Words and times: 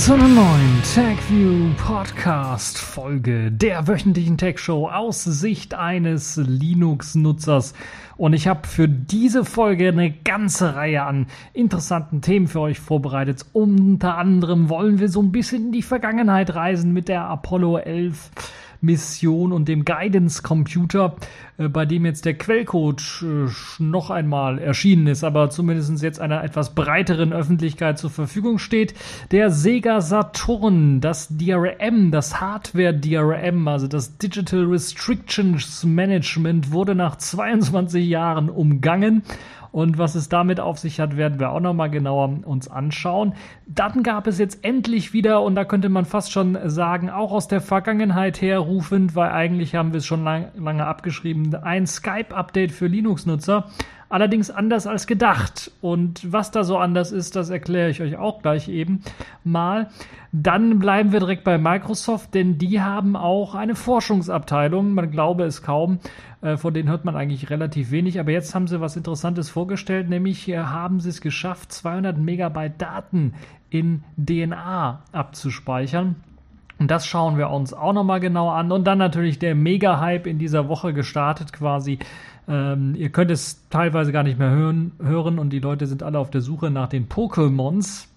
zu 0.00 0.14
einer 0.14 0.28
neuen 0.28 0.82
TechView 0.94 1.74
Podcast 1.76 2.78
Folge 2.78 3.52
der 3.52 3.86
wöchentlichen 3.86 4.38
Tech 4.38 4.58
Show 4.58 4.88
aus 4.88 5.24
Sicht 5.24 5.74
eines 5.74 6.36
Linux-Nutzers. 6.36 7.74
Und 8.16 8.32
ich 8.32 8.48
habe 8.48 8.66
für 8.66 8.88
diese 8.88 9.44
Folge 9.44 9.88
eine 9.88 10.10
ganze 10.10 10.74
Reihe 10.74 11.02
an 11.02 11.26
interessanten 11.52 12.22
Themen 12.22 12.48
für 12.48 12.60
euch 12.60 12.80
vorbereitet. 12.80 13.44
Unter 13.52 14.16
anderem 14.16 14.70
wollen 14.70 15.00
wir 15.00 15.10
so 15.10 15.20
ein 15.20 15.32
bisschen 15.32 15.66
in 15.66 15.72
die 15.72 15.82
Vergangenheit 15.82 16.54
reisen 16.54 16.94
mit 16.94 17.08
der 17.08 17.24
Apollo 17.24 17.80
11 17.80 18.30
Mission 18.80 19.52
und 19.52 19.68
dem 19.68 19.84
Guidance 19.84 20.42
Computer, 20.42 21.16
äh, 21.58 21.68
bei 21.68 21.86
dem 21.86 22.04
jetzt 22.04 22.24
der 22.24 22.34
Quellcode 22.34 23.02
äh, 23.22 23.82
noch 23.82 24.10
einmal 24.10 24.58
erschienen 24.58 25.06
ist, 25.06 25.24
aber 25.24 25.50
zumindest 25.50 26.02
jetzt 26.02 26.20
einer 26.20 26.42
etwas 26.42 26.74
breiteren 26.74 27.32
Öffentlichkeit 27.32 27.98
zur 27.98 28.10
Verfügung 28.10 28.58
steht. 28.58 28.94
Der 29.30 29.50
Sega 29.50 30.00
Saturn, 30.00 31.00
das 31.00 31.28
DRM, 31.30 32.10
das 32.10 32.40
Hardware 32.40 32.94
DRM, 32.94 33.68
also 33.68 33.86
das 33.86 34.16
Digital 34.18 34.64
Restrictions 34.64 35.84
Management, 35.84 36.72
wurde 36.72 36.94
nach 36.94 37.16
22 37.16 38.06
Jahren 38.06 38.48
umgangen 38.48 39.22
und 39.72 39.98
was 39.98 40.14
es 40.14 40.28
damit 40.28 40.60
auf 40.60 40.78
sich 40.78 41.00
hat, 41.00 41.16
werden 41.16 41.38
wir 41.38 41.50
auch 41.50 41.60
nochmal 41.60 41.90
genauer 41.90 42.40
uns 42.44 42.68
anschauen. 42.68 43.34
Dann 43.66 44.02
gab 44.02 44.26
es 44.26 44.38
jetzt 44.38 44.64
endlich 44.64 45.12
wieder, 45.12 45.42
und 45.42 45.54
da 45.54 45.64
könnte 45.64 45.88
man 45.88 46.04
fast 46.04 46.32
schon 46.32 46.58
sagen, 46.64 47.10
auch 47.10 47.32
aus 47.32 47.48
der 47.48 47.60
Vergangenheit 47.60 48.40
her 48.40 48.58
rufend, 48.58 49.14
weil 49.14 49.30
eigentlich 49.30 49.74
haben 49.74 49.92
wir 49.92 49.98
es 49.98 50.06
schon 50.06 50.24
lang, 50.24 50.48
lange 50.56 50.86
abgeschrieben, 50.86 51.54
ein 51.54 51.86
Skype-Update 51.86 52.72
für 52.72 52.86
Linux-Nutzer. 52.86 53.66
Allerdings 54.10 54.50
anders 54.50 54.88
als 54.88 55.06
gedacht. 55.06 55.70
Und 55.80 56.32
was 56.32 56.50
da 56.50 56.64
so 56.64 56.76
anders 56.76 57.12
ist, 57.12 57.36
das 57.36 57.48
erkläre 57.48 57.90
ich 57.90 58.02
euch 58.02 58.16
auch 58.16 58.42
gleich 58.42 58.68
eben 58.68 59.02
mal. 59.44 59.88
Dann 60.32 60.80
bleiben 60.80 61.12
wir 61.12 61.20
direkt 61.20 61.44
bei 61.44 61.58
Microsoft, 61.58 62.34
denn 62.34 62.58
die 62.58 62.80
haben 62.80 63.14
auch 63.14 63.54
eine 63.54 63.76
Forschungsabteilung. 63.76 64.94
Man 64.94 65.12
glaube 65.12 65.44
es 65.44 65.62
kaum. 65.62 66.00
Äh, 66.42 66.56
von 66.56 66.74
denen 66.74 66.88
hört 66.88 67.04
man 67.04 67.14
eigentlich 67.14 67.50
relativ 67.50 67.92
wenig. 67.92 68.18
Aber 68.18 68.32
jetzt 68.32 68.52
haben 68.52 68.66
sie 68.66 68.80
was 68.80 68.96
Interessantes 68.96 69.48
vorgestellt, 69.48 70.08
nämlich 70.08 70.48
äh, 70.48 70.58
haben 70.58 70.98
sie 70.98 71.10
es 71.10 71.20
geschafft, 71.20 71.70
200 71.72 72.18
Megabyte 72.18 72.82
Daten 72.82 73.34
in 73.70 74.02
DNA 74.16 75.04
abzuspeichern. 75.12 76.16
Und 76.80 76.90
das 76.90 77.06
schauen 77.06 77.36
wir 77.36 77.50
uns 77.50 77.74
auch 77.74 77.92
nochmal 77.92 78.20
genau 78.20 78.48
an. 78.48 78.72
Und 78.72 78.84
dann 78.84 78.98
natürlich 78.98 79.38
der 79.38 79.54
Mega-Hype 79.54 80.26
in 80.26 80.38
dieser 80.38 80.66
Woche 80.66 80.94
gestartet 80.94 81.52
quasi 81.52 81.98
ähm, 82.50 82.96
ihr 82.96 83.10
könnt 83.10 83.30
es 83.30 83.68
teilweise 83.70 84.10
gar 84.10 84.24
nicht 84.24 84.38
mehr 84.38 84.50
hören, 84.50 84.90
hören 85.00 85.38
und 85.38 85.50
die 85.50 85.60
Leute 85.60 85.86
sind 85.86 86.02
alle 86.02 86.18
auf 86.18 86.30
der 86.30 86.40
Suche 86.40 86.68
nach 86.68 86.88
den 86.88 87.08
Pokémons. 87.08 88.08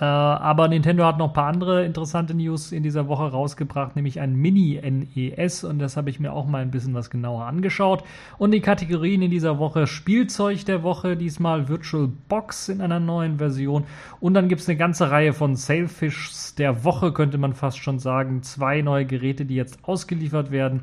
Äh, 0.00 0.04
aber 0.04 0.66
Nintendo 0.66 1.04
hat 1.04 1.18
noch 1.18 1.28
ein 1.28 1.34
paar 1.34 1.46
andere 1.46 1.84
interessante 1.84 2.34
News 2.34 2.72
in 2.72 2.82
dieser 2.82 3.06
Woche 3.06 3.30
rausgebracht, 3.30 3.94
nämlich 3.94 4.18
ein 4.18 4.34
Mini-NES 4.34 5.62
und 5.62 5.78
das 5.78 5.96
habe 5.96 6.10
ich 6.10 6.18
mir 6.18 6.32
auch 6.32 6.46
mal 6.46 6.62
ein 6.62 6.72
bisschen 6.72 6.94
was 6.94 7.10
genauer 7.10 7.44
angeschaut. 7.44 8.02
Und 8.38 8.50
die 8.50 8.60
Kategorien 8.60 9.22
in 9.22 9.30
dieser 9.30 9.60
Woche 9.60 9.86
Spielzeug 9.86 10.64
der 10.64 10.82
Woche, 10.82 11.16
diesmal 11.16 11.68
Virtual 11.68 12.08
Box 12.28 12.68
in 12.68 12.80
einer 12.80 12.98
neuen 12.98 13.38
Version. 13.38 13.84
Und 14.18 14.34
dann 14.34 14.48
gibt 14.48 14.62
es 14.62 14.68
eine 14.68 14.78
ganze 14.78 15.12
Reihe 15.12 15.32
von 15.32 15.54
Sailfishs 15.54 16.56
der 16.56 16.82
Woche, 16.82 17.12
könnte 17.12 17.38
man 17.38 17.54
fast 17.54 17.78
schon 17.78 18.00
sagen. 18.00 18.42
Zwei 18.42 18.82
neue 18.82 19.06
Geräte, 19.06 19.44
die 19.44 19.54
jetzt 19.54 19.78
ausgeliefert 19.84 20.50
werden 20.50 20.80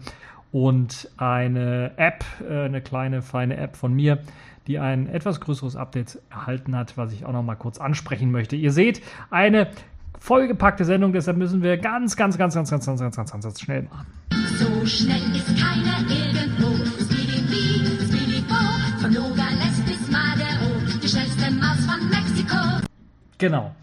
und 0.51 1.09
eine 1.17 1.91
App, 1.97 2.25
äh, 2.47 2.65
eine 2.65 2.81
kleine 2.81 3.21
feine 3.21 3.57
App 3.57 3.75
von 3.75 3.93
mir, 3.93 4.19
die 4.67 4.79
ein 4.79 5.07
etwas 5.07 5.39
größeres 5.41 5.75
Update 5.75 6.19
erhalten 6.29 6.75
hat, 6.75 6.97
was 6.97 7.13
ich 7.13 7.25
auch 7.25 7.31
noch 7.31 7.43
mal 7.43 7.55
kurz 7.55 7.79
ansprechen 7.79 8.31
möchte. 8.31 8.55
Ihr 8.55 8.71
seht, 8.71 9.01
eine 9.29 9.67
vollgepackte 10.19 10.85
Sendung, 10.85 11.13
deshalb 11.13 11.37
müssen 11.37 11.63
wir 11.63 11.77
ganz, 11.77 12.15
ganz, 12.15 12.37
ganz, 12.37 12.53
ganz, 12.53 12.69
ganz, 12.69 12.85
ganz, 12.85 12.99
ganz, 12.99 13.15
ganz, 13.15 13.31
ganz, 13.31 13.43
ganz 13.43 13.61
schnell 13.61 13.83
machen. 13.83 14.07
So 14.57 14.85
schnell 14.85 15.35
ist 15.35 15.47
keiner 15.59 15.99
irgendwo. 16.07 16.85
Speedy 17.03 17.41
Speedy 18.05 18.43
von 19.01 19.13
Nogales 19.13 19.81
bis 19.85 20.11
Madero, 20.11 20.99
die 21.01 21.07
schnellste 21.07 21.51
Maus 21.51 21.85
von 21.85 22.09
Mexiko. 22.09 22.57
Genau. 23.39 23.73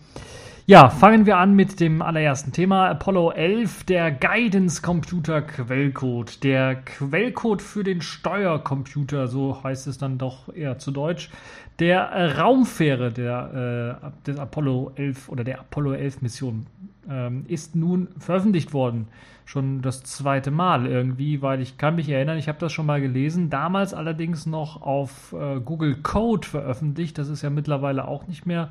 Ja, 0.71 0.91
fangen 0.91 1.25
wir 1.25 1.39
an 1.39 1.55
mit 1.55 1.81
dem 1.81 2.03
allerersten 2.03 2.53
Thema. 2.53 2.91
Apollo 2.91 3.31
11, 3.31 3.85
der 3.85 4.11
Guidance 4.11 4.83
Computer 4.83 5.41
Quellcode. 5.41 6.45
Der 6.45 6.75
Quellcode 6.75 7.63
für 7.63 7.83
den 7.83 8.03
Steuercomputer, 8.03 9.29
so 9.29 9.65
heißt 9.65 9.87
es 9.87 9.97
dann 9.97 10.19
doch 10.19 10.55
eher 10.55 10.77
zu 10.77 10.91
Deutsch. 10.91 11.31
Der 11.79 12.11
äh, 12.11 12.39
Raumfähre 12.39 13.11
der, 13.11 14.03
äh, 14.03 14.27
des 14.27 14.39
Apollo 14.39 14.93
11 14.97 15.31
oder 15.31 15.43
der 15.43 15.61
Apollo 15.61 15.95
11 15.95 16.21
Mission 16.21 16.67
ähm, 17.09 17.47
ist 17.49 17.75
nun 17.75 18.09
veröffentlicht 18.19 18.75
worden. 18.75 19.09
Schon 19.47 19.81
das 19.81 20.03
zweite 20.03 20.51
Mal 20.51 20.85
irgendwie, 20.87 21.41
weil 21.41 21.63
ich 21.63 21.79
kann 21.79 21.95
mich 21.95 22.11
erinnern, 22.11 22.37
ich 22.37 22.49
habe 22.49 22.59
das 22.59 22.75
schon 22.75 22.85
mal 22.85 23.01
gelesen. 23.01 23.49
Damals 23.49 23.95
allerdings 23.95 24.45
noch 24.45 24.83
auf 24.83 25.33
äh, 25.33 25.61
Google 25.61 25.97
Code 26.03 26.47
veröffentlicht. 26.47 27.17
Das 27.17 27.31
ist 27.31 27.41
ja 27.41 27.49
mittlerweile 27.49 28.07
auch 28.07 28.27
nicht 28.27 28.45
mehr 28.45 28.71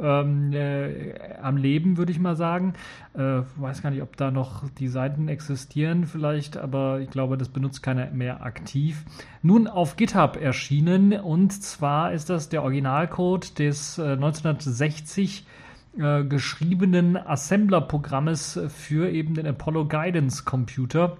ähm, 0.00 0.52
äh, 0.52 1.14
am 1.40 1.56
Leben, 1.56 1.96
würde 1.96 2.12
ich 2.12 2.18
mal 2.18 2.36
sagen. 2.36 2.74
Äh, 3.14 3.42
weiß 3.56 3.82
gar 3.82 3.90
nicht, 3.90 4.02
ob 4.02 4.16
da 4.16 4.30
noch 4.30 4.68
die 4.78 4.88
Seiten 4.88 5.28
existieren 5.28 6.06
vielleicht, 6.06 6.56
aber 6.56 7.00
ich 7.00 7.10
glaube, 7.10 7.38
das 7.38 7.48
benutzt 7.48 7.82
keiner 7.82 8.10
mehr 8.10 8.44
aktiv. 8.44 9.04
Nun 9.42 9.66
auf 9.66 9.96
GitHub 9.96 10.36
erschienen 10.40 11.12
und 11.12 11.52
zwar 11.52 12.12
ist 12.12 12.30
das 12.30 12.48
der 12.48 12.62
Originalcode 12.62 13.58
des 13.58 13.98
äh, 13.98 14.12
1960 14.12 15.46
äh, 15.98 16.24
geschriebenen 16.24 17.16
Assembler-Programmes 17.16 18.60
für 18.68 19.10
eben 19.10 19.34
den 19.34 19.46
Apollo 19.46 19.86
Guidance 19.86 20.44
Computer. 20.44 21.18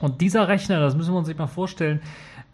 Und 0.00 0.22
dieser 0.22 0.48
Rechner, 0.48 0.80
das 0.80 0.96
müssen 0.96 1.12
wir 1.12 1.18
uns 1.18 1.28
sich 1.28 1.36
mal 1.36 1.46
vorstellen, 1.46 2.00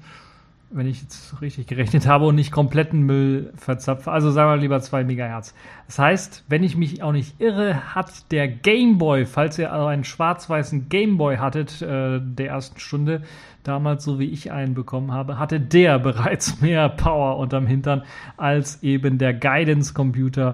Wenn 0.71 0.85
ich 0.85 1.01
jetzt 1.01 1.41
richtig 1.41 1.65
gerechnet 1.65 2.05
habe 2.05 2.27
und 2.27 2.35
nicht 2.35 2.51
kompletten 2.51 3.01
Müll 3.01 3.51
verzapfe. 3.55 4.11
Also 4.11 4.29
sagen 4.29 4.51
wir 4.51 4.57
lieber 4.57 4.79
2 4.79 5.03
Megahertz. 5.03 5.55
Das 5.87 5.97
heißt, 5.97 6.45
wenn 6.47 6.61
ich 6.63 6.77
mich 6.77 7.01
auch 7.01 7.11
nicht 7.11 7.41
irre, 7.41 7.95
hat 7.95 8.31
der 8.31 8.47
Gameboy, 8.47 9.25
falls 9.25 9.57
ihr 9.57 9.73
also 9.73 9.87
einen 9.87 10.03
schwarz-weißen 10.03 10.87
Gameboy 10.87 11.37
hattet, 11.37 11.81
äh, 11.81 12.19
der 12.21 12.49
ersten 12.49 12.79
Stunde, 12.79 13.23
damals 13.63 14.03
so 14.03 14.19
wie 14.19 14.29
ich 14.29 14.51
einen 14.51 14.75
bekommen 14.75 15.11
habe, 15.11 15.39
hatte 15.39 15.59
der 15.59 15.97
bereits 15.97 16.61
mehr 16.61 16.87
Power 16.89 17.37
unterm 17.37 17.65
Hintern 17.65 18.03
als 18.37 18.83
eben 18.83 19.17
der 19.17 19.33
Guidance-Computer, 19.33 20.53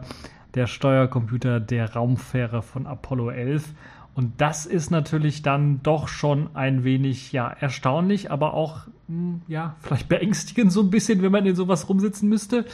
der 0.53 0.67
Steuercomputer 0.67 1.59
der 1.59 1.93
Raumfähre 1.93 2.61
von 2.61 2.87
Apollo 2.87 3.31
11. 3.31 3.73
Und 4.15 4.39
das 4.39 4.65
ist 4.65 4.91
natürlich 4.91 5.41
dann 5.41 5.83
doch 5.83 6.07
schon 6.07 6.49
ein 6.55 6.85
wenig, 6.85 7.33
ja, 7.33 7.49
erstaunlich, 7.49 8.31
aber 8.31 8.53
auch, 8.53 8.87
hm, 9.09 9.41
ja, 9.49 9.75
vielleicht 9.81 10.07
beängstigend 10.07 10.71
so 10.71 10.81
ein 10.81 10.89
bisschen, 10.89 11.21
wenn 11.21 11.33
man 11.33 11.45
in 11.45 11.55
sowas 11.55 11.89
rumsitzen 11.89 12.29
müsste. 12.29 12.65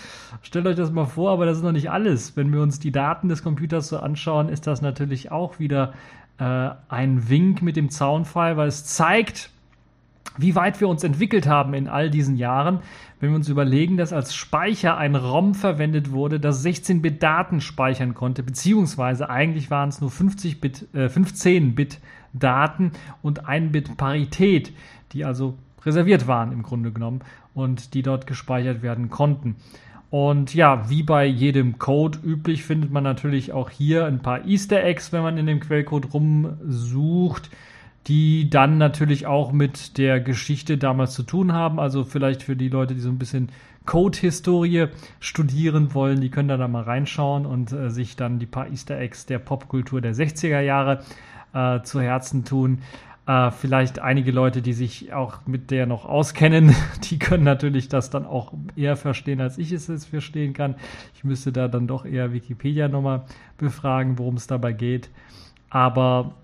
Stellt 0.43 0.67
euch 0.67 0.75
das 0.75 0.91
mal 0.91 1.07
vor, 1.07 1.31
aber 1.31 1.47
das 1.47 1.57
ist 1.57 1.63
noch 1.63 1.71
nicht 1.71 1.89
alles. 1.89 2.37
Wenn 2.37 2.53
wir 2.53 2.61
uns 2.61 2.79
die 2.79 2.91
Daten 2.91 3.27
des 3.27 3.41
Computers 3.41 3.87
so 3.87 3.97
anschauen, 3.97 4.49
ist 4.49 4.67
das 4.67 4.83
natürlich 4.83 5.31
auch 5.31 5.57
wieder 5.57 5.93
äh, 6.37 6.69
ein 6.89 7.27
Wink 7.27 7.63
mit 7.63 7.75
dem 7.75 7.89
Zaunfall, 7.89 8.55
weil 8.55 8.67
es 8.67 8.85
zeigt, 8.85 9.49
wie 10.37 10.53
weit 10.53 10.79
wir 10.79 10.87
uns 10.87 11.03
entwickelt 11.03 11.47
haben 11.47 11.73
in 11.73 11.87
all 11.87 12.11
diesen 12.11 12.35
Jahren, 12.35 12.81
wenn 13.21 13.29
wir 13.29 13.35
uns 13.35 13.49
überlegen, 13.49 13.97
dass 13.97 14.13
als 14.13 14.33
Speicher 14.33 14.97
ein 14.97 15.15
ROM 15.15 15.53
verwendet 15.53 16.11
wurde, 16.11 16.39
das 16.39 16.65
16-Bit 16.65 17.21
Daten 17.21 17.61
speichern 17.61 18.15
konnte, 18.15 18.41
beziehungsweise 18.41 19.29
eigentlich 19.29 19.69
waren 19.69 19.89
es 19.89 20.01
nur 20.01 20.09
50-Bit, 20.09 20.87
äh, 20.93 21.05
15-Bit 21.05 21.99
Daten 22.33 22.91
und 23.21 23.45
1-Bit 23.45 23.95
Parität, 23.95 24.73
die 25.11 25.23
also 25.23 25.55
reserviert 25.85 26.25
waren 26.25 26.51
im 26.51 26.63
Grunde 26.63 26.91
genommen 26.91 27.21
und 27.53 27.93
die 27.93 28.01
dort 28.01 28.25
gespeichert 28.25 28.81
werden 28.81 29.11
konnten. 29.11 29.55
Und 30.09 30.55
ja, 30.55 30.89
wie 30.89 31.03
bei 31.03 31.25
jedem 31.25 31.77
Code 31.77 32.17
üblich, 32.25 32.63
findet 32.63 32.91
man 32.91 33.03
natürlich 33.03 33.53
auch 33.53 33.69
hier 33.69 34.07
ein 34.07 34.19
paar 34.19 34.45
Easter 34.45 34.83
Eggs, 34.83 35.13
wenn 35.13 35.21
man 35.21 35.37
in 35.37 35.45
dem 35.45 35.59
Quellcode 35.59 36.11
rumsucht 36.11 37.51
die 38.07 38.49
dann 38.49 38.77
natürlich 38.77 39.27
auch 39.27 39.51
mit 39.51 39.97
der 39.97 40.19
Geschichte 40.19 40.77
damals 40.77 41.13
zu 41.13 41.23
tun 41.23 41.53
haben. 41.53 41.79
Also 41.79 42.03
vielleicht 42.03 42.43
für 42.43 42.55
die 42.55 42.69
Leute, 42.69 42.95
die 42.95 42.99
so 42.99 43.09
ein 43.09 43.19
bisschen 43.19 43.49
Code-Historie 43.85 44.87
studieren 45.19 45.93
wollen, 45.93 46.21
die 46.21 46.29
können 46.29 46.47
da, 46.47 46.57
da 46.57 46.67
mal 46.67 46.83
reinschauen 46.83 47.45
und 47.45 47.71
äh, 47.71 47.89
sich 47.89 48.15
dann 48.15 48.39
die 48.39 48.45
paar 48.45 48.69
Easter 48.69 48.99
Eggs 48.99 49.25
der 49.25 49.39
Popkultur 49.39 50.01
der 50.01 50.13
60er 50.13 50.61
Jahre 50.61 51.03
äh, 51.53 51.81
zu 51.81 52.01
Herzen 52.01 52.45
tun. 52.45 52.79
Äh, 53.27 53.51
vielleicht 53.51 53.99
einige 53.99 54.31
Leute, 54.31 54.61
die 54.61 54.73
sich 54.73 55.13
auch 55.13 55.45
mit 55.45 55.69
der 55.69 55.85
noch 55.85 56.05
auskennen, 56.05 56.75
die 57.09 57.19
können 57.19 57.43
natürlich 57.43 57.87
das 57.87 58.09
dann 58.09 58.25
auch 58.25 58.53
eher 58.75 58.95
verstehen, 58.95 59.41
als 59.41 59.57
ich 59.57 59.71
es 59.71 59.87
jetzt 59.87 60.05
verstehen 60.07 60.53
kann. 60.53 60.75
Ich 61.15 61.23
müsste 61.23 61.51
da 61.51 61.67
dann 61.67 61.87
doch 61.87 62.05
eher 62.05 62.33
Wikipedia 62.33 62.87
nochmal 62.87 63.25
befragen, 63.57 64.17
worum 64.17 64.35
es 64.35 64.47
dabei 64.47 64.73
geht. 64.73 65.09
Aber 65.69 66.35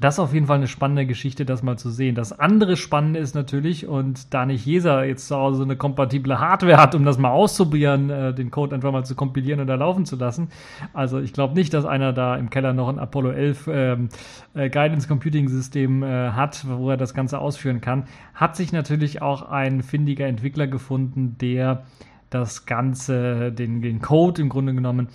das 0.00 0.14
ist 0.14 0.18
auf 0.20 0.32
jeden 0.32 0.46
Fall 0.46 0.58
eine 0.58 0.68
spannende 0.68 1.06
Geschichte, 1.06 1.44
das 1.44 1.62
mal 1.62 1.76
zu 1.76 1.90
sehen. 1.90 2.14
Das 2.14 2.38
andere 2.38 2.76
Spannende 2.76 3.18
ist 3.18 3.34
natürlich, 3.34 3.86
und 3.86 4.32
da 4.32 4.46
nicht 4.46 4.64
jeder 4.64 5.04
jetzt 5.04 5.26
zu 5.26 5.36
Hause 5.36 5.64
eine 5.64 5.76
kompatible 5.76 6.38
Hardware 6.38 6.76
hat, 6.76 6.94
um 6.94 7.04
das 7.04 7.18
mal 7.18 7.30
auszuprobieren, 7.30 8.10
äh, 8.10 8.34
den 8.34 8.50
Code 8.50 8.74
einfach 8.74 8.92
mal 8.92 9.04
zu 9.04 9.14
kompilieren 9.14 9.60
oder 9.60 9.76
laufen 9.76 10.06
zu 10.06 10.16
lassen. 10.16 10.48
Also 10.92 11.18
ich 11.18 11.32
glaube 11.32 11.54
nicht, 11.54 11.74
dass 11.74 11.84
einer 11.84 12.12
da 12.12 12.36
im 12.36 12.50
Keller 12.50 12.72
noch 12.72 12.88
ein 12.88 12.98
Apollo 12.98 13.32
11 13.32 13.68
ähm, 13.72 14.08
äh, 14.54 14.70
Guidance 14.70 15.08
Computing 15.08 15.48
System 15.48 16.02
äh, 16.02 16.30
hat, 16.30 16.64
wo 16.68 16.90
er 16.90 16.96
das 16.96 17.12
Ganze 17.12 17.40
ausführen 17.40 17.80
kann. 17.80 18.04
Hat 18.34 18.54
sich 18.56 18.72
natürlich 18.72 19.20
auch 19.20 19.42
ein 19.42 19.82
findiger 19.82 20.26
Entwickler 20.26 20.68
gefunden, 20.68 21.36
der 21.40 21.84
das 22.30 22.66
Ganze, 22.66 23.50
den, 23.52 23.82
den 23.82 24.00
Code 24.00 24.42
im 24.42 24.48
Grunde 24.48 24.74
genommen 24.74 25.08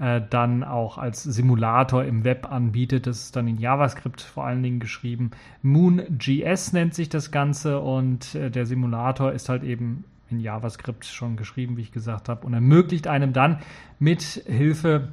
äh, 0.00 0.22
dann 0.30 0.64
auch 0.64 0.96
als 0.96 1.22
Simulator 1.22 2.04
im 2.04 2.24
Web 2.24 2.50
anbietet. 2.50 3.06
Das 3.06 3.24
ist 3.24 3.36
dann 3.36 3.46
in 3.46 3.58
JavaScript 3.58 4.22
vor 4.22 4.46
allen 4.46 4.62
Dingen 4.62 4.80
geschrieben. 4.80 5.30
Moon.js 5.62 6.72
nennt 6.72 6.94
sich 6.94 7.10
das 7.10 7.30
Ganze 7.30 7.80
und 7.80 8.34
äh, 8.34 8.50
der 8.50 8.64
Simulator 8.64 9.32
ist 9.32 9.50
halt 9.50 9.62
eben 9.62 10.04
in 10.30 10.40
JavaScript 10.40 11.04
schon 11.04 11.36
geschrieben, 11.36 11.76
wie 11.76 11.82
ich 11.82 11.92
gesagt 11.92 12.30
habe, 12.30 12.46
und 12.46 12.54
ermöglicht 12.54 13.08
einem 13.08 13.34
dann 13.34 13.58
mit 13.98 14.22
Hilfe 14.22 15.08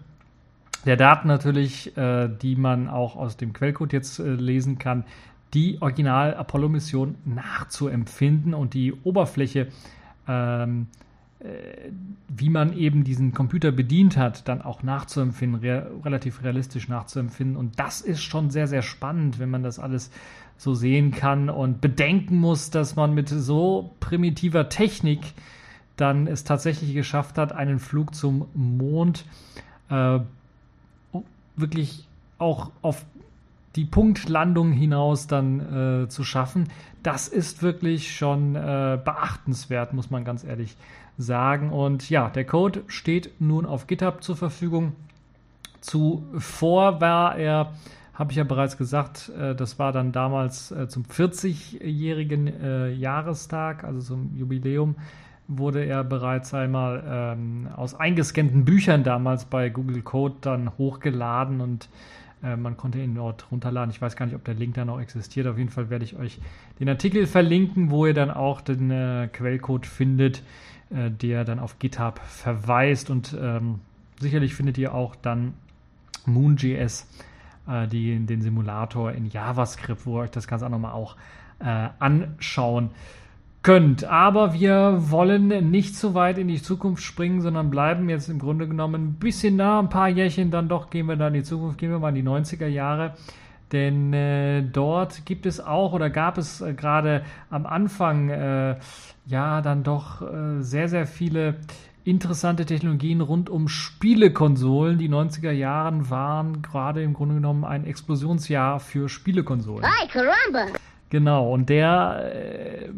der 0.85 0.95
Daten 0.95 1.27
natürlich, 1.27 1.97
äh, 1.97 2.29
die 2.29 2.55
man 2.55 2.87
auch 2.87 3.17
aus 3.17 3.35
dem 3.35 3.51
Quellcode 3.51 3.91
jetzt 3.91 4.19
äh, 4.19 4.29
lesen 4.29 4.77
kann, 4.77 5.03
die 5.53 5.81
Original-Apollo-Mission 5.81 7.15
nachzuempfinden 7.25 8.53
und 8.53 8.73
die 8.73 8.93
Oberfläche 8.93 9.67
ähm, 10.29 10.87
äh, 10.93 11.06
wie 11.39 12.49
man 12.49 12.73
eben 12.73 13.03
diesen 13.03 13.31
Computer 13.31 13.71
bedient 13.71 14.17
hat, 14.17 14.47
dann 14.47 14.61
auch 14.61 14.81
nachzuempfinden, 14.81 15.61
re 15.61 15.89
relativ 16.03 16.43
realistisch 16.43 16.87
nachzuempfinden. 16.87 17.55
Und 17.55 17.79
das 17.79 18.01
ist 18.01 18.23
schon 18.23 18.49
sehr, 18.49 18.67
sehr 18.67 18.81
spannend, 18.81 19.37
wenn 19.37 19.51
man 19.51 19.61
das 19.61 19.77
alles 19.77 20.09
so 20.57 20.73
sehen 20.73 21.11
kann 21.11 21.51
und 21.51 21.79
bedenken 21.79 22.37
muss, 22.37 22.71
dass 22.71 22.95
man 22.95 23.13
mit 23.13 23.29
so 23.29 23.91
primitiver 23.99 24.69
Technik 24.69 25.19
dann 25.95 26.25
es 26.25 26.43
tatsächlich 26.43 26.95
geschafft 26.95 27.37
hat, 27.37 27.51
einen 27.51 27.79
Flug 27.79 28.15
zum 28.15 28.47
Mond 28.55 29.25
äh, 29.89 30.19
wirklich 31.55 32.07
auch 32.39 32.71
auf 32.81 33.05
die 33.75 33.85
Punktlandung 33.85 34.71
hinaus 34.71 35.27
dann 35.27 36.03
äh, 36.03 36.09
zu 36.09 36.23
schaffen. 36.23 36.69
Das 37.03 37.27
ist 37.27 37.61
wirklich 37.61 38.15
schon 38.15 38.55
äh, 38.55 38.99
beachtenswert, 39.03 39.93
muss 39.93 40.09
man 40.09 40.25
ganz 40.25 40.43
ehrlich 40.43 40.71
sagen. 40.71 41.06
Und 41.71 42.09
ja, 42.09 42.29
der 42.29 42.45
Code 42.45 42.83
steht 42.87 43.31
nun 43.39 43.65
auf 43.65 43.87
GitHub 43.87 44.23
zur 44.23 44.35
Verfügung. 44.37 44.93
Zuvor 45.81 47.01
war 47.01 47.37
er, 47.37 47.73
habe 48.13 48.31
ich 48.31 48.37
ja 48.37 48.43
bereits 48.43 48.77
gesagt, 48.77 49.29
äh, 49.29 49.55
das 49.55 49.79
war 49.79 49.91
dann 49.91 50.11
damals 50.11 50.71
äh, 50.71 50.87
zum 50.87 51.03
40-jährigen 51.03 52.47
äh, 52.47 52.89
Jahrestag, 52.91 53.83
also 53.83 53.99
zum 53.99 54.35
Jubiläum, 54.35 54.95
wurde 55.47 55.85
er 55.85 56.03
bereits 56.03 56.53
einmal 56.53 57.03
ähm, 57.07 57.69
aus 57.75 57.95
eingescannten 57.95 58.65
Büchern 58.65 59.03
damals 59.03 59.45
bei 59.45 59.69
Google 59.69 60.01
Code 60.01 60.35
dann 60.41 60.77
hochgeladen 60.77 61.61
und 61.61 61.89
man 62.39 62.77
konnte 62.77 62.99
ihn 62.99 63.15
dort 63.15 63.51
runterladen. 63.51 63.89
Ich 63.89 63.99
weiß 63.99 64.15
gar 64.15 64.27
nicht, 64.27 64.35
ob 64.35 64.45
der 64.45 64.53
Link 64.53 64.75
da 64.75 64.85
noch 64.85 65.01
existiert. 65.01 65.47
Auf 65.47 65.57
jeden 65.57 65.71
Fall 65.71 65.89
werde 65.89 66.05
ich 66.05 66.17
euch 66.17 66.39
den 66.79 66.87
Artikel 66.87 67.25
verlinken, 67.25 67.89
wo 67.89 68.05
ihr 68.05 68.13
dann 68.13 68.29
auch 68.29 68.61
den 68.61 68.91
äh, 68.91 69.27
Quellcode 69.33 69.87
findet, 69.87 70.43
äh, 70.89 71.11
der 71.11 71.43
dann 71.43 71.59
auf 71.59 71.79
GitHub 71.79 72.19
verweist. 72.19 73.09
Und 73.09 73.35
ähm, 73.39 73.79
sicherlich 74.19 74.55
findet 74.55 74.77
ihr 74.77 74.93
auch 74.93 75.15
dann 75.15 75.53
Moon.js, 76.25 77.07
äh, 77.67 77.87
den 77.87 78.41
Simulator 78.41 79.11
in 79.11 79.27
JavaScript, 79.27 80.05
wo 80.05 80.17
ihr 80.17 80.23
euch 80.23 80.31
das 80.31 80.47
Ganze 80.47 80.65
auch 80.65 80.69
nochmal 80.69 80.93
auch 80.93 81.15
äh, 81.59 81.89
anschauen 81.99 82.91
könnt. 83.63 84.05
Aber 84.05 84.53
wir 84.53 85.11
wollen 85.11 85.71
nicht 85.71 85.95
zu 85.95 86.13
weit 86.13 86.37
in 86.37 86.47
die 86.47 86.61
Zukunft 86.61 87.03
springen, 87.03 87.41
sondern 87.41 87.69
bleiben 87.69 88.07
jetzt 88.07 88.29
im 88.29 88.39
Grunde 88.39 88.67
genommen 88.67 89.09
ein 89.09 89.13
bisschen 89.15 89.57
nah, 89.57 89.79
ein 89.79 89.89
paar 89.89 90.07
Jährchen, 90.07 90.51
dann 90.51 90.69
doch 90.69 90.89
gehen 90.89 91.07
wir 91.07 91.17
dann 91.17 91.33
in 91.33 91.41
die 91.41 91.45
Zukunft, 91.45 91.77
gehen 91.77 91.91
wir 91.91 91.99
mal 91.99 92.09
in 92.09 92.15
die 92.15 92.23
90er 92.23 92.67
Jahre. 92.67 93.15
Denn 93.71 94.13
äh, 94.13 94.63
dort 94.63 95.25
gibt 95.25 95.45
es 95.45 95.59
auch 95.59 95.93
oder 95.93 96.09
gab 96.09 96.37
es 96.37 96.61
äh, 96.61 96.73
gerade 96.73 97.23
am 97.49 97.65
Anfang 97.65 98.29
äh, 98.29 98.77
ja 99.25 99.61
dann 99.61 99.83
doch 99.83 100.21
äh, 100.21 100.61
sehr, 100.61 100.87
sehr 100.87 101.05
viele 101.05 101.55
interessante 102.07 102.65
Technologien 102.65 103.19
rund 103.19 103.49
um 103.49 103.67
Spielekonsolen. 103.67 104.97
Die 104.97 105.09
90er 105.09 105.51
Jahre 105.51 106.09
waren 106.09 106.61
gerade 106.61 107.03
im 107.03 107.13
Grunde 107.13 107.35
genommen 107.35 107.65
ein 107.65 107.85
Explosionsjahr 107.85 108.79
für 108.79 109.09
Spielekonsolen. 109.09 109.83
Ay, 109.83 110.07
caramba! 110.07 110.71
Genau, 111.09 111.53
und 111.53 111.69
der, 111.69 112.31
äh, 112.33 112.89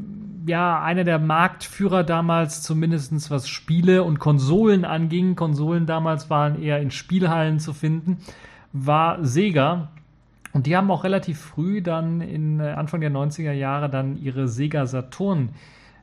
ja, 0.46 0.82
einer 0.82 1.04
der 1.04 1.20
Marktführer 1.20 2.04
damals, 2.04 2.62
zumindest 2.62 3.30
was 3.32 3.50
Spiele 3.50 4.04
und 4.04 4.20
Konsolen 4.20 4.86
anging, 4.86 5.36
Konsolen 5.36 5.86
damals 5.86 6.30
waren 6.30 6.62
eher 6.62 6.80
in 6.80 6.92
Spielhallen 6.92 7.60
zu 7.60 7.74
finden, 7.74 8.18
war 8.74 9.24
Sega. 9.24 9.90
Und 10.52 10.66
die 10.66 10.76
haben 10.76 10.90
auch 10.90 11.04
relativ 11.04 11.40
früh 11.40 11.82
dann 11.82 12.22
in 12.22 12.60
äh, 12.60 12.70
Anfang 12.70 13.02
der 13.02 13.12
90er 13.12 13.52
Jahre 13.52 13.90
dann 13.90 14.18
ihre 14.18 14.48
Sega 14.48 14.86
Saturn 14.86 15.50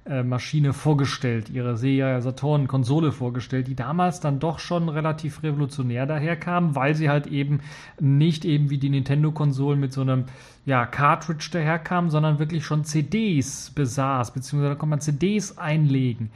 äh, 0.08 0.22
Maschine 0.22 0.72
vorgestellt, 0.72 1.50
ihre 1.50 1.76
Sega 1.76 2.20
Saturn 2.20 2.68
Konsole 2.68 3.10
vorgestellt, 3.10 3.66
die 3.66 3.74
damals 3.74 4.20
dann 4.20 4.38
doch 4.38 4.60
schon 4.60 4.88
relativ 4.88 5.42
revolutionär 5.42 6.06
daherkam, 6.06 6.76
weil 6.76 6.94
sie 6.94 7.10
halt 7.10 7.26
eben 7.26 7.60
nicht 7.98 8.44
eben 8.44 8.70
wie 8.70 8.78
die 8.78 8.88
Nintendo 8.88 9.32
Konsolen 9.32 9.80
mit 9.80 9.92
so 9.92 10.02
einem 10.02 10.26
ja, 10.64 10.86
Cartridge 10.86 11.48
daherkam, 11.50 12.10
sondern 12.10 12.38
wirklich 12.38 12.64
schon 12.64 12.84
CDs 12.84 13.70
besaß, 13.70 14.30
beziehungsweise 14.30 14.74
da 14.74 14.78
konnte 14.78 14.90
man 14.90 15.00
CDs 15.00 15.58
einlegen. 15.58 16.30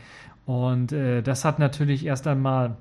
Und 0.47 0.90
äh, 0.90 1.23
das 1.23 1.45
hat 1.45 1.61
natürlich 1.61 2.05
erst 2.05 2.26
einmal 2.26 2.76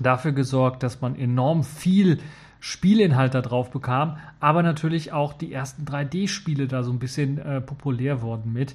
dafür 0.00 0.32
gesorgt, 0.32 0.82
dass 0.82 1.02
man 1.02 1.16
enorm 1.16 1.64
viel 1.64 2.20
Spielinhalt 2.66 3.34
da 3.34 3.42
drauf 3.42 3.70
bekam, 3.70 4.16
aber 4.40 4.62
natürlich 4.62 5.12
auch 5.12 5.34
die 5.34 5.52
ersten 5.52 5.84
3D-Spiele 5.84 6.66
da 6.66 6.82
so 6.82 6.92
ein 6.92 6.98
bisschen 6.98 7.36
äh, 7.36 7.60
populär 7.60 8.22
wurden 8.22 8.54
mit. 8.54 8.72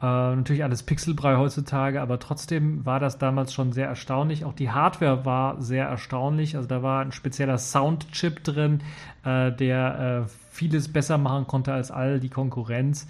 Äh, 0.00 0.06
natürlich 0.06 0.64
alles 0.64 0.82
Pixelbrei 0.82 1.36
heutzutage, 1.36 2.00
aber 2.00 2.18
trotzdem 2.18 2.86
war 2.86 2.98
das 2.98 3.18
damals 3.18 3.52
schon 3.52 3.72
sehr 3.72 3.88
erstaunlich. 3.88 4.46
Auch 4.46 4.54
die 4.54 4.70
Hardware 4.70 5.26
war 5.26 5.60
sehr 5.60 5.86
erstaunlich. 5.86 6.56
Also 6.56 6.66
da 6.66 6.82
war 6.82 7.02
ein 7.02 7.12
spezieller 7.12 7.58
Soundchip 7.58 8.42
drin, 8.42 8.80
äh, 9.22 9.52
der 9.52 10.24
äh, 10.24 10.30
vieles 10.50 10.90
besser 10.90 11.18
machen 11.18 11.46
konnte 11.46 11.74
als 11.74 11.90
all 11.90 12.20
die 12.20 12.30
Konkurrenz. 12.30 13.06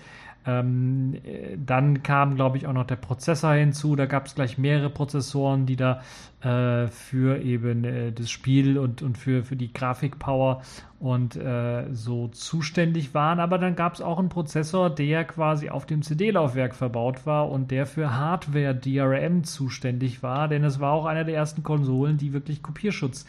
Ähm, 0.47 1.15
äh, 1.25 1.57
dann 1.59 2.03
kam, 2.03 2.37
glaube 2.37 2.57
ich, 2.57 2.67
auch 2.67 2.73
noch 2.73 2.87
der 2.87 2.97
Prozessor 2.97 3.55
hinzu. 3.55 3.97
Da 3.97 4.07
gab 4.07 4.26
es 4.26 4.35
gleich 4.35 4.59
mehrere 4.59 4.91
Prozessoren, 4.91 5.67
die 5.67 5.76
da 5.76 6.03
äh, 6.41 6.87
für 6.88 7.43
eben 7.43 7.85
äh, 7.85 8.12
das 8.12 8.31
Spiel 8.31 8.79
und, 8.79 9.03
und 9.03 9.19
für, 9.19 9.43
für 9.43 9.57
die 9.57 9.73
Grafikpower 9.73 10.62
und 11.00 11.35
äh, 11.37 11.93
so 11.93 12.29
zuständig 12.29 13.12
waren. 13.12 13.41
Aber 13.41 13.59
dann 13.59 13.75
gab 13.75 13.95
es 13.95 14.00
auch 14.00 14.19
einen 14.19 14.29
Prozessor, 14.29 14.88
der 14.91 15.25
quasi 15.25 15.69
auf 15.69 15.87
dem 15.87 16.03
CD-Laufwerk 16.03 16.75
verbaut 16.75 17.26
war 17.26 17.50
und 17.50 17.71
der 17.71 17.85
für 17.87 18.15
Hardware 18.15 18.75
DRM 18.75 19.43
zuständig 19.45 20.23
war, 20.23 20.49
denn 20.49 20.62
es 20.62 20.79
war 20.79 20.93
auch 20.93 21.07
einer 21.07 21.25
der 21.25 21.35
ersten 21.35 21.62
Konsolen, 21.62 22.19
die 22.19 22.33
wirklich 22.33 22.62
Kopierschutz 22.62 23.26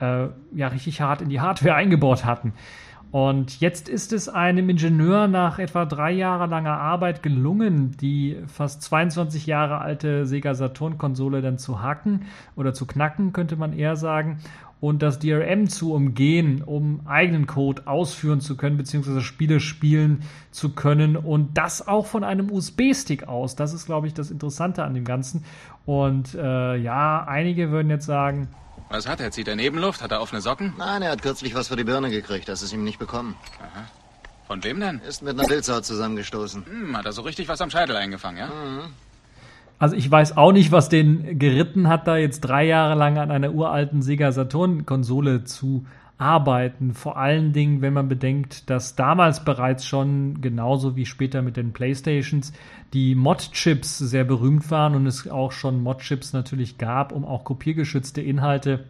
äh, 0.00 0.28
ja 0.54 0.68
richtig 0.68 1.00
hart 1.00 1.20
in 1.22 1.28
die 1.28 1.40
Hardware 1.40 1.74
eingebaut 1.76 2.24
hatten. 2.24 2.54
Und 3.12 3.60
jetzt 3.60 3.88
ist 3.88 4.12
es 4.12 4.28
einem 4.28 4.68
Ingenieur 4.68 5.26
nach 5.26 5.58
etwa 5.58 5.84
drei 5.84 6.12
Jahre 6.12 6.46
langer 6.46 6.78
Arbeit 6.78 7.24
gelungen, 7.24 7.96
die 8.00 8.36
fast 8.46 8.82
22 8.82 9.46
Jahre 9.46 9.78
alte 9.78 10.26
Sega 10.26 10.54
Saturn-Konsole 10.54 11.42
dann 11.42 11.58
zu 11.58 11.82
hacken 11.82 12.26
oder 12.54 12.72
zu 12.72 12.86
knacken, 12.86 13.32
könnte 13.32 13.56
man 13.56 13.72
eher 13.72 13.96
sagen, 13.96 14.38
und 14.80 15.02
das 15.02 15.18
DRM 15.18 15.68
zu 15.68 15.92
umgehen, 15.92 16.62
um 16.62 17.00
eigenen 17.06 17.46
Code 17.46 17.86
ausführen 17.86 18.40
zu 18.40 18.56
können, 18.56 18.78
beziehungsweise 18.78 19.20
Spiele 19.20 19.60
spielen 19.60 20.22
zu 20.52 20.70
können 20.70 21.16
und 21.16 21.58
das 21.58 21.86
auch 21.86 22.06
von 22.06 22.24
einem 22.24 22.50
USB-Stick 22.50 23.28
aus. 23.28 23.56
Das 23.56 23.74
ist, 23.74 23.86
glaube 23.86 24.06
ich, 24.06 24.14
das 24.14 24.30
Interessante 24.30 24.82
an 24.84 24.94
dem 24.94 25.04
Ganzen. 25.04 25.44
Und 25.84 26.34
äh, 26.34 26.76
ja, 26.76 27.24
einige 27.24 27.70
würden 27.70 27.90
jetzt 27.90 28.06
sagen, 28.06 28.48
was 28.90 29.08
hat 29.08 29.20
er? 29.20 29.30
Zieht 29.30 29.48
er 29.48 29.56
Nebenluft? 29.56 30.02
Hat 30.02 30.10
er 30.10 30.20
offene 30.20 30.40
Socken? 30.40 30.74
Nein, 30.76 31.02
er 31.02 31.12
hat 31.12 31.22
kürzlich 31.22 31.54
was 31.54 31.68
für 31.68 31.76
die 31.76 31.84
Birne 31.84 32.10
gekriegt. 32.10 32.48
Das 32.48 32.62
ist 32.62 32.72
ihm 32.72 32.84
nicht 32.84 32.98
bekommen. 32.98 33.36
Aha. 33.60 33.84
Von 34.46 34.64
wem 34.64 34.80
denn? 34.80 35.00
Ist 35.08 35.22
mit 35.22 35.38
einer 35.38 35.48
Wildsau 35.48 35.80
zusammengestoßen. 35.80 36.66
Hm, 36.66 36.96
hat 36.96 37.06
er 37.06 37.12
so 37.12 37.22
richtig 37.22 37.48
was 37.48 37.60
am 37.60 37.70
Scheitel 37.70 37.96
eingefangen, 37.96 38.38
ja? 38.38 38.46
Mhm. 38.46 38.92
Also 39.78 39.96
ich 39.96 40.10
weiß 40.10 40.36
auch 40.36 40.52
nicht, 40.52 40.72
was 40.72 40.88
den 40.88 41.38
geritten 41.38 41.88
hat, 41.88 42.06
da 42.06 42.16
jetzt 42.16 42.40
drei 42.40 42.66
Jahre 42.66 42.96
lang 42.96 43.16
an 43.16 43.30
einer 43.30 43.52
uralten 43.52 44.02
Sega 44.02 44.30
Saturn-Konsole 44.30 45.44
zu 45.44 45.86
arbeiten. 46.20 46.92
Vor 46.92 47.16
allen 47.16 47.52
Dingen, 47.52 47.80
wenn 47.80 47.94
man 47.94 48.08
bedenkt, 48.08 48.68
dass 48.68 48.94
damals 48.94 49.44
bereits 49.44 49.86
schon, 49.86 50.40
genauso 50.40 50.94
wie 50.94 51.06
später 51.06 51.40
mit 51.40 51.56
den 51.56 51.72
Playstations, 51.72 52.52
die 52.92 53.14
Mod-Chips 53.14 53.98
sehr 53.98 54.24
berühmt 54.24 54.70
waren 54.70 54.94
und 54.94 55.06
es 55.06 55.28
auch 55.28 55.52
schon 55.52 55.82
Mod-Chips 55.82 56.32
natürlich 56.32 56.76
gab, 56.76 57.12
um 57.12 57.24
auch 57.24 57.44
kopiergeschützte 57.44 58.20
Inhalte 58.20 58.84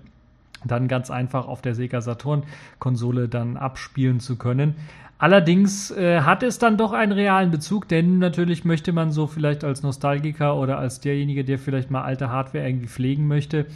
dann 0.65 0.89
ganz 0.89 1.11
einfach 1.11 1.47
auf 1.47 1.63
der 1.63 1.75
Sega 1.75 2.01
Saturn-Konsole 2.01 3.29
dann 3.29 3.57
abspielen 3.57 4.21
zu 4.21 4.37
können. 4.37 4.75
Allerdings 5.19 5.91
äh, 5.91 6.23
hat 6.23 6.43
es 6.43 6.59
dann 6.59 6.79
doch 6.79 6.93
einen 6.93 7.13
realen 7.13 7.51
Bezug, 7.51 7.87
denn 7.89 8.19
natürlich 8.19 8.65
möchte 8.65 8.93
man 8.93 9.13
so 9.13 9.27
vielleicht 9.27 9.65
als 9.65 9.83
Nostalgiker 9.83 10.57
oder 10.57 10.79
als 10.79 11.01
derjenige, 11.01 11.45
der 11.45 11.59
vielleicht 11.59 11.91
mal 11.91 12.03
alte 12.03 12.31
Hardware 12.31 12.67
irgendwie 12.67 12.89
pflegen 12.89 13.29
möchte, 13.29 13.67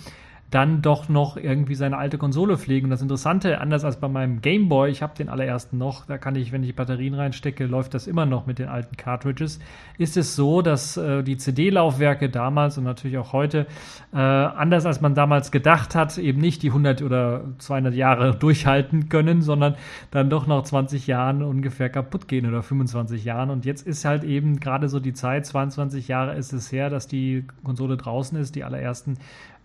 dann 0.50 0.82
doch 0.82 1.08
noch 1.08 1.36
irgendwie 1.36 1.74
seine 1.74 1.98
alte 1.98 2.16
Konsole 2.16 2.56
pflegen. 2.56 2.86
Und 2.86 2.90
das 2.90 3.02
Interessante, 3.02 3.60
anders 3.60 3.84
als 3.84 3.98
bei 3.98 4.08
meinem 4.08 4.40
Game 4.40 4.68
Boy, 4.68 4.90
ich 4.90 5.02
habe 5.02 5.14
den 5.16 5.28
allerersten 5.28 5.78
noch, 5.78 6.06
da 6.06 6.16
kann 6.16 6.36
ich, 6.36 6.52
wenn 6.52 6.62
ich 6.62 6.76
Batterien 6.76 7.14
reinstecke, 7.14 7.66
läuft 7.66 7.94
das 7.94 8.06
immer 8.06 8.24
noch 8.24 8.46
mit 8.46 8.58
den 8.58 8.68
alten 8.68 8.96
Cartridges, 8.96 9.58
ist 9.98 10.16
es 10.16 10.36
so, 10.36 10.62
dass 10.62 10.96
äh, 10.96 11.22
die 11.22 11.36
CD-Laufwerke 11.36 12.28
damals 12.30 12.78
und 12.78 12.84
natürlich 12.84 13.18
auch 13.18 13.32
heute, 13.32 13.66
äh, 14.12 14.16
anders 14.16 14.86
als 14.86 15.00
man 15.00 15.14
damals 15.14 15.50
gedacht 15.50 15.94
hat, 15.94 16.16
eben 16.18 16.40
nicht 16.40 16.62
die 16.62 16.68
100 16.68 17.02
oder 17.02 17.44
200 17.58 17.94
Jahre 17.94 18.34
durchhalten 18.38 19.08
können, 19.08 19.42
sondern 19.42 19.74
dann 20.10 20.30
doch 20.30 20.46
nach 20.46 20.62
20 20.62 21.06
Jahren 21.06 21.42
ungefähr 21.42 21.88
kaputt 21.88 22.28
gehen 22.28 22.46
oder 22.46 22.62
25 22.62 23.24
Jahren. 23.24 23.50
Und 23.50 23.64
jetzt 23.64 23.86
ist 23.86 24.04
halt 24.04 24.24
eben 24.24 24.60
gerade 24.60 24.88
so 24.88 25.00
die 25.00 25.14
Zeit, 25.14 25.46
22 25.46 26.06
Jahre 26.08 26.36
ist 26.36 26.52
es 26.52 26.70
her, 26.70 26.90
dass 26.90 27.08
die 27.08 27.44
Konsole 27.64 27.96
draußen 27.96 28.38
ist, 28.38 28.54
die 28.54 28.62
allerersten 28.62 29.18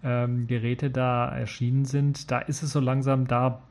ähm, 0.03 0.47
Geräte 0.47 0.89
da 0.89 1.29
erschienen 1.29 1.85
sind, 1.85 2.31
da 2.31 2.39
ist 2.39 2.63
es 2.63 2.71
so 2.71 2.79
langsam 2.79 3.27
da 3.27 3.61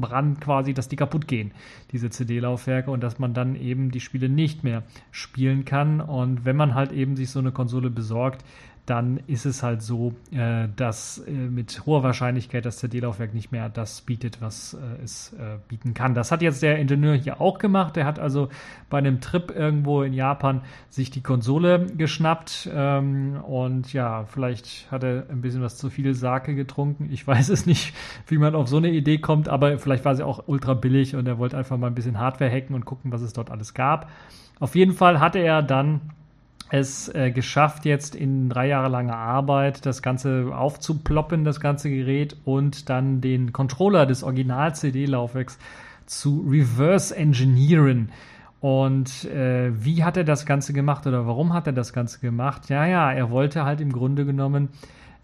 dran 0.00 0.40
quasi, 0.40 0.74
dass 0.74 0.88
die 0.88 0.96
kaputt 0.96 1.28
gehen, 1.28 1.52
diese 1.92 2.10
CD-Laufwerke 2.10 2.90
und 2.90 3.02
dass 3.02 3.18
man 3.18 3.34
dann 3.34 3.56
eben 3.56 3.90
die 3.90 4.00
Spiele 4.00 4.28
nicht 4.28 4.64
mehr 4.64 4.82
spielen 5.10 5.64
kann. 5.64 6.00
Und 6.00 6.44
wenn 6.44 6.56
man 6.56 6.74
halt 6.74 6.92
eben 6.92 7.16
sich 7.16 7.30
so 7.30 7.38
eine 7.38 7.52
Konsole 7.52 7.90
besorgt, 7.90 8.44
dann 8.88 9.20
ist 9.26 9.44
es 9.44 9.62
halt 9.62 9.82
so, 9.82 10.14
äh, 10.30 10.68
dass 10.76 11.18
äh, 11.18 11.30
mit 11.30 11.84
hoher 11.84 12.02
Wahrscheinlichkeit 12.02 12.64
das 12.64 12.78
CD-Laufwerk 12.78 13.34
nicht 13.34 13.52
mehr 13.52 13.68
das 13.68 14.00
bietet, 14.00 14.40
was 14.40 14.74
äh, 14.74 15.02
es 15.02 15.34
bieten 15.68 15.94
kann. 15.94 16.14
Das 16.14 16.32
hat 16.32 16.42
jetzt 16.42 16.62
der 16.62 16.78
Ingenieur 16.78 17.14
hier 17.14 17.40
auch 17.40 17.58
gemacht. 17.58 17.96
Der 17.96 18.06
hat 18.06 18.18
also 18.18 18.48
bei 18.88 18.98
einem 18.98 19.20
Trip 19.20 19.54
irgendwo 19.54 20.02
in 20.02 20.12
Japan 20.12 20.62
sich 20.88 21.10
die 21.10 21.20
Konsole 21.20 21.86
geschnappt 21.96 22.70
ähm, 22.72 23.40
und 23.42 23.92
ja, 23.92 24.24
vielleicht 24.24 24.90
hat 24.90 25.04
er 25.04 25.26
ein 25.28 25.42
bisschen 25.42 25.62
was 25.62 25.76
zu 25.76 25.90
viel 25.90 26.14
Sake 26.14 26.54
getrunken. 26.54 27.08
Ich 27.10 27.26
weiß 27.26 27.50
es 27.50 27.66
nicht, 27.66 27.94
wie 28.26 28.38
man 28.38 28.54
auf 28.54 28.68
so 28.68 28.78
eine 28.78 28.90
Idee 28.90 29.18
kommt, 29.18 29.48
aber 29.48 29.78
vielleicht 29.78 30.04
war 30.04 30.16
sie 30.16 30.24
auch 30.24 30.44
ultra 30.46 30.74
billig 30.74 31.14
und 31.14 31.26
er 31.28 31.38
wollte 31.38 31.56
einfach 31.56 31.76
mal 31.76 31.88
ein 31.88 31.94
bisschen 31.94 32.18
Hardware 32.18 32.50
hacken 32.50 32.74
und 32.74 32.84
gucken, 32.84 33.12
was 33.12 33.20
es 33.20 33.32
dort 33.32 33.50
alles 33.50 33.74
gab. 33.74 34.10
Auf 34.60 34.74
jeden 34.74 34.92
Fall 34.92 35.20
hatte 35.20 35.38
er 35.38 35.62
dann 35.62 36.00
es 36.70 37.08
äh, 37.14 37.30
geschafft, 37.30 37.84
jetzt 37.84 38.14
in 38.14 38.50
drei 38.50 38.68
Jahre 38.68 38.88
langer 38.88 39.16
Arbeit 39.16 39.86
das 39.86 40.02
Ganze 40.02 40.52
aufzuploppen, 40.54 41.44
das 41.44 41.60
ganze 41.60 41.88
Gerät, 41.88 42.36
und 42.44 42.90
dann 42.90 43.20
den 43.20 43.52
Controller 43.52 44.06
des 44.06 44.22
Original-CD-Laufwerks 44.22 45.58
zu 46.06 46.46
reverse 46.48 47.16
engineeren. 47.16 48.10
Und 48.60 49.24
äh, 49.26 49.70
wie 49.84 50.02
hat 50.02 50.16
er 50.16 50.24
das 50.24 50.44
Ganze 50.44 50.72
gemacht 50.72 51.06
oder 51.06 51.26
warum 51.26 51.52
hat 51.52 51.66
er 51.66 51.72
das 51.72 51.92
Ganze 51.92 52.18
gemacht? 52.20 52.68
Ja, 52.68 52.86
ja, 52.86 53.12
er 53.12 53.30
wollte 53.30 53.64
halt 53.64 53.80
im 53.80 53.92
Grunde 53.92 54.24
genommen 54.24 54.68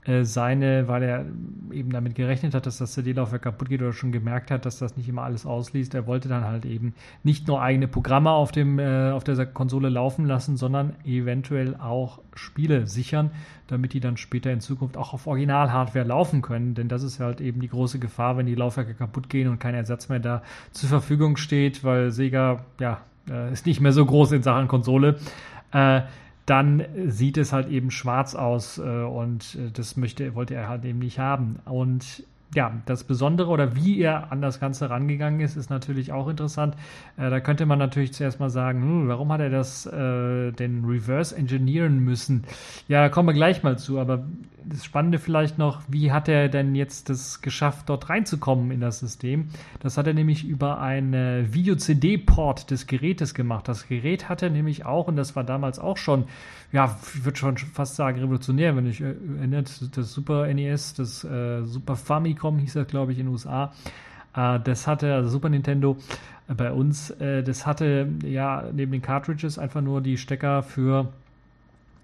äh, 0.07 0.25
seine, 0.25 0.87
weil 0.87 1.03
er 1.03 1.25
eben 1.73 1.91
damit 1.91 2.15
gerechnet 2.15 2.55
hat, 2.55 2.67
dass 2.67 2.79
das 2.79 2.93
CD-Laufwerk 2.93 3.43
kaputt 3.43 3.71
geht 3.71 3.81
oder 3.81 3.93
schon 3.93 4.13
gemerkt 4.13 4.51
hat, 4.51 4.67
dass 4.67 4.79
das 4.79 4.97
nicht 4.97 5.09
immer 5.09 5.23
alles 5.23 5.47
ausliest. 5.47 5.95
Er 5.95 6.07
wollte 6.07 6.29
dann 6.29 6.45
halt 6.45 6.67
eben 6.67 6.95
nicht 7.23 7.49
nur 7.49 7.63
eigene 7.63 7.89
Programme 7.89 8.31
auf, 8.31 8.53
dem, 8.53 8.79
äh, 8.79 9.11
auf 9.11 9.25
der 9.25 9.47
Konsole 9.47 9.89
laufen 9.89 10.27
lassen, 10.27 10.57
sondern 10.59 10.95
eventuell 11.05 11.77
auch 11.77 12.21
Spiele 12.35 12.87
sichern, 12.87 13.31
damit 13.67 13.95
die 13.95 14.01
dann 14.01 14.17
später 14.17 14.53
in 14.53 14.61
Zukunft 14.61 14.97
auch 14.97 15.15
auf 15.15 15.27
Original-Hardware 15.27 16.05
laufen 16.05 16.43
können. 16.43 16.75
Denn 16.75 16.89
das 16.89 17.03
ist 17.03 17.19
halt 17.19 17.41
eben 17.41 17.61
die 17.61 17.69
große 17.69 17.99
Gefahr, 17.99 18.37
wenn 18.37 18.47
die 18.47 18.55
Laufwerke 18.55 18.95
kaputt 18.95 19.31
gehen 19.31 19.49
und 19.49 19.59
kein 19.59 19.75
Ersatz 19.75 20.11
mehr 20.11 20.21
da 20.21 20.43
zur 20.73 20.91
Verfügung 20.91 21.37
steht, 21.39 21.83
weil 21.83 22.11
Sega, 22.11 22.65
ja, 22.79 23.01
äh, 23.31 23.53
ist 23.53 23.65
nicht 23.65 23.81
mehr 23.81 23.93
so 23.93 24.05
groß 24.05 24.33
in 24.33 24.43
Sachen 24.43 24.69
Konsole. 24.69 25.19
Äh, 25.73 26.03
dann 26.47 26.85
sieht 27.07 27.39
es 27.39 27.53
halt 27.53 27.69
eben 27.69 27.91
schwarz 27.91 28.35
aus 28.35 28.79
äh, 28.79 28.83
und 28.83 29.55
äh, 29.55 29.71
das 29.73 29.97
möchte, 29.97 30.35
wollte 30.35 30.55
er 30.55 30.69
halt 30.69 30.85
eben 30.85 30.99
nicht 30.99 31.19
haben. 31.19 31.61
Und 31.65 32.25
ja, 32.55 32.73
das 32.87 33.05
Besondere 33.05 33.49
oder 33.49 33.75
wie 33.75 34.01
er 34.01 34.31
an 34.31 34.41
das 34.41 34.61
Ganze 34.61 34.91
rangegangen 34.91 35.41
ist, 35.41 35.57
ist 35.57 35.71
natürlich 35.71 36.13
auch 36.13 36.29
interessant. 36.29 36.77
Äh, 37.17 37.31
da 37.31 37.41
könnte 37.41 37.67
man 37.67 37.79
natürlich 37.79 38.13
zuerst 38.13 38.41
mal 38.41 38.51
sagen, 38.51 38.83
hm, 38.83 39.09
warum 39.09 39.33
hat 39.33 39.41
er 39.41 39.51
das 39.51 39.87
äh, 39.87 40.53
denn 40.53 40.85
reverse 40.85 41.37
engineeren 41.37 41.99
müssen? 41.99 42.45
Ja, 42.89 43.01
da 43.01 43.09
kommen 43.09 43.29
wir 43.29 43.35
gleich 43.35 43.63
mal 43.63 43.79
zu, 43.79 43.99
aber 43.99 44.25
das 44.67 44.85
Spannende 44.85 45.19
vielleicht 45.19 45.59
noch, 45.59 45.83
wie 45.89 46.13
hat 46.13 46.29
er 46.29 46.49
denn 46.49 46.75
jetzt 46.75 47.11
das 47.11 47.43
geschafft, 47.43 47.89
dort 47.89 48.09
reinzukommen 48.09 48.71
in 48.71 48.81
das 48.81 49.01
System? 49.01 49.49
Das 49.81 49.99
hat 49.99 50.07
er 50.07 50.15
nämlich 50.15 50.45
über 50.45 50.81
einen 50.81 51.53
Video-CD-Port 51.53 52.71
des 52.71 52.87
Gerätes 52.87 53.35
gemacht. 53.35 53.69
Das 53.69 53.89
Gerät 53.89 54.29
hatte 54.29 54.51
nämlich 54.51 54.87
auch, 54.87 55.09
und 55.09 55.17
das 55.17 55.37
war 55.37 55.45
damals 55.45 55.79
auch 55.79 55.97
schon, 55.97 56.25
ja, 56.75 56.97
ich 57.15 57.25
würde 57.25 57.39
schon 57.39 57.57
fast 57.57 57.95
sagen 57.95 58.19
revolutionär, 58.19 58.75
wenn 58.75 58.87
ich 58.89 59.01
äh, 59.01 59.15
erinnert, 59.39 59.97
das 59.97 60.13
Super 60.13 60.53
NES, 60.53 60.95
das 60.95 61.23
äh, 61.23 61.63
Super 61.63 61.95
Famicom 61.95 62.59
hieß 62.59 62.73
das, 62.73 62.89
glaube 62.89 63.13
ich, 63.13 63.21
in 63.21 63.27
den 63.27 63.33
USA. 63.33 63.73
Äh, 64.35 64.59
das 64.59 64.89
hatte, 64.89 65.15
also 65.15 65.29
Super 65.29 65.51
Nintendo 65.51 65.97
äh, 66.49 66.55
bei 66.55 66.73
uns, 66.73 67.11
äh, 67.11 67.45
das 67.45 67.65
hatte 67.65 68.09
ja 68.25 68.65
neben 68.73 68.91
den 68.91 69.03
Cartridges 69.03 69.57
einfach 69.57 69.83
nur 69.83 70.01
die 70.01 70.19
Stecker 70.19 70.65
für 70.65 71.13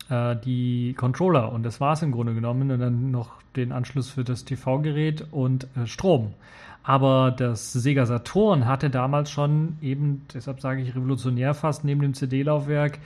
äh, 0.08 0.36
die 0.36 0.94
Controller 0.96 1.50
und 1.50 1.64
das 1.64 1.80
war 1.80 1.94
es 1.94 2.02
im 2.02 2.12
Grunde 2.12 2.34
genommen 2.34 2.70
und 2.70 2.78
dann 2.78 3.10
noch 3.10 3.42
den 3.56 3.72
Anschluss 3.72 4.08
für 4.08 4.22
das 4.22 4.44
TV-Gerät 4.44 5.26
und 5.32 5.66
Strom. 5.86 6.34
Aber 6.84 7.32
das 7.32 7.72
Sega 7.72 8.06
Saturn 8.06 8.66
hatte 8.66 8.88
damals 8.88 9.32
schon 9.32 9.78
eben, 9.82 10.22
deshalb 10.32 10.60
sage 10.60 10.80
ich 10.80 10.94
revolutionär 10.94 11.54
fast, 11.54 11.84
neben 11.84 12.00
dem 12.00 12.14
CD-Laufwerk 12.14 13.00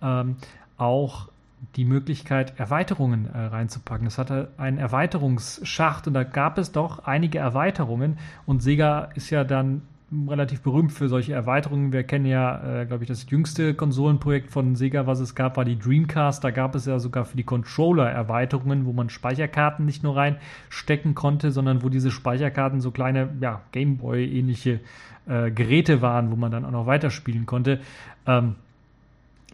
ähm, 0.00 0.36
auch 0.78 1.28
die 1.76 1.84
Möglichkeit, 1.84 2.58
Erweiterungen 2.58 3.26
äh, 3.26 3.38
reinzupacken. 3.38 4.06
Es 4.06 4.16
hatte 4.16 4.50
einen 4.56 4.78
Erweiterungsschacht 4.78 6.06
und 6.06 6.14
da 6.14 6.22
gab 6.22 6.56
es 6.56 6.72
doch 6.72 7.00
einige 7.00 7.38
Erweiterungen 7.38 8.18
und 8.46 8.62
Sega 8.62 9.10
ist 9.14 9.30
ja 9.30 9.44
dann 9.44 9.82
relativ 10.26 10.62
berühmt 10.62 10.92
für 10.92 11.08
solche 11.08 11.34
Erweiterungen. 11.34 11.92
Wir 11.92 12.02
kennen 12.02 12.24
ja, 12.24 12.80
äh, 12.80 12.86
glaube 12.86 13.04
ich, 13.04 13.08
das 13.08 13.28
jüngste 13.28 13.74
Konsolenprojekt 13.74 14.50
von 14.50 14.74
Sega, 14.74 15.06
was 15.06 15.20
es 15.20 15.34
gab, 15.34 15.56
war 15.56 15.64
die 15.64 15.78
Dreamcast. 15.78 16.42
Da 16.42 16.50
gab 16.50 16.74
es 16.74 16.86
ja 16.86 16.98
sogar 16.98 17.26
für 17.26 17.36
die 17.36 17.44
Controller 17.44 18.08
Erweiterungen, 18.08 18.86
wo 18.86 18.92
man 18.92 19.10
Speicherkarten 19.10 19.84
nicht 19.84 20.02
nur 20.02 20.16
reinstecken 20.16 21.14
konnte, 21.14 21.50
sondern 21.50 21.82
wo 21.82 21.90
diese 21.90 22.10
Speicherkarten 22.10 22.80
so 22.80 22.90
kleine, 22.90 23.28
ja, 23.40 23.60
Gameboy-ähnliche 23.72 24.80
äh, 25.26 25.50
Geräte 25.50 26.00
waren, 26.00 26.30
wo 26.30 26.36
man 26.36 26.52
dann 26.52 26.64
auch 26.64 26.70
noch 26.70 26.86
weiterspielen 26.86 27.44
konnte. 27.44 27.80
Ähm, 28.26 28.54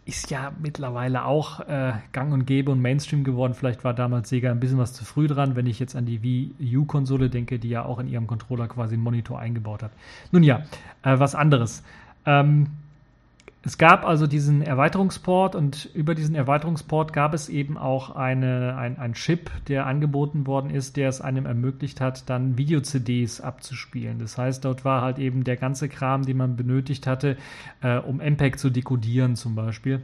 ist 0.05 0.29
ja 0.29 0.53
mittlerweile 0.61 1.25
auch 1.25 1.61
äh, 1.61 1.93
gang 2.11 2.31
und 2.31 2.45
gäbe 2.45 2.71
und 2.71 2.81
Mainstream 2.81 3.23
geworden. 3.23 3.55
Vielleicht 3.55 3.83
war 3.83 3.95
damals 3.95 4.29
Sega 4.29 4.51
ein 4.51 4.59
bisschen 4.59 4.77
was 4.77 4.93
zu 4.93 5.03
früh 5.03 5.27
dran, 5.27 5.55
wenn 5.55 5.65
ich 5.65 5.79
jetzt 5.79 5.95
an 5.95 6.05
die 6.05 6.21
Wii 6.21 6.77
U-Konsole 6.77 7.29
denke, 7.29 7.57
die 7.57 7.69
ja 7.69 7.83
auch 7.83 7.97
in 7.99 8.07
ihrem 8.07 8.27
Controller 8.27 8.67
quasi 8.67 8.93
einen 8.93 9.03
Monitor 9.03 9.39
eingebaut 9.39 9.81
hat. 9.81 9.91
Nun 10.31 10.43
ja, 10.43 10.63
äh, 11.01 11.17
was 11.17 11.33
anderes. 11.33 11.83
Ähm, 12.27 12.67
es 13.65 13.79
gab 13.79 14.05
also 14.05 14.27
diesen 14.27 14.61
Erweiterungsport 14.61 15.55
und 15.55 15.89
über 15.95 16.13
diesen 16.13 16.35
Erweiterungsport 16.35 17.13
gab 17.13 17.33
es 17.33 17.49
eben 17.49 17.79
auch 17.79 18.11
eine, 18.15 18.77
ein, 18.77 18.99
ein 18.99 19.13
Chip, 19.13 19.49
der 19.67 19.87
angeboten 19.87 20.45
worden 20.45 20.69
ist, 20.69 20.97
der 20.97 21.09
es 21.09 21.19
einem 21.19 21.47
ermöglicht 21.47 21.99
hat, 21.99 22.29
dann 22.29 22.59
Video-CDs 22.59 23.41
abzuspielen. 23.41 24.19
Das 24.19 24.37
heißt, 24.37 24.63
dort 24.63 24.85
war 24.85 25.01
halt 25.01 25.17
eben 25.17 25.43
der 25.43 25.57
ganze 25.57 25.89
Kram, 25.89 26.27
den 26.27 26.37
man 26.37 26.55
benötigt 26.55 27.07
hatte, 27.07 27.37
äh, 27.81 27.97
um 27.97 28.17
MPEG 28.17 28.59
zu 28.59 28.69
dekodieren 28.69 29.35
zum 29.35 29.55
Beispiel. 29.55 30.03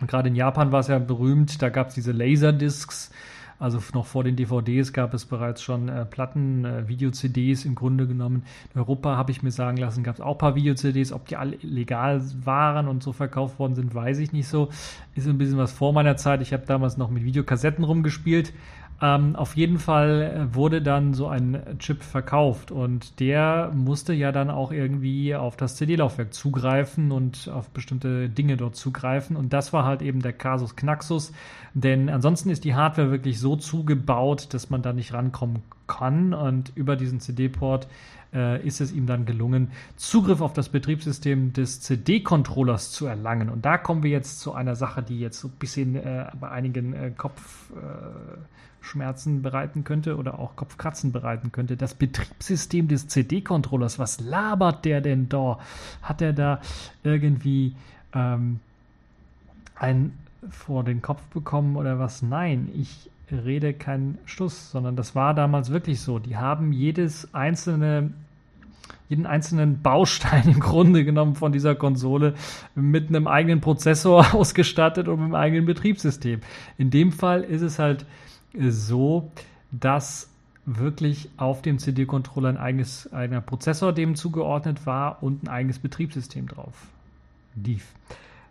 Und 0.00 0.08
gerade 0.08 0.28
in 0.28 0.36
Japan 0.36 0.70
war 0.70 0.80
es 0.80 0.86
ja 0.86 1.00
berühmt, 1.00 1.60
da 1.62 1.70
gab 1.70 1.88
es 1.88 1.94
diese 1.94 2.12
Laserdiscs, 2.12 3.10
also 3.58 3.80
noch 3.94 4.06
vor 4.06 4.24
den 4.24 4.36
DVDs 4.36 4.92
gab 4.92 5.14
es 5.14 5.24
bereits 5.24 5.62
schon 5.62 5.88
äh, 5.88 6.04
Platten, 6.04 6.64
äh, 6.64 6.88
Video-CDs 6.88 7.64
im 7.64 7.74
Grunde 7.74 8.06
genommen. 8.06 8.44
In 8.74 8.80
Europa 8.80 9.16
habe 9.16 9.30
ich 9.30 9.42
mir 9.42 9.50
sagen 9.50 9.76
lassen, 9.78 10.04
gab 10.04 10.16
es 10.16 10.20
auch 10.20 10.32
ein 10.32 10.38
paar 10.38 10.54
Video-CDs. 10.54 11.12
Ob 11.12 11.26
die 11.26 11.36
alle 11.36 11.56
legal 11.62 12.22
waren 12.44 12.88
und 12.88 13.02
so 13.02 13.12
verkauft 13.12 13.58
worden 13.58 13.74
sind, 13.74 13.94
weiß 13.94 14.18
ich 14.18 14.32
nicht 14.32 14.48
so. 14.48 14.68
Ist 15.14 15.26
ein 15.26 15.38
bisschen 15.38 15.58
was 15.58 15.72
vor 15.72 15.92
meiner 15.92 16.16
Zeit. 16.16 16.42
Ich 16.42 16.52
habe 16.52 16.66
damals 16.66 16.96
noch 16.96 17.10
mit 17.10 17.24
Videokassetten 17.24 17.84
rumgespielt. 17.84 18.52
Ähm, 19.02 19.36
auf 19.36 19.56
jeden 19.56 19.78
Fall 19.78 20.48
wurde 20.52 20.80
dann 20.80 21.12
so 21.12 21.28
ein 21.28 21.76
Chip 21.78 22.02
verkauft 22.02 22.70
und 22.70 23.20
der 23.20 23.70
musste 23.74 24.14
ja 24.14 24.32
dann 24.32 24.50
auch 24.50 24.72
irgendwie 24.72 25.34
auf 25.34 25.56
das 25.56 25.76
CD-Laufwerk 25.76 26.32
zugreifen 26.32 27.12
und 27.12 27.48
auf 27.52 27.68
bestimmte 27.70 28.30
Dinge 28.30 28.56
dort 28.56 28.74
zugreifen. 28.76 29.36
Und 29.36 29.52
das 29.52 29.74
war 29.74 29.84
halt 29.84 30.00
eben 30.00 30.22
der 30.22 30.32
Kasus 30.32 30.76
Knaxus, 30.76 31.32
denn 31.74 32.08
ansonsten 32.08 32.48
ist 32.48 32.64
die 32.64 32.74
Hardware 32.74 33.10
wirklich 33.10 33.38
so 33.38 33.56
zugebaut, 33.56 34.54
dass 34.54 34.70
man 34.70 34.80
da 34.80 34.94
nicht 34.94 35.12
rankommen 35.12 35.62
kann. 35.86 36.32
Und 36.32 36.72
über 36.74 36.96
diesen 36.96 37.20
CD-Port 37.20 37.88
äh, 38.36 38.64
ist 38.64 38.80
es 38.82 38.92
ihm 38.92 39.06
dann 39.06 39.24
gelungen, 39.24 39.70
Zugriff 39.96 40.42
auf 40.42 40.52
das 40.52 40.68
Betriebssystem 40.68 41.54
des 41.54 41.80
CD-Controllers 41.80 42.92
zu 42.92 43.06
erlangen. 43.06 43.48
Und 43.48 43.64
da 43.64 43.78
kommen 43.78 44.02
wir 44.02 44.10
jetzt 44.10 44.40
zu 44.40 44.52
einer 44.52 44.76
Sache, 44.76 45.02
die 45.02 45.18
jetzt 45.18 45.40
so 45.40 45.48
ein 45.48 45.54
bisschen 45.58 45.96
äh, 45.96 46.26
bei 46.38 46.50
einigen 46.50 46.92
äh, 46.92 47.12
Kopfschmerzen 47.16 49.40
bereiten 49.42 49.84
könnte 49.84 50.16
oder 50.16 50.38
auch 50.38 50.54
Kopfkratzen 50.54 51.12
bereiten 51.12 51.50
könnte. 51.50 51.78
Das 51.78 51.94
Betriebssystem 51.94 52.88
des 52.88 53.08
CD-Controllers, 53.08 53.98
was 53.98 54.20
labert 54.20 54.84
der 54.84 55.00
denn 55.00 55.30
da? 55.30 55.58
Hat 56.02 56.20
er 56.20 56.34
da 56.34 56.60
irgendwie 57.02 57.74
ähm, 58.12 58.60
ein 59.74 60.12
vor 60.50 60.84
den 60.84 61.00
Kopf 61.02 61.22
bekommen 61.28 61.76
oder 61.76 61.98
was? 61.98 62.22
Nein, 62.22 62.68
ich 62.74 63.10
rede 63.32 63.74
keinen 63.74 64.18
Stuss, 64.24 64.70
sondern 64.70 64.94
das 64.94 65.14
war 65.14 65.34
damals 65.34 65.70
wirklich 65.70 66.00
so. 66.00 66.18
Die 66.18 66.36
haben 66.36 66.72
jedes 66.72 67.34
einzelne 67.34 68.12
jeden 69.08 69.26
einzelnen 69.26 69.82
Baustein 69.82 70.44
im 70.46 70.60
Grunde 70.60 71.04
genommen 71.04 71.34
von 71.34 71.52
dieser 71.52 71.74
Konsole 71.74 72.34
mit 72.74 73.08
einem 73.08 73.26
eigenen 73.26 73.60
Prozessor 73.60 74.26
ausgestattet 74.34 75.08
und 75.08 75.16
mit 75.16 75.24
einem 75.24 75.34
eigenen 75.34 75.66
Betriebssystem. 75.66 76.40
In 76.78 76.90
dem 76.90 77.12
Fall 77.12 77.42
ist 77.42 77.62
es 77.62 77.78
halt 77.78 78.06
so, 78.58 79.30
dass 79.70 80.30
wirklich 80.64 81.30
auf 81.36 81.62
dem 81.62 81.78
CD-Controller 81.78 82.48
ein 82.48 82.56
eigenes, 82.56 83.12
eigener 83.12 83.40
Prozessor 83.40 83.92
dem 83.92 84.16
zugeordnet 84.16 84.84
war 84.84 85.22
und 85.22 85.44
ein 85.44 85.48
eigenes 85.48 85.78
Betriebssystem 85.78 86.48
drauf 86.48 86.88
lief. 87.54 87.92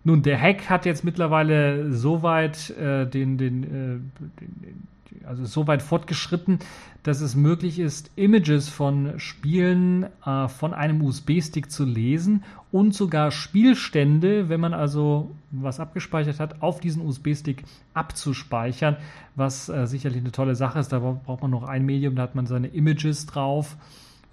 Nun, 0.03 0.21
der 0.21 0.39
Hack 0.39 0.69
hat 0.69 0.85
jetzt 0.85 1.03
mittlerweile 1.03 1.91
so 1.91 2.23
weit 2.23 2.69
äh, 2.71 3.05
den, 3.07 3.37
den, 3.37 3.63
äh, 3.63 3.67
den, 4.39 4.87
also 5.25 5.45
so 5.45 5.67
weit 5.67 5.81
fortgeschritten, 5.81 6.59
dass 7.03 7.21
es 7.21 7.35
möglich 7.35 7.79
ist, 7.79 8.11
Images 8.15 8.67
von 8.69 9.19
Spielen 9.19 10.07
äh, 10.25 10.47
von 10.47 10.73
einem 10.73 11.01
USB-Stick 11.01 11.71
zu 11.71 11.85
lesen 11.85 12.43
und 12.71 12.93
sogar 12.93 13.31
Spielstände, 13.31 14.49
wenn 14.49 14.59
man 14.59 14.73
also 14.73 15.35
was 15.51 15.79
abgespeichert 15.79 16.39
hat, 16.39 16.61
auf 16.61 16.79
diesen 16.79 17.05
USB-Stick 17.05 17.63
abzuspeichern, 17.93 18.97
was 19.35 19.69
äh, 19.69 19.85
sicherlich 19.87 20.21
eine 20.21 20.31
tolle 20.31 20.55
Sache 20.55 20.79
ist. 20.79 20.91
Da 20.91 20.99
braucht 20.99 21.41
man 21.41 21.51
noch 21.51 21.63
ein 21.63 21.85
Medium, 21.85 22.15
da 22.15 22.23
hat 22.23 22.35
man 22.35 22.47
seine 22.47 22.67
Images 22.67 23.25
drauf 23.25 23.77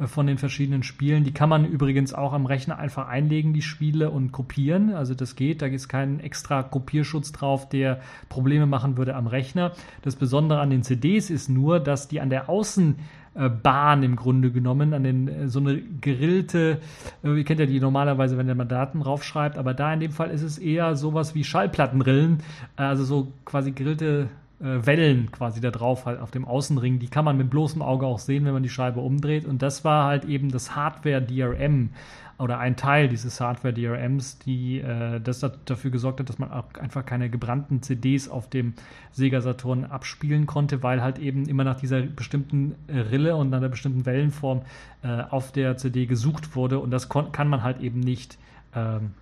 von 0.07 0.27
den 0.27 0.39
verschiedenen 0.39 0.83
Spielen. 0.83 1.25
Die 1.25 1.33
kann 1.33 1.49
man 1.49 1.65
übrigens 1.65 2.15
auch 2.15 2.33
am 2.33 2.47
Rechner 2.47 2.79
einfach 2.79 3.09
einlegen, 3.09 3.53
die 3.53 3.63
Spiele 3.63 4.11
und 4.11 4.33
kopieren. 4.33 4.95
Also 4.95 5.15
das 5.15 5.37
geht, 5.37 5.63
da 5.63 5.67
ist 5.67 5.89
kein 5.89 6.21
extra 6.21 6.63
Kopierschutz 6.63 7.33
drauf, 7.33 7.69
der 7.69 8.01
Probleme 8.29 8.67
machen 8.67 8.97
würde 8.97 9.15
am 9.15 9.27
Rechner. 9.27 9.73
Das 10.03 10.17
Besondere 10.17 10.61
an 10.61 10.71
den 10.71 10.83
CDs 10.83 11.31
ist 11.31 11.49
nur, 11.49 11.81
dass 11.81 12.09
die 12.09 12.21
an 12.21 12.31
der 12.31 12.49
Außenbahn 12.49 14.03
im 14.03 14.17
Grunde 14.17 14.51
genommen, 14.51 14.95
an 14.95 15.05
den 15.05 15.29
äh, 15.29 15.49
so 15.49 15.61
eine 15.61 15.81
gerillte, 16.01 16.81
äh, 17.25 17.37
ihr 17.37 17.45
kennt 17.45 17.61
ja 17.61 17.67
die 17.67 17.81
normalerweise, 17.81 18.39
wenn 18.39 18.47
der 18.47 18.57
mal 18.57 18.65
Daten 18.65 19.01
draufschreibt, 19.01 19.59
aber 19.59 19.75
da 19.75 19.93
in 19.93 20.01
dem 20.01 20.13
Fall 20.13 20.31
ist 20.31 20.43
es 20.43 20.59
eher 20.59 20.97
sowas 20.97 21.35
wie 21.35 21.45
Schallplattenrillen, 21.45 22.39
also 22.77 23.05
so 23.05 23.33
quasi 23.45 23.73
gerillte 23.73 24.29
äh, 24.29 24.42
Wellen 24.63 25.33
quasi 25.33 25.61
da 25.61 25.71
drauf 25.71 26.07
halt 26.07 26.21
auf 26.21 26.31
dem 26.31 26.45
Außenring. 26.45 27.01
Die 27.01 27.09
kann 27.09 27.25
man 27.25 27.37
mit 27.37 27.51
bloßem 27.51 27.83
Auge 27.83 28.07
auch 28.07 28.21
sehen, 28.21 28.45
wenn 28.45 28.53
man 28.53 28.63
die 28.63 28.69
Scheibe 28.69 29.01
umdreht. 29.01 29.45
Und 29.45 29.61
das 29.61 29.85
war 29.85 30.07
halt 30.07 30.25
eben 30.25 30.51
das 30.51 30.77
Hardware-DRM 30.77 31.91
oder 32.39 32.59
ein 32.59 32.77
Teil 32.77 33.09
dieses 33.09 33.41
Hardware-DRMs, 33.41 34.39
die 34.39 34.81
äh, 34.81 35.21
das 35.21 35.45
dafür 35.65 35.91
gesorgt 35.91 36.21
hat, 36.21 36.29
dass 36.29 36.39
man 36.39 36.51
auch 36.51 36.75
einfach 36.81 37.05
keine 37.05 37.31
gebrannten 37.31 37.83
CDs 37.83 38.29
auf 38.29 38.49
dem 38.49 38.75
Sega 39.13 39.41
Saturn 39.41 39.85
abspielen 39.85 40.47
konnte, 40.47 40.83
weil 40.83 41.03
halt 41.03 41.19
eben 41.19 41.47
immer 41.49 41.65
nach 41.65 41.77
dieser 41.77 42.01
bestimmten 42.03 42.75
äh, 42.87 42.99
Rille 42.99 43.37
und 43.37 43.53
einer 43.53 43.69
bestimmten 43.69 44.07
Wellenform 44.07 44.63
äh, 45.03 45.23
auf 45.23 45.53
der 45.53 45.77
CD 45.77 46.07
gesucht 46.07 46.57
wurde. 46.57 46.79
Und 46.79 46.91
das 46.91 47.09
kann 47.09 47.49
man 47.49 47.63
halt 47.63 47.81
eben 47.81 48.01
nicht 48.01 48.39
ähm, 48.75 49.13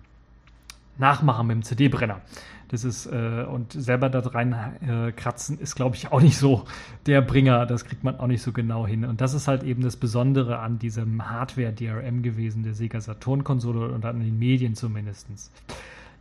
nachmachen 1.01 1.47
mit 1.47 1.55
dem 1.55 1.63
CD-Brenner. 1.63 2.21
Das 2.69 2.85
ist, 2.85 3.05
äh, 3.05 3.43
und 3.43 3.73
selber 3.73 4.09
da 4.09 4.19
rein 4.19 4.53
äh, 4.81 5.11
kratzen 5.11 5.59
ist, 5.59 5.75
glaube 5.75 5.97
ich, 5.97 6.13
auch 6.13 6.21
nicht 6.21 6.37
so 6.37 6.63
der 7.05 7.21
Bringer. 7.21 7.65
Das 7.65 7.83
kriegt 7.83 8.05
man 8.05 8.17
auch 8.17 8.27
nicht 8.27 8.41
so 8.41 8.53
genau 8.53 8.87
hin. 8.87 9.03
Und 9.03 9.19
das 9.19 9.33
ist 9.33 9.49
halt 9.49 9.63
eben 9.63 9.81
das 9.83 9.97
Besondere 9.97 10.59
an 10.59 10.79
diesem 10.79 11.29
Hardware-DRM 11.29 12.21
gewesen, 12.21 12.63
der 12.63 12.73
Sega 12.73 13.01
Saturn-Konsole 13.01 13.91
und 13.91 14.05
an 14.05 14.21
den 14.21 14.39
Medien 14.39 14.75
zumindest. 14.75 15.27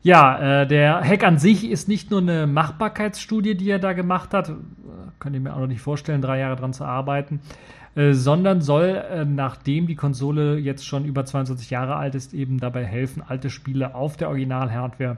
Ja, 0.03 0.63
äh, 0.63 0.67
der 0.67 1.03
Hack 1.05 1.23
an 1.23 1.39
sich 1.39 1.71
ist 1.71 1.87
nicht 1.87 2.11
nur 2.11 2.21
eine 2.21 2.49
Machbarkeitsstudie, 2.49 3.55
die 3.55 3.71
er 3.71 3.79
da 3.79 3.93
gemacht 3.93 4.35
hat, 4.35 4.51
könnt 5.21 5.37
ihr 5.37 5.41
mir 5.41 5.55
auch 5.55 5.61
noch 5.61 5.67
nicht 5.69 5.83
vorstellen, 5.83 6.23
drei 6.23 6.41
Jahre 6.41 6.57
dran 6.57 6.73
zu 6.73 6.85
arbeiten, 6.85 7.41
äh, 7.95 8.13
sondern 8.13 8.61
soll, 8.61 9.03
äh, 9.11 9.25
nachdem 9.25 9.87
die 9.87 9.97
Konsole 9.97 10.59
jetzt 10.59 10.87
schon 10.87 11.05
über 11.05 11.25
22 11.25 11.71
Jahre 11.71 11.97
alt 11.97 12.15
ist, 12.15 12.35
eben 12.35 12.59
dabei 12.59 12.85
helfen, 12.85 13.23
alte 13.27 13.51
Spiele 13.51 13.95
auf 13.95 14.17
der 14.17 14.29
Original-Hardware 14.29 15.17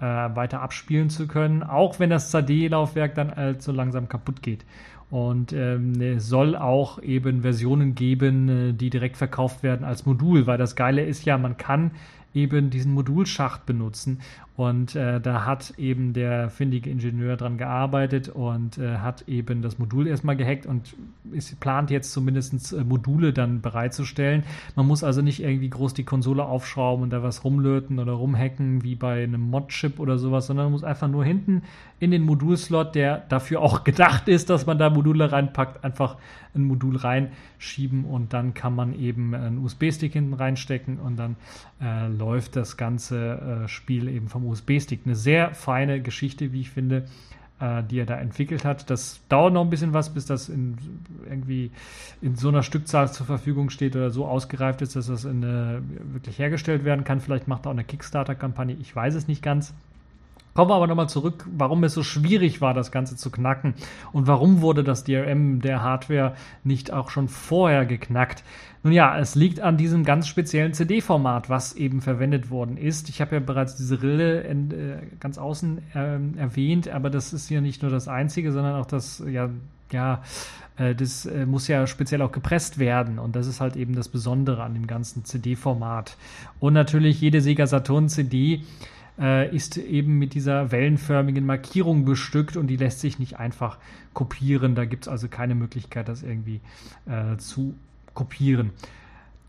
äh, 0.00 0.04
weiter 0.04 0.60
abspielen 0.60 1.10
zu 1.10 1.26
können, 1.26 1.62
auch 1.62 1.98
wenn 1.98 2.10
das 2.10 2.30
CD-Laufwerk 2.30 3.14
dann 3.14 3.30
allzu 3.30 3.72
langsam 3.72 4.08
kaputt 4.08 4.42
geht. 4.42 4.64
Und 5.10 5.52
ähm, 5.52 6.00
es 6.00 6.28
soll 6.28 6.54
auch 6.54 7.02
eben 7.02 7.42
Versionen 7.42 7.94
geben, 7.94 8.48
äh, 8.48 8.72
die 8.72 8.90
direkt 8.90 9.16
verkauft 9.16 9.62
werden 9.62 9.84
als 9.84 10.06
Modul, 10.06 10.46
weil 10.46 10.58
das 10.58 10.76
Geile 10.76 11.04
ist 11.04 11.24
ja, 11.24 11.36
man 11.36 11.56
kann 11.56 11.90
eben 12.32 12.70
diesen 12.70 12.92
Modulschacht 12.92 13.66
benutzen. 13.66 14.20
Und 14.60 14.94
äh, 14.94 15.22
da 15.22 15.46
hat 15.46 15.72
eben 15.78 16.12
der 16.12 16.50
findige 16.50 16.90
Ingenieur 16.90 17.38
dran 17.38 17.56
gearbeitet 17.56 18.28
und 18.28 18.76
äh, 18.76 18.98
hat 18.98 19.26
eben 19.26 19.62
das 19.62 19.78
Modul 19.78 20.06
erstmal 20.06 20.36
gehackt 20.36 20.66
und 20.66 20.94
ist, 21.32 21.58
plant 21.60 21.90
jetzt 21.90 22.12
zumindest 22.12 22.74
äh, 22.74 22.84
Module 22.84 23.32
dann 23.32 23.62
bereitzustellen. 23.62 24.42
Man 24.76 24.86
muss 24.86 25.02
also 25.02 25.22
nicht 25.22 25.42
irgendwie 25.42 25.70
groß 25.70 25.94
die 25.94 26.04
Konsole 26.04 26.44
aufschrauben 26.44 27.04
und 27.04 27.08
da 27.10 27.22
was 27.22 27.42
rumlöten 27.42 27.98
oder 27.98 28.12
rumhacken 28.12 28.84
wie 28.84 28.96
bei 28.96 29.24
einem 29.24 29.40
Mod-Chip 29.40 29.98
oder 29.98 30.18
sowas, 30.18 30.48
sondern 30.48 30.66
man 30.66 30.72
muss 30.72 30.84
einfach 30.84 31.08
nur 31.08 31.24
hinten 31.24 31.62
in 31.98 32.10
den 32.10 32.22
Modulslot, 32.22 32.94
der 32.94 33.16
dafür 33.30 33.62
auch 33.62 33.82
gedacht 33.84 34.28
ist, 34.28 34.50
dass 34.50 34.66
man 34.66 34.76
da 34.76 34.90
Module 34.90 35.32
reinpackt, 35.32 35.82
einfach 35.84 36.18
ein 36.54 36.64
Modul 36.64 36.96
reinschieben 36.96 38.04
und 38.04 38.32
dann 38.32 38.54
kann 38.54 38.74
man 38.74 38.92
eben 38.94 39.34
einen 39.34 39.58
USB-Stick 39.58 40.12
hinten 40.12 40.34
reinstecken 40.34 40.98
und 40.98 41.16
dann 41.16 41.36
äh, 41.80 42.08
läuft 42.08 42.56
das 42.56 42.76
ganze 42.76 43.62
äh, 43.64 43.68
Spiel 43.68 44.08
eben 44.08 44.28
vom 44.28 44.49
USB-Stick. 44.50 45.00
Eine 45.04 45.14
sehr 45.14 45.54
feine 45.54 46.00
Geschichte, 46.00 46.52
wie 46.52 46.60
ich 46.60 46.70
finde, 46.70 47.06
äh, 47.60 47.82
die 47.82 47.98
er 47.98 48.06
da 48.06 48.16
entwickelt 48.18 48.64
hat. 48.64 48.90
Das 48.90 49.20
dauert 49.28 49.52
noch 49.52 49.62
ein 49.62 49.70
bisschen 49.70 49.92
was, 49.92 50.12
bis 50.12 50.26
das 50.26 50.48
in, 50.48 50.76
irgendwie 51.28 51.70
in 52.20 52.36
so 52.36 52.48
einer 52.48 52.62
Stückzahl 52.62 53.12
zur 53.12 53.26
Verfügung 53.26 53.70
steht 53.70 53.96
oder 53.96 54.10
so 54.10 54.26
ausgereift 54.26 54.82
ist, 54.82 54.96
dass 54.96 55.06
das 55.06 55.24
in, 55.24 55.42
wirklich 56.12 56.38
hergestellt 56.38 56.84
werden 56.84 57.04
kann. 57.04 57.20
Vielleicht 57.20 57.48
macht 57.48 57.66
er 57.66 57.70
auch 57.70 57.74
eine 57.74 57.84
Kickstarter-Kampagne, 57.84 58.76
ich 58.80 58.94
weiß 58.94 59.14
es 59.14 59.28
nicht 59.28 59.42
ganz. 59.42 59.74
Kommen 60.54 60.70
wir 60.70 60.74
aber 60.74 60.86
nochmal 60.86 61.08
zurück, 61.08 61.46
warum 61.56 61.84
es 61.84 61.94
so 61.94 62.02
schwierig 62.02 62.60
war, 62.60 62.74
das 62.74 62.90
Ganze 62.90 63.16
zu 63.16 63.30
knacken 63.30 63.74
und 64.12 64.26
warum 64.26 64.62
wurde 64.62 64.82
das 64.82 65.04
DRM 65.04 65.60
der 65.60 65.82
Hardware 65.82 66.34
nicht 66.64 66.92
auch 66.92 67.10
schon 67.10 67.28
vorher 67.28 67.86
geknackt. 67.86 68.42
Nun 68.82 68.92
ja, 68.92 69.18
es 69.18 69.34
liegt 69.34 69.60
an 69.60 69.76
diesem 69.76 70.04
ganz 70.04 70.26
speziellen 70.26 70.72
CD-Format, 70.72 71.50
was 71.50 71.74
eben 71.74 72.00
verwendet 72.00 72.50
worden 72.50 72.78
ist. 72.78 73.10
Ich 73.10 73.20
habe 73.20 73.36
ja 73.36 73.40
bereits 73.40 73.76
diese 73.76 74.02
Rille 74.02 74.40
in, 74.40 74.70
äh, 74.70 74.96
ganz 75.20 75.36
außen 75.36 75.78
äh, 75.94 76.38
erwähnt, 76.38 76.88
aber 76.88 77.10
das 77.10 77.32
ist 77.32 77.50
ja 77.50 77.60
nicht 77.60 77.82
nur 77.82 77.90
das 77.90 78.08
einzige, 78.08 78.52
sondern 78.52 78.80
auch 78.80 78.86
das, 78.86 79.22
ja, 79.28 79.50
ja, 79.92 80.22
äh, 80.78 80.94
das 80.94 81.26
äh, 81.26 81.44
muss 81.44 81.68
ja 81.68 81.86
speziell 81.86 82.22
auch 82.22 82.32
gepresst 82.32 82.78
werden 82.78 83.18
und 83.18 83.36
das 83.36 83.46
ist 83.46 83.60
halt 83.60 83.76
eben 83.76 83.94
das 83.94 84.08
Besondere 84.08 84.62
an 84.62 84.72
dem 84.72 84.86
ganzen 84.86 85.24
CD-Format. 85.24 86.16
Und 86.58 86.72
natürlich 86.72 87.20
jede 87.20 87.42
Sega 87.42 87.66
Saturn 87.66 88.08
CD 88.08 88.62
äh, 89.20 89.54
ist 89.54 89.76
eben 89.76 90.18
mit 90.18 90.34
dieser 90.34 90.72
wellenförmigen 90.72 91.44
Markierung 91.44 92.04
bestückt 92.04 92.56
und 92.56 92.66
die 92.68 92.76
lässt 92.76 93.00
sich 93.00 93.18
nicht 93.18 93.38
einfach 93.38 93.78
kopieren. 94.14 94.74
Da 94.74 94.84
gibt 94.86 95.04
es 95.04 95.08
also 95.08 95.28
keine 95.28 95.54
Möglichkeit, 95.54 96.08
das 96.08 96.22
irgendwie 96.22 96.60
äh, 97.06 97.36
zu 97.36 97.74
kopieren. 98.14 98.70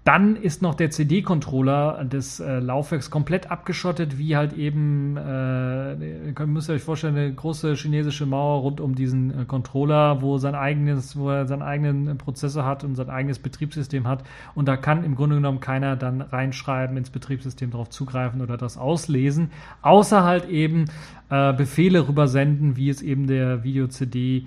Dann 0.03 0.35
ist 0.35 0.63
noch 0.63 0.73
der 0.73 0.89
CD-Controller 0.89 2.03
des 2.05 2.39
äh, 2.39 2.57
Laufwerks 2.57 3.11
komplett 3.11 3.51
abgeschottet, 3.51 4.17
wie 4.17 4.35
halt 4.35 4.53
eben, 4.53 5.15
äh, 5.15 6.29
ihr 6.29 6.47
müsst 6.47 6.69
ihr 6.69 6.73
euch 6.73 6.81
vorstellen, 6.81 7.15
eine 7.15 7.31
große 7.31 7.75
chinesische 7.75 8.25
Mauer 8.25 8.61
rund 8.61 8.81
um 8.81 8.95
diesen 8.95 9.41
äh, 9.41 9.45
Controller, 9.45 10.23
wo 10.23 10.39
sein 10.39 10.55
eigenes, 10.55 11.15
wo 11.15 11.29
er 11.29 11.45
seinen 11.45 11.61
eigenen 11.61 12.17
Prozessor 12.17 12.65
hat 12.65 12.83
und 12.83 12.95
sein 12.95 13.11
eigenes 13.11 13.37
Betriebssystem 13.37 14.07
hat. 14.07 14.23
Und 14.55 14.67
da 14.67 14.75
kann 14.75 15.03
im 15.03 15.13
Grunde 15.13 15.35
genommen 15.35 15.59
keiner 15.59 15.95
dann 15.95 16.21
reinschreiben, 16.21 16.97
ins 16.97 17.11
Betriebssystem 17.11 17.69
darauf 17.69 17.91
zugreifen 17.91 18.41
oder 18.41 18.57
das 18.57 18.79
auslesen, 18.79 19.51
außer 19.83 20.23
halt 20.23 20.49
eben 20.49 20.85
äh, 21.29 21.53
Befehle 21.53 22.07
rübersenden, 22.07 22.75
wie 22.75 22.89
es 22.89 23.03
eben 23.03 23.27
der 23.27 23.63
Video-CD 23.63 24.37
äh, 24.37 24.45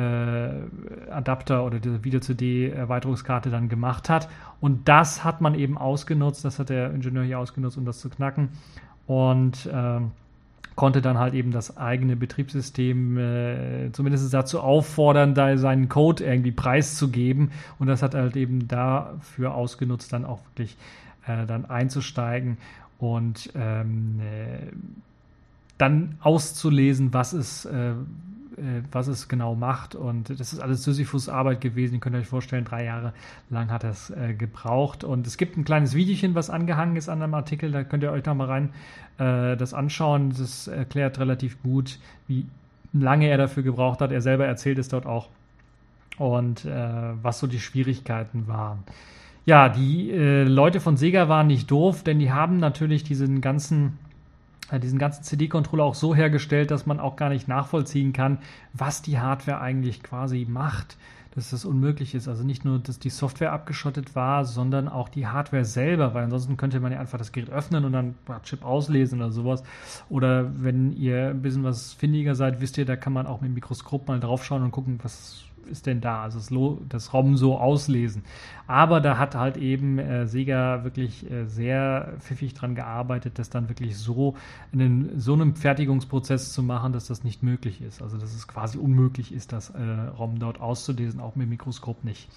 Adapter 0.00 1.64
oder 1.64 1.78
diese 1.78 2.02
Video-CD-Erweiterungskarte 2.04 3.50
dann 3.50 3.68
gemacht 3.68 4.08
hat. 4.08 4.28
Und 4.60 4.88
das 4.88 5.24
hat 5.24 5.40
man 5.40 5.54
eben 5.54 5.76
ausgenutzt, 5.76 6.44
das 6.44 6.58
hat 6.58 6.70
der 6.70 6.92
Ingenieur 6.92 7.24
hier 7.24 7.38
ausgenutzt, 7.38 7.76
um 7.76 7.84
das 7.84 8.00
zu 8.00 8.08
knacken. 8.08 8.50
Und 9.06 9.66
äh, 9.66 10.00
konnte 10.76 11.02
dann 11.02 11.18
halt 11.18 11.34
eben 11.34 11.50
das 11.50 11.76
eigene 11.76 12.16
Betriebssystem 12.16 13.18
äh, 13.18 13.92
zumindest 13.92 14.32
dazu 14.32 14.60
auffordern, 14.60 15.34
da 15.34 15.56
seinen 15.58 15.88
Code 15.88 16.24
irgendwie 16.24 16.52
preiszugeben. 16.52 17.50
Und 17.78 17.88
das 17.88 18.02
hat 18.02 18.14
halt 18.14 18.36
eben 18.36 18.68
dafür 18.68 19.54
ausgenutzt, 19.54 20.12
dann 20.12 20.24
auch 20.24 20.40
wirklich 20.50 20.76
äh, 21.26 21.46
dann 21.46 21.66
einzusteigen 21.66 22.56
und 22.98 23.52
ähm, 23.54 24.20
äh, 24.20 24.72
dann 25.76 26.16
auszulesen, 26.20 27.12
was 27.12 27.32
es 27.32 27.64
äh, 27.64 27.90
äh, 27.90 27.94
was 28.90 29.08
es 29.08 29.28
genau 29.28 29.54
macht. 29.54 29.94
Und 29.94 30.28
das 30.30 30.52
ist 30.52 30.60
alles 30.60 30.84
Sisyphus-Arbeit 30.84 31.60
gewesen. 31.60 31.94
Ihr 31.94 32.00
könnt 32.00 32.16
euch 32.16 32.26
vorstellen, 32.26 32.64
drei 32.64 32.84
Jahre 32.84 33.12
lang 33.50 33.70
hat 33.70 33.84
es 33.84 34.10
äh, 34.10 34.34
gebraucht. 34.34 35.04
Und 35.04 35.26
es 35.26 35.36
gibt 35.36 35.56
ein 35.56 35.64
kleines 35.64 35.94
Videochen, 35.94 36.34
was 36.34 36.50
angehangen 36.50 36.96
ist 36.96 37.08
an 37.08 37.22
einem 37.22 37.34
Artikel. 37.34 37.70
Da 37.70 37.84
könnt 37.84 38.02
ihr 38.02 38.12
euch 38.12 38.22
da 38.22 38.34
mal 38.34 38.46
rein 38.46 38.70
äh, 39.18 39.56
das 39.56 39.74
anschauen. 39.74 40.30
Das 40.36 40.68
erklärt 40.68 41.18
relativ 41.18 41.62
gut, 41.62 41.98
wie 42.28 42.46
lange 42.92 43.28
er 43.28 43.38
dafür 43.38 43.62
gebraucht 43.62 44.00
hat. 44.00 44.12
Er 44.12 44.20
selber 44.20 44.46
erzählt 44.46 44.78
es 44.78 44.88
dort 44.88 45.06
auch. 45.06 45.28
Und 46.18 46.64
äh, 46.64 46.88
was 47.22 47.38
so 47.38 47.46
die 47.46 47.60
Schwierigkeiten 47.60 48.46
waren. 48.46 48.84
Ja, 49.44 49.68
die 49.68 50.10
äh, 50.10 50.44
Leute 50.44 50.78
von 50.78 50.96
Sega 50.96 51.28
waren 51.28 51.48
nicht 51.48 51.70
doof, 51.70 52.04
denn 52.04 52.18
die 52.18 52.30
haben 52.30 52.58
natürlich 52.58 53.02
diesen 53.02 53.40
ganzen 53.40 53.98
diesen 54.78 54.98
ganzen 54.98 55.22
CD-Controller 55.22 55.84
auch 55.84 55.94
so 55.94 56.14
hergestellt, 56.14 56.70
dass 56.70 56.86
man 56.86 57.00
auch 57.00 57.16
gar 57.16 57.28
nicht 57.28 57.48
nachvollziehen 57.48 58.12
kann, 58.12 58.38
was 58.72 59.02
die 59.02 59.18
Hardware 59.18 59.60
eigentlich 59.60 60.02
quasi 60.02 60.46
macht. 60.48 60.96
Dass 61.34 61.48
das 61.48 61.64
unmöglich 61.64 62.14
ist. 62.14 62.28
Also 62.28 62.44
nicht 62.44 62.66
nur, 62.66 62.78
dass 62.78 62.98
die 62.98 63.08
Software 63.08 63.52
abgeschottet 63.52 64.14
war, 64.14 64.44
sondern 64.44 64.86
auch 64.86 65.08
die 65.08 65.26
Hardware 65.26 65.64
selber, 65.64 66.12
weil 66.12 66.24
ansonsten 66.24 66.58
könnte 66.58 66.78
man 66.78 66.92
ja 66.92 67.00
einfach 67.00 67.16
das 67.16 67.32
Gerät 67.32 67.48
öffnen 67.48 67.86
und 67.86 67.92
dann 67.92 68.16
Chip 68.42 68.62
auslesen 68.62 69.18
oder 69.22 69.30
sowas. 69.30 69.62
Oder 70.10 70.62
wenn 70.62 70.92
ihr 70.92 71.28
ein 71.28 71.40
bisschen 71.40 71.64
was 71.64 71.94
findiger 71.94 72.34
seid, 72.34 72.60
wisst 72.60 72.76
ihr, 72.76 72.84
da 72.84 72.96
kann 72.96 73.14
man 73.14 73.26
auch 73.26 73.40
mit 73.40 73.48
dem 73.48 73.54
Mikroskop 73.54 74.08
mal 74.08 74.20
draufschauen 74.20 74.62
und 74.62 74.72
gucken, 74.72 75.00
was 75.02 75.44
ist 75.66 75.86
denn 75.86 76.00
da? 76.00 76.22
Also 76.22 76.38
das, 76.38 76.88
das 76.88 77.12
ROM 77.12 77.36
so 77.36 77.58
auslesen. 77.58 78.24
Aber 78.66 79.00
da 79.00 79.18
hat 79.18 79.34
halt 79.34 79.56
eben 79.56 79.98
äh, 79.98 80.26
Sega 80.26 80.84
wirklich 80.84 81.30
äh, 81.30 81.44
sehr 81.46 82.14
pfiffig 82.20 82.54
dran 82.54 82.74
gearbeitet, 82.74 83.38
das 83.38 83.50
dann 83.50 83.68
wirklich 83.68 83.98
so 83.98 84.36
in 84.72 85.18
so 85.18 85.34
einem 85.34 85.56
Fertigungsprozess 85.56 86.52
zu 86.52 86.62
machen, 86.62 86.92
dass 86.92 87.06
das 87.06 87.24
nicht 87.24 87.42
möglich 87.42 87.82
ist. 87.82 88.02
Also 88.02 88.16
dass 88.18 88.34
es 88.34 88.48
quasi 88.48 88.78
unmöglich 88.78 89.32
ist, 89.32 89.52
das 89.52 89.70
äh, 89.70 89.80
ROM 90.16 90.38
dort 90.38 90.60
auszulesen, 90.60 91.20
auch 91.20 91.36
mit 91.36 91.46
dem 91.46 91.50
Mikroskop 91.50 92.04
nicht. 92.04 92.28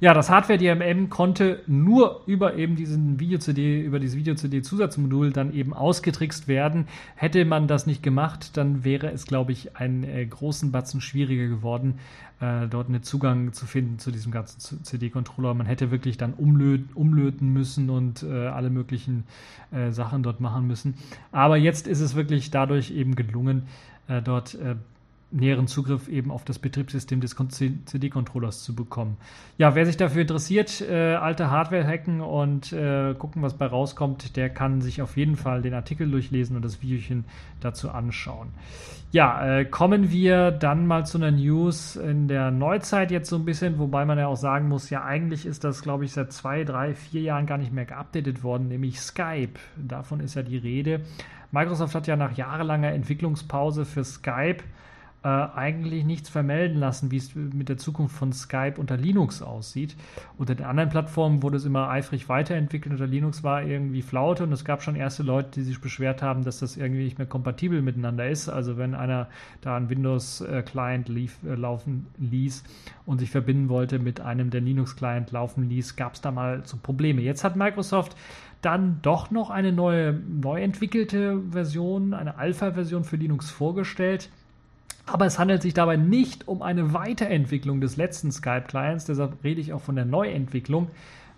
Ja, 0.00 0.14
das 0.14 0.30
Hardware-DMM 0.30 1.10
konnte 1.10 1.60
nur 1.66 2.22
über 2.26 2.54
eben 2.56 2.74
diesen 2.74 3.20
Video-CD, 3.20 3.82
über 3.82 3.98
dieses 3.98 4.16
Video-CD-Zusatzmodul 4.16 5.30
dann 5.30 5.52
eben 5.52 5.74
ausgetrickst 5.74 6.48
werden. 6.48 6.86
Hätte 7.16 7.44
man 7.44 7.68
das 7.68 7.86
nicht 7.86 8.02
gemacht, 8.02 8.56
dann 8.56 8.82
wäre 8.82 9.10
es, 9.10 9.26
glaube 9.26 9.52
ich, 9.52 9.76
einen 9.76 10.04
äh, 10.04 10.24
großen 10.24 10.72
Batzen 10.72 11.02
schwieriger 11.02 11.48
geworden, 11.48 11.98
äh, 12.40 12.66
dort 12.70 12.88
einen 12.88 13.02
Zugang 13.02 13.52
zu 13.52 13.66
finden 13.66 13.98
zu 13.98 14.10
diesem 14.10 14.32
ganzen 14.32 14.84
CD-Controller. 14.84 15.54
Man 15.54 15.66
hätte 15.66 15.90
wirklich 15.90 16.16
dann 16.16 16.34
umlöten, 16.34 16.90
umlöten 16.94 17.52
müssen 17.52 17.90
und 17.90 18.22
äh, 18.22 18.46
alle 18.46 18.70
möglichen 18.70 19.24
äh, 19.70 19.90
Sachen 19.90 20.22
dort 20.22 20.40
machen 20.40 20.66
müssen. 20.66 20.94
Aber 21.32 21.56
jetzt 21.56 21.86
ist 21.86 22.00
es 22.00 22.14
wirklich 22.14 22.50
dadurch 22.50 22.90
eben 22.90 23.16
gelungen, 23.16 23.64
äh, 24.08 24.22
dort 24.22 24.54
äh, 24.54 24.76
näheren 25.32 25.66
Zugriff 25.66 26.08
eben 26.08 26.30
auf 26.30 26.44
das 26.44 26.58
Betriebssystem 26.58 27.20
des 27.20 27.36
CD-Controllers 27.36 28.64
zu 28.64 28.74
bekommen. 28.74 29.16
Ja, 29.58 29.74
wer 29.74 29.86
sich 29.86 29.96
dafür 29.96 30.22
interessiert, 30.22 30.80
äh, 30.80 31.14
alte 31.14 31.50
Hardware 31.50 31.86
hacken 31.86 32.20
und 32.20 32.72
äh, 32.72 33.14
gucken, 33.14 33.42
was 33.42 33.54
bei 33.54 33.66
rauskommt, 33.66 34.36
der 34.36 34.50
kann 34.50 34.80
sich 34.80 35.02
auf 35.02 35.16
jeden 35.16 35.36
Fall 35.36 35.62
den 35.62 35.74
Artikel 35.74 36.10
durchlesen 36.10 36.56
und 36.56 36.64
das 36.64 36.82
Videochen 36.82 37.24
dazu 37.60 37.90
anschauen. 37.90 38.48
Ja, 39.12 39.58
äh, 39.58 39.64
kommen 39.64 40.10
wir 40.10 40.52
dann 40.52 40.86
mal 40.86 41.04
zu 41.04 41.18
einer 41.18 41.32
News 41.32 41.96
in 41.96 42.28
der 42.28 42.50
Neuzeit 42.52 43.10
jetzt 43.10 43.28
so 43.28 43.36
ein 43.36 43.44
bisschen, 43.44 43.78
wobei 43.78 44.04
man 44.04 44.18
ja 44.18 44.28
auch 44.28 44.36
sagen 44.36 44.68
muss, 44.68 44.88
ja, 44.90 45.04
eigentlich 45.04 45.46
ist 45.46 45.64
das, 45.64 45.82
glaube 45.82 46.04
ich, 46.04 46.12
seit 46.12 46.32
zwei, 46.32 46.62
drei, 46.62 46.94
vier 46.94 47.22
Jahren 47.22 47.46
gar 47.46 47.58
nicht 47.58 47.72
mehr 47.72 47.86
geupdatet 47.86 48.44
worden, 48.44 48.68
nämlich 48.68 49.00
Skype. 49.00 49.58
Davon 49.76 50.20
ist 50.20 50.34
ja 50.34 50.42
die 50.42 50.58
Rede. 50.58 51.00
Microsoft 51.50 51.96
hat 51.96 52.06
ja 52.06 52.14
nach 52.14 52.36
jahrelanger 52.36 52.92
Entwicklungspause 52.92 53.84
für 53.84 54.04
Skype 54.04 54.62
äh, 55.22 55.28
eigentlich 55.28 56.04
nichts 56.04 56.30
vermelden 56.30 56.78
lassen, 56.78 57.10
wie 57.10 57.18
es 57.18 57.34
mit 57.34 57.68
der 57.68 57.76
Zukunft 57.76 58.16
von 58.16 58.32
Skype 58.32 58.74
unter 58.78 58.96
Linux 58.96 59.42
aussieht. 59.42 59.94
Unter 60.38 60.54
den 60.54 60.64
anderen 60.64 60.88
Plattformen 60.88 61.42
wurde 61.42 61.58
es 61.58 61.66
immer 61.66 61.90
eifrig 61.90 62.30
weiterentwickelt. 62.30 62.92
Unter 62.92 63.06
Linux 63.06 63.42
war 63.42 63.62
irgendwie 63.62 64.00
Flaute 64.00 64.44
und 64.44 64.52
es 64.52 64.64
gab 64.64 64.82
schon 64.82 64.96
erste 64.96 65.22
Leute, 65.22 65.50
die 65.56 65.62
sich 65.62 65.80
beschwert 65.80 66.22
haben, 66.22 66.42
dass 66.42 66.60
das 66.60 66.78
irgendwie 66.78 67.04
nicht 67.04 67.18
mehr 67.18 67.26
kompatibel 67.26 67.82
miteinander 67.82 68.30
ist. 68.30 68.48
Also 68.48 68.78
wenn 68.78 68.94
einer 68.94 69.28
da 69.60 69.76
einen 69.76 69.90
Windows-Client 69.90 71.10
äh, 71.10 71.54
laufen 71.54 72.06
ließ 72.18 72.64
und 73.04 73.18
sich 73.18 73.30
verbinden 73.30 73.68
wollte 73.68 73.98
mit 73.98 74.20
einem, 74.20 74.48
der 74.48 74.62
Linux-Client 74.62 75.32
laufen 75.32 75.68
ließ, 75.68 75.96
gab 75.96 76.14
es 76.14 76.22
da 76.22 76.30
mal 76.30 76.62
so 76.64 76.78
Probleme. 76.78 77.20
Jetzt 77.20 77.44
hat 77.44 77.56
Microsoft 77.56 78.16
dann 78.62 79.00
doch 79.02 79.30
noch 79.30 79.50
eine 79.50 79.72
neue, 79.72 80.12
neu 80.12 80.62
entwickelte 80.62 81.42
Version, 81.50 82.14
eine 82.14 82.38
Alpha-Version 82.38 83.04
für 83.04 83.16
Linux 83.16 83.50
vorgestellt 83.50 84.30
aber 85.12 85.26
es 85.26 85.38
handelt 85.38 85.62
sich 85.62 85.74
dabei 85.74 85.96
nicht 85.96 86.48
um 86.48 86.62
eine 86.62 86.92
Weiterentwicklung 86.92 87.80
des 87.80 87.96
letzten 87.96 88.32
Skype-Clients, 88.32 89.04
deshalb 89.04 89.44
rede 89.44 89.60
ich 89.60 89.72
auch 89.72 89.80
von 89.80 89.96
der 89.96 90.04
Neuentwicklung, 90.04 90.88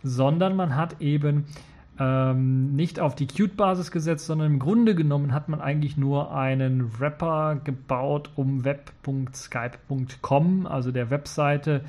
sondern 0.03 0.57
man 0.57 0.77
hat 0.77 1.01
eben 1.01 1.45
ähm, 1.99 2.75
nicht 2.75 3.01
auf 3.01 3.15
die 3.15 3.27
Qt-Basis 3.27 3.91
gesetzt, 3.91 4.27
sondern 4.27 4.53
im 4.53 4.59
Grunde 4.59 4.95
genommen 4.95 5.33
hat 5.33 5.49
man 5.49 5.61
eigentlich 5.61 5.97
nur 5.97 6.35
einen 6.35 6.99
Wrapper 6.99 7.61
gebaut 7.63 8.31
um 8.35 8.65
web.skype.com, 8.65 10.67
also 10.67 10.91
der 10.91 11.11
Webseite, 11.11 11.83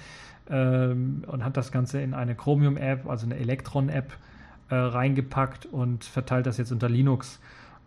ähm, 0.50 1.24
und 1.28 1.46
hat 1.46 1.58
das 1.58 1.72
Ganze 1.72 2.02
in 2.02 2.14
eine 2.14 2.36
Chromium-App, 2.36 3.10
also 3.10 3.26
eine 3.26 3.38
Electron-App, 3.38 4.14
äh, 4.70 4.76
reingepackt 4.76 5.66
und 5.66 6.04
verteilt 6.04 6.46
das 6.46 6.58
jetzt 6.58 6.72
unter 6.72 6.90
Linux. 6.90 7.40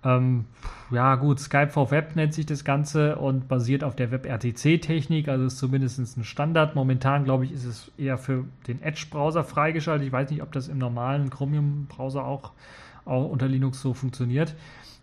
Ähm, 0.06 0.44
ja, 0.92 1.16
gut, 1.16 1.40
Skype 1.40 1.70
for 1.70 1.90
Web 1.90 2.14
nennt 2.14 2.32
sich 2.32 2.46
das 2.46 2.64
Ganze 2.64 3.16
und 3.16 3.48
basiert 3.48 3.82
auf 3.82 3.96
der 3.96 4.12
WebRTC-Technik, 4.12 5.28
also 5.28 5.46
ist 5.46 5.58
zumindest 5.58 5.98
ein 6.16 6.22
Standard. 6.22 6.76
Momentan, 6.76 7.24
glaube 7.24 7.44
ich, 7.44 7.52
ist 7.52 7.64
es 7.64 7.90
eher 7.98 8.16
für 8.16 8.44
den 8.68 8.80
Edge-Browser 8.82 9.42
freigeschaltet. 9.42 10.06
Ich 10.06 10.12
weiß 10.12 10.30
nicht, 10.30 10.42
ob 10.42 10.52
das 10.52 10.68
im 10.68 10.78
normalen 10.78 11.28
Chromium-Browser 11.30 12.24
auch, 12.24 12.52
auch 13.06 13.30
unter 13.30 13.48
Linux 13.48 13.80
so 13.80 13.94
funktioniert. 13.94 14.54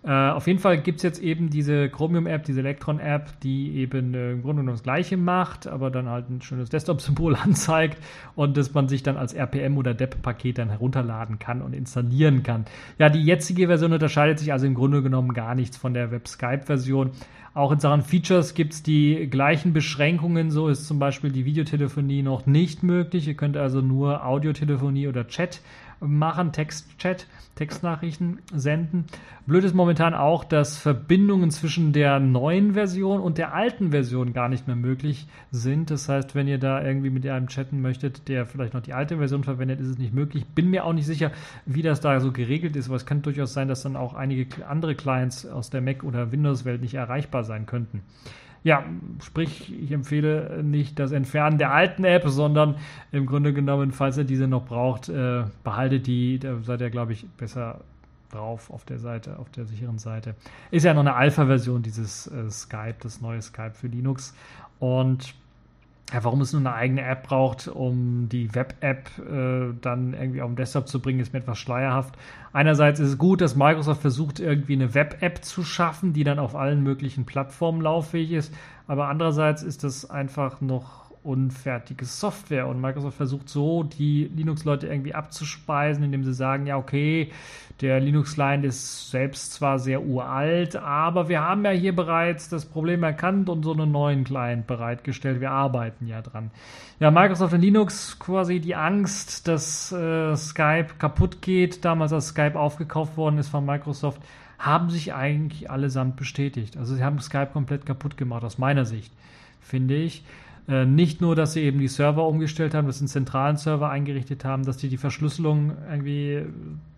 Äh, 0.05 0.11
auf 0.11 0.47
jeden 0.47 0.59
Fall 0.59 0.81
gibt 0.81 0.97
es 0.97 1.03
jetzt 1.03 1.23
eben 1.23 1.49
diese 1.49 1.87
Chromium-App, 1.87 2.43
diese 2.43 2.59
Electron-App, 2.59 3.39
die 3.39 3.77
eben 3.77 4.13
äh, 4.13 4.31
im 4.31 4.41
Grunde 4.41 4.61
genommen 4.61 4.75
das 4.75 4.83
Gleiche 4.83 5.15
macht, 5.15 5.65
aber 5.65 5.91
dann 5.91 6.09
halt 6.09 6.29
ein 6.29 6.41
schönes 6.41 6.69
Desktop-Symbol 6.69 7.35
anzeigt 7.41 7.97
und 8.35 8.57
dass 8.57 8.73
man 8.73 8.89
sich 8.89 9.01
dann 9.01 9.15
als 9.15 9.33
RPM 9.33 9.77
oder 9.77 9.93
DEP-Paket 9.93 10.57
dann 10.57 10.69
herunterladen 10.69 11.39
kann 11.39 11.61
und 11.61 11.73
installieren 11.73 12.43
kann. 12.43 12.65
Ja, 12.97 13.07
die 13.07 13.23
jetzige 13.23 13.67
Version 13.67 13.93
unterscheidet 13.93 14.39
sich 14.39 14.51
also 14.51 14.65
im 14.65 14.73
Grunde 14.73 15.01
genommen 15.01 15.33
gar 15.33 15.55
nichts 15.55 15.77
von 15.77 15.93
der 15.93 16.11
Web-Skype-Version. 16.11 17.11
Auch 17.53 17.71
in 17.71 17.79
Sachen 17.79 18.01
Features 18.01 18.55
gibt 18.55 18.73
es 18.73 18.83
die 18.83 19.27
gleichen 19.29 19.73
Beschränkungen. 19.73 20.49
So 20.49 20.67
ist 20.67 20.87
zum 20.87 20.99
Beispiel 20.99 21.31
die 21.31 21.45
Videotelefonie 21.45 22.23
noch 22.23 22.45
nicht 22.45 22.81
möglich. 22.81 23.27
Ihr 23.27 23.35
könnt 23.35 23.55
also 23.55 23.79
nur 23.79 24.25
Audiotelefonie 24.25 25.07
oder 25.07 25.27
Chat 25.27 25.61
machen, 26.03 26.51
Textchat, 26.51 27.27
Textnachrichten 27.55 28.39
senden. 28.53 29.05
Blöd 29.45 29.63
ist 29.63 29.75
momentan 29.75 30.13
auch, 30.13 30.43
dass 30.43 30.77
Verbindungen 30.77 31.51
zwischen 31.51 31.93
der 31.93 32.19
neuen 32.19 32.73
Version 32.73 33.19
und 33.19 33.37
der 33.37 33.53
alten 33.53 33.91
Version 33.91 34.33
gar 34.33 34.49
nicht 34.49 34.67
mehr 34.67 34.75
möglich 34.75 35.27
sind. 35.51 35.91
Das 35.91 36.09
heißt, 36.09 36.33
wenn 36.35 36.47
ihr 36.47 36.57
da 36.57 36.83
irgendwie 36.83 37.09
mit 37.09 37.27
einem 37.27 37.47
chatten 37.47 37.81
möchtet, 37.81 38.27
der 38.27 38.45
vielleicht 38.45 38.73
noch 38.73 38.81
die 38.81 38.93
alte 38.93 39.17
Version 39.17 39.43
verwendet, 39.43 39.79
ist 39.79 39.89
es 39.89 39.97
nicht 39.97 40.13
möglich. 40.13 40.45
Bin 40.45 40.69
mir 40.69 40.85
auch 40.85 40.93
nicht 40.93 41.05
sicher, 41.05 41.31
wie 41.65 41.81
das 41.81 42.01
da 42.01 42.19
so 42.19 42.31
geregelt 42.31 42.75
ist, 42.75 42.87
aber 42.87 42.95
es 42.95 43.05
kann 43.05 43.21
durchaus 43.21 43.53
sein, 43.53 43.67
dass 43.67 43.83
dann 43.83 43.95
auch 43.95 44.13
einige 44.13 44.67
andere 44.67 44.95
Clients 44.95 45.45
aus 45.45 45.69
der 45.69 45.81
Mac- 45.81 46.03
oder 46.03 46.31
Windows-Welt 46.31 46.81
nicht 46.81 46.95
erreichbar 46.95 47.43
sein 47.43 47.65
könnten. 47.65 48.01
Ja, 48.63 48.85
sprich, 49.21 49.73
ich 49.73 49.91
empfehle 49.91 50.63
nicht 50.63 50.97
das 50.97 51.11
Entfernen 51.11 51.57
der 51.57 51.71
alten 51.71 52.05
App, 52.05 52.23
sondern 52.27 52.75
im 53.11 53.25
Grunde 53.25 53.53
genommen, 53.53 53.91
falls 53.91 54.17
ihr 54.17 54.23
diese 54.23 54.47
noch 54.47 54.65
braucht, 54.65 55.09
äh, 55.09 55.43
behaltet 55.63 56.07
die. 56.07 56.39
Da 56.39 56.57
seid 56.61 56.79
ihr, 56.79 56.89
glaube 56.89 57.11
ich, 57.11 57.27
besser 57.37 57.81
drauf 58.31 58.71
auf 58.71 58.85
der 58.85 58.99
Seite, 58.99 59.37
auf 59.37 59.49
der 59.49 59.65
sicheren 59.65 59.99
Seite. 59.99 60.35
Ist 60.71 60.83
ja 60.83 60.93
noch 60.93 61.01
eine 61.01 61.13
Alpha-Version 61.13 61.83
dieses 61.83 62.27
äh, 62.27 62.49
Skype, 62.49 62.95
das 63.01 63.21
neue 63.21 63.41
Skype 63.41 63.73
für 63.73 63.87
Linux. 63.87 64.33
Und 64.79 65.35
ja, 66.11 66.23
warum 66.23 66.41
es 66.41 66.53
nur 66.53 66.59
eine 66.59 66.73
eigene 66.73 67.01
App 67.01 67.23
braucht, 67.23 67.67
um 67.67 68.27
die 68.29 68.53
Web-App 68.53 69.09
äh, 69.19 69.73
dann 69.81 70.13
irgendwie 70.13 70.41
auf 70.41 70.49
den 70.49 70.55
Desktop 70.55 70.87
zu 70.87 71.01
bringen, 71.01 71.19
ist 71.19 71.33
mir 71.33 71.39
etwas 71.39 71.57
schleierhaft. 71.57 72.15
Einerseits 72.51 72.99
ist 72.99 73.09
es 73.09 73.17
gut, 73.17 73.41
dass 73.41 73.55
Microsoft 73.55 74.01
versucht, 74.01 74.39
irgendwie 74.39 74.73
eine 74.73 74.93
Web-App 74.93 75.43
zu 75.43 75.63
schaffen, 75.63 76.13
die 76.13 76.23
dann 76.23 76.39
auf 76.39 76.55
allen 76.55 76.83
möglichen 76.83 77.25
Plattformen 77.25 77.81
lauffähig 77.81 78.31
ist. 78.31 78.53
Aber 78.85 79.07
andererseits 79.07 79.63
ist 79.63 79.83
das 79.83 80.09
einfach 80.09 80.61
noch 80.61 81.02
unfertige 81.23 82.05
Software. 82.05 82.67
Und 82.67 82.81
Microsoft 82.81 83.17
versucht 83.17 83.49
so, 83.49 83.83
die 83.83 84.29
Linux-Leute 84.35 84.87
irgendwie 84.87 85.13
abzuspeisen, 85.13 86.03
indem 86.03 86.23
sie 86.23 86.33
sagen, 86.33 86.67
ja, 86.67 86.77
okay, 86.77 87.31
der 87.81 87.99
Linux-Client 87.99 88.65
ist 88.65 89.09
selbst 89.09 89.53
zwar 89.53 89.79
sehr 89.79 90.03
uralt, 90.03 90.75
aber 90.75 91.27
wir 91.27 91.41
haben 91.41 91.65
ja 91.65 91.71
hier 91.71 91.95
bereits 91.95 92.47
das 92.49 92.65
Problem 92.65 93.03
erkannt 93.03 93.49
und 93.49 93.63
so 93.63 93.73
einen 93.73 93.91
neuen 93.91 94.23
Client 94.23 94.67
bereitgestellt. 94.67 95.41
Wir 95.41 95.51
arbeiten 95.51 96.07
ja 96.07 96.21
dran. 96.21 96.51
Ja, 96.99 97.11
Microsoft 97.11 97.53
und 97.53 97.61
Linux 97.61 98.19
quasi 98.19 98.59
die 98.59 98.75
Angst, 98.75 99.47
dass 99.47 99.91
äh, 99.91 100.35
Skype 100.35 100.87
kaputt 100.99 101.41
geht, 101.41 101.83
damals 101.83 102.13
als 102.13 102.27
Skype 102.27 102.57
aufgekauft 102.57 103.17
worden 103.17 103.37
ist 103.39 103.49
von 103.49 103.65
Microsoft, 103.65 104.21
haben 104.59 104.89
sich 104.89 105.13
eigentlich 105.13 105.69
allesamt 105.69 106.15
bestätigt. 106.15 106.77
Also 106.77 106.95
sie 106.95 107.03
haben 107.03 107.19
Skype 107.19 107.49
komplett 107.51 107.85
kaputt 107.85 108.15
gemacht, 108.15 108.43
aus 108.43 108.57
meiner 108.57 108.85
Sicht, 108.85 109.11
finde 109.59 109.95
ich. 109.95 110.23
Äh, 110.67 110.85
nicht 110.85 111.19
nur, 111.19 111.35
dass 111.35 111.53
sie 111.53 111.61
eben 111.61 111.79
die 111.79 111.89
Server 111.89 112.25
umgestellt 112.25 112.73
haben, 112.73 112.87
dass 112.87 112.99
sie 112.99 113.03
einen 113.03 113.09
zentralen 113.09 113.57
Server 113.57 113.89
eingerichtet 113.89 114.45
haben, 114.45 114.63
dass 114.63 114.79
sie 114.79 114.87
die 114.87 114.97
Verschlüsselung 114.97 115.73
irgendwie 115.89 116.45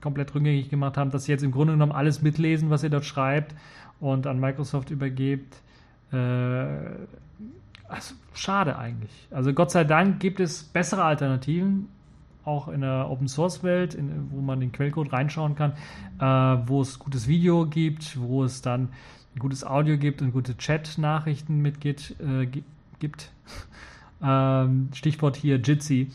komplett 0.01 0.35
rückgängig 0.35 0.69
gemacht 0.69 0.97
haben, 0.97 1.09
dass 1.09 1.25
sie 1.25 1.31
jetzt 1.31 1.43
im 1.43 1.51
Grunde 1.51 1.73
genommen 1.73 1.91
alles 1.91 2.21
mitlesen, 2.21 2.69
was 2.69 2.83
ihr 2.83 2.91
dort 2.91 3.05
schreibt 3.05 3.55
und 3.99 4.27
an 4.27 4.39
Microsoft 4.39 4.91
übergebt. 4.91 5.55
Äh, 6.11 6.17
also, 7.87 8.15
schade 8.33 8.77
eigentlich. 8.77 9.27
Also 9.31 9.53
Gott 9.53 9.71
sei 9.71 9.83
Dank 9.83 10.19
gibt 10.19 10.39
es 10.39 10.63
bessere 10.63 11.03
Alternativen, 11.03 11.87
auch 12.43 12.67
in 12.67 12.81
der 12.81 13.09
Open 13.09 13.27
Source 13.27 13.63
Welt, 13.63 13.95
in, 13.95 14.29
wo 14.29 14.41
man 14.41 14.59
den 14.59 14.71
Quellcode 14.71 15.11
reinschauen 15.11 15.55
kann, 15.55 15.73
äh, 16.19 16.67
wo 16.67 16.81
es 16.81 16.99
gutes 16.99 17.27
Video 17.27 17.65
gibt, 17.65 18.19
wo 18.19 18.43
es 18.43 18.61
dann 18.61 18.89
gutes 19.39 19.65
Audio 19.65 19.97
gibt 19.97 20.21
und 20.21 20.31
gute 20.31 20.55
Chat-Nachrichten 20.55 21.61
mitgibt. 21.61 22.15
Äh, 22.19 22.47
gibt. 22.99 23.31
Ähm, 24.23 24.89
Stichwort 24.93 25.35
hier 25.35 25.57
Jitsi. 25.57 26.11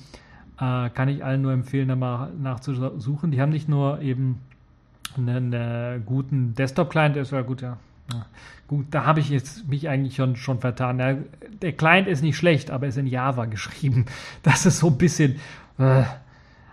Äh, 0.59 0.91
kann 0.91 1.09
ich 1.09 1.25
allen 1.25 1.43
nur 1.43 1.53
empfehlen, 1.53 1.89
da 1.89 1.97
mal 1.97 2.31
nachzusuchen. 2.39 3.31
Die 3.31 3.41
haben 3.41 3.51
nicht 3.51 3.69
nur 3.69 4.01
eben 4.01 4.41
einen, 5.17 5.55
einen 5.55 6.05
guten 6.05 6.55
Desktop-Client, 6.55 7.17
ist 7.17 7.33
ja 7.33 7.43
gut, 7.43 7.63
ja. 7.63 7.79
ja. 8.13 8.27
Gut, 8.69 8.87
da 8.91 9.05
habe 9.05 9.21
ich 9.21 9.31
jetzt 9.31 9.69
mich 9.69 9.89
eigentlich 9.89 10.17
schon, 10.17 10.37
schon 10.37 10.61
vertan. 10.61 10.99
Der, 10.99 11.19
der 11.63 11.73
Client 11.73 12.09
ist 12.09 12.23
nicht 12.23 12.37
schlecht, 12.37 12.71
aber 12.71 12.87
ist 12.87 12.99
in 12.99 13.07
Java 13.07 13.45
geschrieben. 13.47 14.07
Das 14.43 14.67
ist 14.67 14.79
so 14.79 14.89
ein 14.89 14.99
bisschen. 14.99 15.37
Äh, 15.79 16.05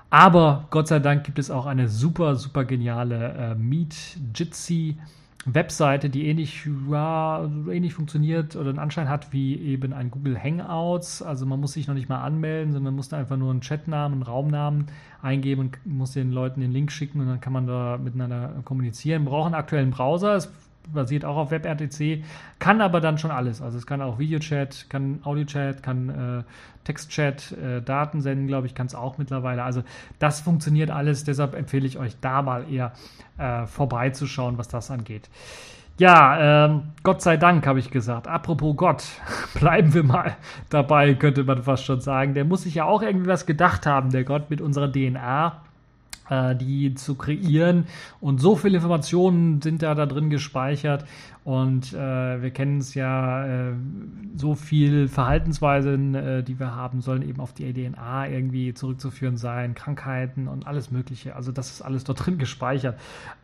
aber 0.10 0.68
Gott 0.70 0.88
sei 0.88 1.00
Dank 1.00 1.24
gibt 1.24 1.40
es 1.40 1.52
auch 1.52 1.66
eine 1.66 1.90
super, 1.90 2.36
super 2.36 2.66
geniale 2.66 3.34
äh, 3.34 3.56
Meet 3.56 4.18
Jitsi 4.34 4.98
Webseite, 5.46 6.10
die 6.10 6.28
ähnlich, 6.28 6.68
ja, 6.90 7.50
ähnlich 7.72 7.94
funktioniert 7.94 8.56
oder 8.56 8.70
einen 8.70 8.80
Anschein 8.80 9.08
hat 9.08 9.32
wie 9.32 9.56
eben 9.56 9.94
ein 9.94 10.12
Google 10.12 10.42
Hangouts. 10.42 11.22
Also 11.22 11.46
man 11.46 11.60
muss 11.60 11.74
sich 11.74 11.88
noch 11.88 11.96
nicht 11.96 12.10
mal 12.10 12.22
anmelden, 12.22 12.74
sondern 12.74 12.96
muss 12.96 13.10
da 13.10 13.18
einfach 13.18 13.38
nur 13.38 13.52
einen 13.52 13.62
Chatnamen, 13.62 14.16
einen 14.16 14.24
Raumnamen 14.24 14.88
eingeben 15.22 15.62
und 15.62 15.86
muss 15.86 16.12
den 16.12 16.32
Leuten 16.32 16.60
den 16.60 16.72
Link 16.72 16.92
schicken 16.92 17.22
und 17.22 17.28
dann 17.28 17.40
kann 17.40 17.54
man 17.54 17.66
da 17.66 17.98
miteinander 17.98 18.62
kommunizieren. 18.66 19.24
Man 19.24 19.32
braucht 19.32 19.46
einen 19.48 19.56
aktuellen 19.56 19.92
Browser. 19.92 20.36
Es 20.36 20.52
basiert 20.94 21.26
auch 21.26 21.38
auf 21.38 21.52
WebRTC, 21.52 22.24
kann 22.60 22.82
aber 22.82 23.02
dann 23.02 23.18
schon 23.18 23.32
alles. 23.32 23.62
Also 23.62 23.78
es 23.78 23.86
kann 23.86 24.02
auch 24.02 24.20
Videochat, 24.20 24.88
kann 24.90 25.20
Audiochat, 25.24 25.84
kann 25.84 26.10
äh, 26.10 26.44
Textchat, 26.84 27.52
äh, 27.52 27.82
Daten 27.82 28.22
senden, 28.22 28.48
glaube 28.48 28.68
ich, 28.68 28.76
kann 28.76 28.88
es 28.88 28.96
auch 28.96 29.18
mittlerweile. 29.18 29.64
Also 29.64 29.84
das 30.20 30.42
funktioniert 30.42 30.90
alles, 30.90 31.24
deshalb 31.24 31.56
empfehle 31.56 31.86
ich 31.86 31.98
euch 31.98 32.20
da 32.22 32.42
mal 32.42 32.72
eher 32.72 32.94
äh, 33.38 33.66
vorbeizuschauen, 33.66 34.58
was 34.58 34.68
das 34.68 34.90
angeht. 34.92 35.30
Ja, 36.00 36.66
ähm, 36.66 36.94
Gott 37.02 37.24
sei 37.24 37.38
Dank, 37.38 37.66
habe 37.66 37.80
ich 37.80 37.90
gesagt. 37.90 38.28
Apropos 38.28 38.76
Gott, 38.76 39.04
bleiben 39.56 39.94
wir 39.96 40.04
mal 40.04 40.38
dabei, 40.70 41.16
könnte 41.16 41.44
man 41.44 41.64
fast 41.64 41.86
schon 41.86 42.02
sagen. 42.02 42.36
Der 42.36 42.46
muss 42.46 42.64
sich 42.64 42.76
ja 42.76 42.86
auch 42.86 43.02
irgendwie 43.02 43.28
was 43.28 43.48
gedacht 43.48 43.86
haben, 43.88 44.12
der 44.12 44.24
Gott 44.24 44.50
mit 44.50 44.62
unserer 44.62 44.92
DNA 44.92 45.60
die 46.30 46.94
zu 46.96 47.16
kreieren. 47.16 47.86
Und 48.20 48.40
so 48.40 48.56
viele 48.56 48.78
Informationen 48.78 49.62
sind 49.62 49.82
da, 49.82 49.96
da 49.96 50.06
drin 50.06 50.30
gespeichert. 50.30 51.06
Und 51.48 51.94
äh, 51.94 52.42
wir 52.42 52.52
kennen 52.52 52.80
es 52.80 52.94
ja, 52.94 53.70
äh, 53.70 53.74
so 54.36 54.54
viel 54.56 55.08
Verhaltensweisen, 55.08 56.14
äh, 56.14 56.44
die 56.44 56.60
wir 56.60 56.76
haben, 56.76 57.00
sollen 57.00 57.22
eben 57.22 57.40
auf 57.40 57.54
die 57.54 57.72
DNA 57.72 58.28
irgendwie 58.28 58.74
zurückzuführen 58.74 59.38
sein, 59.38 59.74
Krankheiten 59.74 60.50
und 60.50 60.68
alles 60.68 60.92
Mögliche. 60.92 61.38
Also 61.38 61.54
das 61.54 61.72
ist 61.72 61.82
alles 61.82 62.04
dort 62.04 62.26
drin 62.26 62.38
gespeichert. 62.38 62.96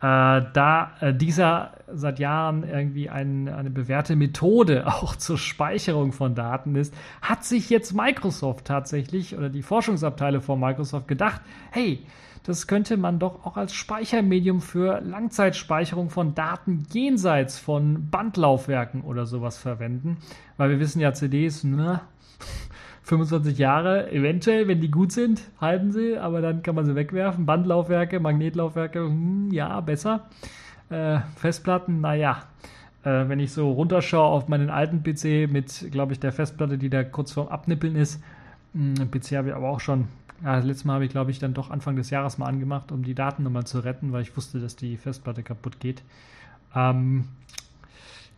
Äh, 0.02 0.42
da 0.52 0.92
äh, 1.00 1.14
dieser 1.14 1.78
seit 1.90 2.18
Jahren 2.18 2.68
irgendwie 2.68 3.08
ein, 3.08 3.48
eine 3.48 3.70
bewährte 3.70 4.16
Methode 4.16 4.86
auch 4.86 5.16
zur 5.16 5.38
Speicherung 5.38 6.12
von 6.12 6.34
Daten 6.34 6.76
ist, 6.76 6.92
hat 7.22 7.42
sich 7.44 7.70
jetzt 7.70 7.94
Microsoft 7.94 8.66
tatsächlich 8.66 9.34
oder 9.34 9.48
die 9.48 9.62
Forschungsabteile 9.62 10.42
von 10.42 10.60
Microsoft 10.60 11.08
gedacht, 11.08 11.40
hey, 11.70 12.04
das 12.44 12.66
könnte 12.66 12.98
man 12.98 13.18
doch 13.18 13.46
auch 13.46 13.56
als 13.56 13.72
Speichermedium 13.72 14.60
für 14.60 15.00
Langzeitspeicherung 15.00 16.10
von 16.10 16.34
Daten 16.34 16.84
jenseits 16.92 17.58
von 17.58 18.10
Bandlaufwerken 18.10 19.00
oder 19.00 19.24
sowas 19.24 19.56
verwenden. 19.56 20.18
Weil 20.58 20.70
wir 20.70 20.78
wissen 20.78 21.00
ja, 21.00 21.14
CDs, 21.14 21.64
ne, 21.64 22.02
25 23.02 23.56
Jahre, 23.56 24.12
eventuell, 24.12 24.68
wenn 24.68 24.82
die 24.82 24.90
gut 24.90 25.10
sind, 25.10 25.42
halten 25.58 25.90
sie, 25.90 26.18
aber 26.18 26.42
dann 26.42 26.62
kann 26.62 26.74
man 26.74 26.84
sie 26.84 26.94
wegwerfen. 26.94 27.46
Bandlaufwerke, 27.46 28.20
Magnetlaufwerke, 28.20 29.00
hm, 29.00 29.50
ja, 29.50 29.80
besser. 29.80 30.28
Äh, 30.90 31.20
Festplatten, 31.36 32.02
naja. 32.02 32.42
Äh, 33.04 33.28
wenn 33.28 33.40
ich 33.40 33.52
so 33.52 33.72
runterschaue 33.72 34.28
auf 34.28 34.48
meinen 34.48 34.68
alten 34.68 35.02
PC 35.02 35.50
mit, 35.50 35.90
glaube 35.90 36.12
ich, 36.12 36.20
der 36.20 36.32
Festplatte, 36.32 36.76
die 36.76 36.90
da 36.90 37.04
kurz 37.04 37.32
vorm 37.32 37.48
Abnippeln 37.48 37.96
ist, 37.96 38.22
hm, 38.74 39.10
PC 39.10 39.36
habe 39.36 39.48
ich 39.48 39.54
aber 39.54 39.70
auch 39.70 39.80
schon 39.80 40.08
ja, 40.42 40.56
das 40.56 40.64
letzte 40.64 40.86
Mal 40.86 40.94
habe 40.94 41.04
ich, 41.04 41.10
glaube 41.10 41.30
ich, 41.30 41.38
dann 41.38 41.54
doch 41.54 41.70
Anfang 41.70 41.96
des 41.96 42.10
Jahres 42.10 42.38
mal 42.38 42.46
angemacht, 42.46 42.92
um 42.92 43.02
die 43.02 43.14
Daten 43.14 43.42
nochmal 43.42 43.64
zu 43.64 43.80
retten, 43.80 44.12
weil 44.12 44.22
ich 44.22 44.36
wusste, 44.36 44.60
dass 44.60 44.76
die 44.76 44.96
Festplatte 44.96 45.42
kaputt 45.42 45.80
geht. 45.80 46.02
Ähm, 46.74 47.28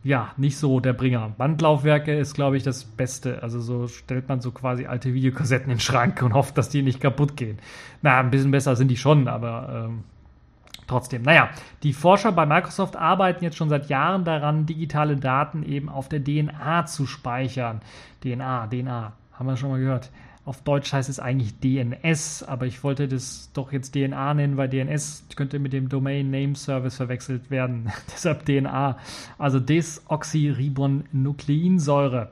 ja, 0.06 0.30
nicht 0.36 0.56
so 0.56 0.78
der 0.78 0.92
Bringer. 0.92 1.32
Bandlaufwerke 1.36 2.16
ist, 2.16 2.34
glaube 2.34 2.56
ich, 2.56 2.62
das 2.62 2.84
Beste. 2.84 3.42
Also 3.42 3.60
so 3.60 3.88
stellt 3.88 4.28
man 4.28 4.40
so 4.40 4.52
quasi 4.52 4.86
alte 4.86 5.12
Videokassetten 5.14 5.70
in 5.70 5.78
den 5.78 5.80
Schrank 5.80 6.22
und 6.22 6.34
hofft, 6.34 6.56
dass 6.58 6.68
die 6.68 6.82
nicht 6.82 7.00
kaputt 7.00 7.36
gehen. 7.36 7.58
Na, 8.02 8.20
ein 8.20 8.30
bisschen 8.30 8.52
besser 8.52 8.76
sind 8.76 8.88
die 8.88 8.96
schon, 8.96 9.26
aber 9.26 9.86
ähm, 9.86 10.04
trotzdem. 10.86 11.22
Naja, 11.22 11.48
die 11.82 11.92
Forscher 11.92 12.30
bei 12.30 12.46
Microsoft 12.46 12.94
arbeiten 12.94 13.42
jetzt 13.42 13.56
schon 13.56 13.68
seit 13.68 13.88
Jahren 13.88 14.24
daran, 14.24 14.66
digitale 14.66 15.16
Daten 15.16 15.64
eben 15.64 15.88
auf 15.88 16.08
der 16.08 16.22
DNA 16.22 16.86
zu 16.86 17.06
speichern. 17.06 17.80
DNA, 18.22 18.68
DNA, 18.68 19.12
haben 19.32 19.46
wir 19.46 19.56
schon 19.56 19.70
mal 19.70 19.80
gehört. 19.80 20.10
Auf 20.46 20.62
Deutsch 20.62 20.90
heißt 20.92 21.08
es 21.08 21.18
eigentlich 21.18 21.58
DNS, 21.58 22.44
aber 22.44 22.66
ich 22.66 22.84
wollte 22.84 23.08
das 23.08 23.50
doch 23.52 23.72
jetzt 23.72 23.94
DNA 23.94 24.34
nennen, 24.34 24.56
weil 24.56 24.68
DNS 24.68 25.24
könnte 25.34 25.58
mit 25.58 25.72
dem 25.72 25.88
Domain 25.88 26.30
Name 26.30 26.54
Service 26.54 26.94
verwechselt 26.94 27.50
werden. 27.50 27.90
Deshalb 28.14 28.46
DNA. 28.46 28.96
Also 29.38 29.58
Desoxyribonukleinsäure. 29.58 32.30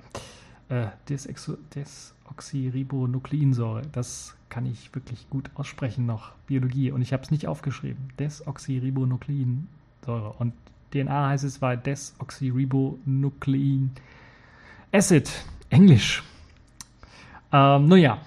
Äh, 0.68 0.86
Desoxyribonukleinsäure. 1.08 3.82
Das 3.90 4.36
kann 4.48 4.66
ich 4.66 4.94
wirklich 4.94 5.28
gut 5.28 5.50
aussprechen 5.56 6.06
noch. 6.06 6.30
Biologie. 6.46 6.92
Und 6.92 7.02
ich 7.02 7.12
habe 7.12 7.24
es 7.24 7.32
nicht 7.32 7.48
aufgeschrieben. 7.48 8.12
Desoxyribonukleinsäure. 8.20 10.34
Und 10.38 10.52
DNA 10.92 11.30
heißt 11.30 11.42
es 11.42 11.60
war 11.60 11.76
Desoxyribonuklein 11.76 13.90
Acid. 14.92 15.32
Englisch. 15.68 16.22
Ähm, 17.54 17.86
nun 17.86 17.98
ja, 17.98 18.18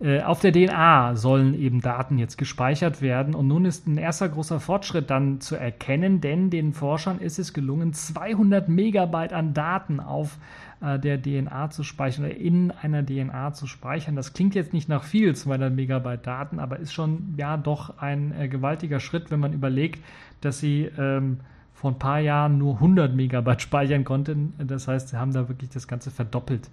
äh, 0.00 0.20
auf 0.22 0.40
der 0.40 0.52
DNA 0.52 1.14
sollen 1.14 1.54
eben 1.54 1.80
Daten 1.80 2.18
jetzt 2.18 2.36
gespeichert 2.38 3.00
werden 3.00 3.36
und 3.36 3.46
nun 3.46 3.64
ist 3.64 3.86
ein 3.86 3.98
erster 3.98 4.28
großer 4.28 4.58
Fortschritt 4.58 5.10
dann 5.10 5.40
zu 5.40 5.54
erkennen, 5.54 6.20
denn 6.20 6.50
den 6.50 6.72
Forschern 6.72 7.20
ist 7.20 7.38
es 7.38 7.52
gelungen, 7.52 7.92
200 7.92 8.68
Megabyte 8.68 9.32
an 9.32 9.54
Daten 9.54 10.00
auf 10.00 10.38
äh, 10.80 10.98
der 10.98 11.22
DNA 11.22 11.70
zu 11.70 11.84
speichern 11.84 12.24
oder 12.24 12.36
in 12.36 12.72
einer 12.72 13.06
DNA 13.06 13.52
zu 13.52 13.68
speichern. 13.68 14.16
Das 14.16 14.32
klingt 14.32 14.56
jetzt 14.56 14.72
nicht 14.72 14.88
nach 14.88 15.04
viel, 15.04 15.36
200 15.36 15.72
Megabyte 15.72 16.26
Daten, 16.26 16.58
aber 16.58 16.80
ist 16.80 16.92
schon 16.92 17.34
ja 17.36 17.56
doch 17.56 17.98
ein 17.98 18.34
äh, 18.36 18.48
gewaltiger 18.48 18.98
Schritt, 18.98 19.30
wenn 19.30 19.38
man 19.38 19.52
überlegt, 19.52 20.02
dass 20.40 20.58
sie 20.58 20.90
ähm, 20.98 21.38
vor 21.72 21.92
ein 21.92 21.98
paar 22.00 22.18
Jahren 22.18 22.58
nur 22.58 22.74
100 22.74 23.14
Megabyte 23.14 23.62
speichern 23.62 24.02
konnten. 24.02 24.54
Das 24.58 24.88
heißt, 24.88 25.10
sie 25.10 25.16
haben 25.16 25.32
da 25.32 25.48
wirklich 25.48 25.70
das 25.70 25.86
Ganze 25.86 26.10
verdoppelt 26.10 26.68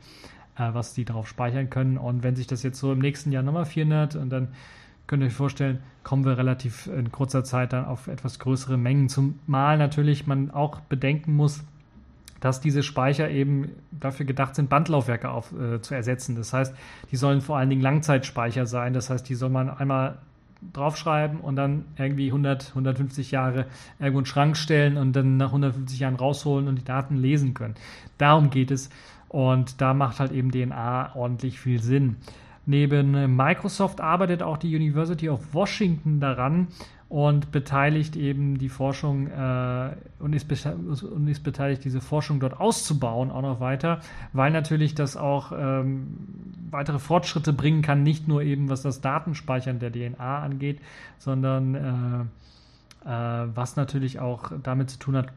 äh, 0.58 0.74
was 0.74 0.94
die 0.94 1.06
darauf 1.06 1.28
speichern 1.28 1.70
können. 1.70 1.98
Und 1.98 2.24
wenn 2.24 2.36
sich 2.36 2.48
das 2.48 2.64
jetzt 2.64 2.80
so 2.80 2.92
im 2.92 3.00
nächsten 3.00 3.32
Jahr 3.32 3.44
nochmal 3.44 3.66
400 3.66 4.16
und 4.16 4.30
dann 4.30 4.50
könnt 5.08 5.24
ihr 5.24 5.28
euch 5.28 5.34
vorstellen, 5.34 5.80
kommen 6.04 6.26
wir 6.26 6.38
relativ 6.38 6.88
in 6.88 7.12
kurzer 7.12 7.44
Zeit 7.44 7.74
dann 7.74 7.86
auf 7.86 8.08
etwas 8.08 8.40
größere 8.40 8.78
Mengen. 8.78 9.10
Zumal 9.10 9.78
natürlich 9.78 10.26
man 10.28 10.52
auch 10.52 10.80
bedenken 10.82 11.36
muss, 11.36 11.64
dass 12.40 12.60
diese 12.60 12.82
Speicher 12.82 13.30
eben 13.30 13.70
dafür 13.92 14.26
gedacht 14.26 14.56
sind, 14.56 14.70
Bandlaufwerke 14.70 15.30
auf, 15.30 15.54
äh, 15.54 15.82
zu 15.82 15.94
ersetzen. 15.94 16.36
Das 16.36 16.54
heißt, 16.54 16.76
die 17.12 17.16
sollen 17.16 17.42
vor 17.42 17.58
allen 17.58 17.70
Dingen 17.70 17.82
Langzeitspeicher 17.82 18.66
sein. 18.66 18.94
Das 18.94 19.10
heißt, 19.10 19.28
die 19.30 19.36
soll 19.36 19.50
man 19.50 19.70
einmal 19.70 20.18
draufschreiben 20.74 21.40
und 21.40 21.56
dann 21.56 21.86
irgendwie 21.98 22.28
100, 22.28 22.70
150 22.70 23.32
Jahre 23.32 23.66
irgendwo 24.00 24.20
in 24.20 24.24
den 24.24 24.26
Schrank 24.26 24.58
stellen 24.58 24.98
und 24.98 25.14
dann 25.14 25.38
nach 25.38 25.48
150 25.48 26.00
Jahren 26.00 26.16
rausholen 26.16 26.68
und 26.68 26.76
die 26.78 26.84
Daten 26.84 27.16
lesen 27.16 27.54
können. 27.54 27.76
Darum 28.18 28.50
geht 28.50 28.72
es. 28.72 28.90
Und 29.32 29.80
da 29.80 29.94
macht 29.94 30.20
halt 30.20 30.34
eben 30.34 30.52
DNA 30.52 31.16
ordentlich 31.16 31.58
viel 31.58 31.82
Sinn. 31.82 32.18
Neben 32.66 33.38
Microsoft 33.38 34.02
arbeitet 34.02 34.44
auch 34.44 34.58
die 34.58 34.76
University 34.76 35.30
of 35.30 35.54
Washington 35.54 36.20
daran 36.20 36.68
und 37.08 37.54
beteiligt 37.54 38.18
eben 38.18 38.58
die 38.58 38.68
Forschung 38.68 39.28
äh, 39.28 39.92
und, 40.20 40.34
ist 40.36 40.52
und, 40.66 41.30
ist 41.30 41.44
beteiligt, 41.44 41.86
diese 41.86 42.02
Forschung 42.02 42.42
dort 42.42 42.60
auszubauen, 42.60 43.32
auch 43.32 43.42
noch 43.42 43.62
weiter, 43.62 44.02
weil 44.34 44.52
natürlich 44.52 44.96
das 44.96 45.16
auch 45.16 45.54
ähm, 45.58 46.08
weitere 46.70 47.00
Fortschritte 47.00 47.54
bringen 47.54 47.82
kann, 47.82 48.04
nicht 48.04 48.28
nur 48.28 48.42
eben 48.44 48.70
was 48.70 48.82
das 48.82 49.00
Datenspeichern 49.00 49.80
der 49.80 49.94
DNA 49.94 50.40
angeht, 50.40 50.82
sondern 51.20 51.76
äh, 53.06 53.10
äh, 53.10 53.48
was 53.56 53.78
natürlich 53.78 54.20
auch 54.20 54.52
damit 54.62 54.90
zu 54.90 55.00
tun 55.00 55.16
hat, 55.16 55.28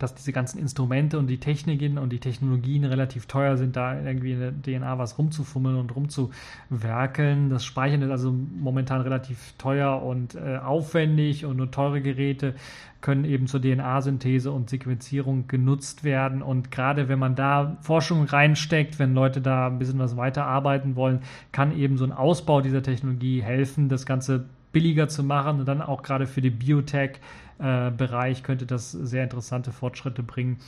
dass 0.00 0.14
diese 0.14 0.32
ganzen 0.32 0.58
Instrumente 0.58 1.18
und 1.18 1.26
die 1.26 1.38
Techniken 1.38 1.98
und 1.98 2.10
die 2.10 2.18
Technologien 2.18 2.84
relativ 2.84 3.26
teuer 3.26 3.56
sind, 3.56 3.76
da 3.76 4.00
irgendwie 4.00 4.32
in 4.32 4.40
der 4.40 4.80
DNA 4.80 4.98
was 4.98 5.18
rumzufummeln 5.18 5.76
und 5.76 5.94
rumzuwerkeln. 5.94 7.50
Das 7.50 7.64
Speichern 7.64 8.02
ist 8.02 8.10
also 8.10 8.32
momentan 8.32 9.02
relativ 9.02 9.52
teuer 9.58 10.02
und 10.02 10.34
äh, 10.34 10.56
aufwendig 10.56 11.44
und 11.44 11.58
nur 11.58 11.70
teure 11.70 12.00
Geräte 12.00 12.54
können 13.02 13.24
eben 13.24 13.46
zur 13.46 13.60
DNA-Synthese 13.60 14.50
und 14.50 14.70
Sequenzierung 14.70 15.46
genutzt 15.48 16.02
werden. 16.02 16.42
Und 16.42 16.70
gerade 16.70 17.08
wenn 17.08 17.18
man 17.18 17.34
da 17.34 17.76
Forschung 17.82 18.24
reinsteckt, 18.24 18.98
wenn 18.98 19.14
Leute 19.14 19.40
da 19.40 19.66
ein 19.66 19.78
bisschen 19.78 19.98
was 19.98 20.16
weiterarbeiten 20.16 20.96
wollen, 20.96 21.20
kann 21.52 21.76
eben 21.76 21.98
so 21.98 22.04
ein 22.04 22.12
Ausbau 22.12 22.62
dieser 22.62 22.82
Technologie 22.82 23.42
helfen, 23.42 23.88
das 23.88 24.06
Ganze 24.06 24.46
billiger 24.72 25.08
zu 25.08 25.22
machen 25.24 25.60
und 25.60 25.66
dann 25.66 25.82
auch 25.82 26.02
gerade 26.02 26.26
für 26.26 26.40
die 26.40 26.50
Biotech 26.50 27.20
äh, 27.60 27.90
Bereich 27.90 28.42
könnte 28.42 28.66
das 28.66 28.92
sehr 28.92 29.24
interessante 29.24 29.72
Fortschritte 29.72 30.22
bringen. 30.22 30.58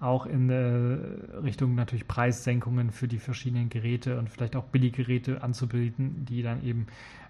Auch 0.00 0.26
in 0.26 0.50
äh, 0.50 1.38
Richtung 1.38 1.74
natürlich 1.74 2.08
Preissenkungen 2.08 2.90
für 2.90 3.08
die 3.08 3.18
verschiedenen 3.18 3.68
Geräte 3.68 4.18
und 4.18 4.28
vielleicht 4.28 4.56
auch 4.56 4.64
Billiggeräte 4.64 5.42
anzubieten, 5.42 6.26
die 6.28 6.42
dann 6.42 6.64
eben 6.64 6.86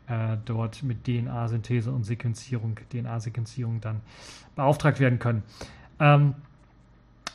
äh, 0.08 0.36
dort 0.44 0.82
mit 0.82 1.04
DNA-Synthese 1.04 1.92
und 1.92 2.04
Sequenzierung, 2.04 2.78
DNA-Sequenzierung 2.90 3.80
dann 3.80 4.00
beauftragt 4.56 5.00
werden 5.00 5.18
können. 5.18 5.42
Ähm, 6.00 6.34